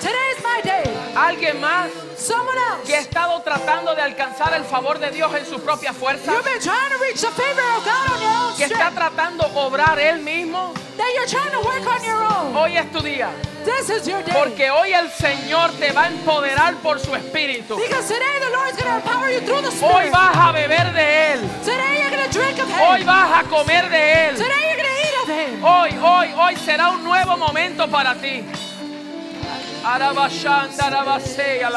Today 0.00 0.32
is 0.34 0.42
my 0.42 0.62
day. 0.62 1.14
Alguien 1.14 1.60
más 1.60 1.90
que 2.86 2.96
ha 2.96 3.00
estado 3.00 3.42
tratando 3.42 3.94
de 3.94 4.00
alcanzar 4.00 4.54
el 4.54 4.64
favor 4.64 4.98
de 4.98 5.10
Dios 5.10 5.30
en 5.34 5.44
su 5.44 5.60
propia 5.60 5.92
fuerza, 5.92 6.32
que 8.56 8.64
está 8.64 8.90
tratando 8.92 9.46
de 9.46 9.60
obrar 9.60 9.98
Él 9.98 10.20
mismo, 10.20 10.72
That 10.96 11.06
you're 11.14 11.26
trying 11.26 11.52
to 11.52 11.60
work 11.60 11.86
on 11.86 12.02
your 12.02 12.22
own. 12.22 12.56
hoy 12.56 12.78
es 12.78 12.90
tu 12.90 13.00
día. 13.00 13.28
This 13.64 13.90
is 13.90 14.06
your 14.06 14.22
day. 14.22 14.32
Porque 14.32 14.70
hoy 14.70 14.92
el 14.92 15.10
Señor 15.10 15.70
te 15.78 15.92
va 15.92 16.04
a 16.04 16.08
empoderar 16.08 16.74
por 16.82 16.98
su 17.00 17.14
espíritu. 17.14 17.76
Because 17.76 18.06
today 18.08 18.38
the 18.40 18.50
Lord 18.50 18.70
is 18.70 18.76
going 18.76 18.88
to 18.90 18.96
empower 18.96 19.30
you 19.30 19.40
through 19.40 19.62
the 19.62 19.70
Hoy 19.84 20.06
Spirit. 20.06 20.12
vas 20.12 20.36
a 20.36 20.52
beber 20.52 20.92
de 20.92 21.32
Él. 21.34 21.40
Today 21.64 22.00
you're 22.00 22.10
going 22.10 22.30
to 22.30 22.32
drink 22.38 22.58
of 22.58 22.70
Hoy 22.70 22.98
Him. 23.00 23.06
vas 23.06 23.44
a 23.44 23.48
comer 23.48 23.88
de 23.90 24.28
Él. 24.28 24.36
Today 24.36 24.64
you're 24.68 24.76
going 24.76 24.88
to 24.88 24.98
eat 25.04 25.16
of 25.22 25.28
Him. 25.28 25.62
Hoy, 25.62 25.90
hoy, 25.98 26.32
hoy 26.36 26.56
será 26.56 26.90
un 26.90 27.02
nuevo 27.04 27.36
momento 27.36 27.88
para 27.88 28.14
ti. 28.14 28.44
Arabashanda, 29.84 30.86
arabasea, 30.86 31.70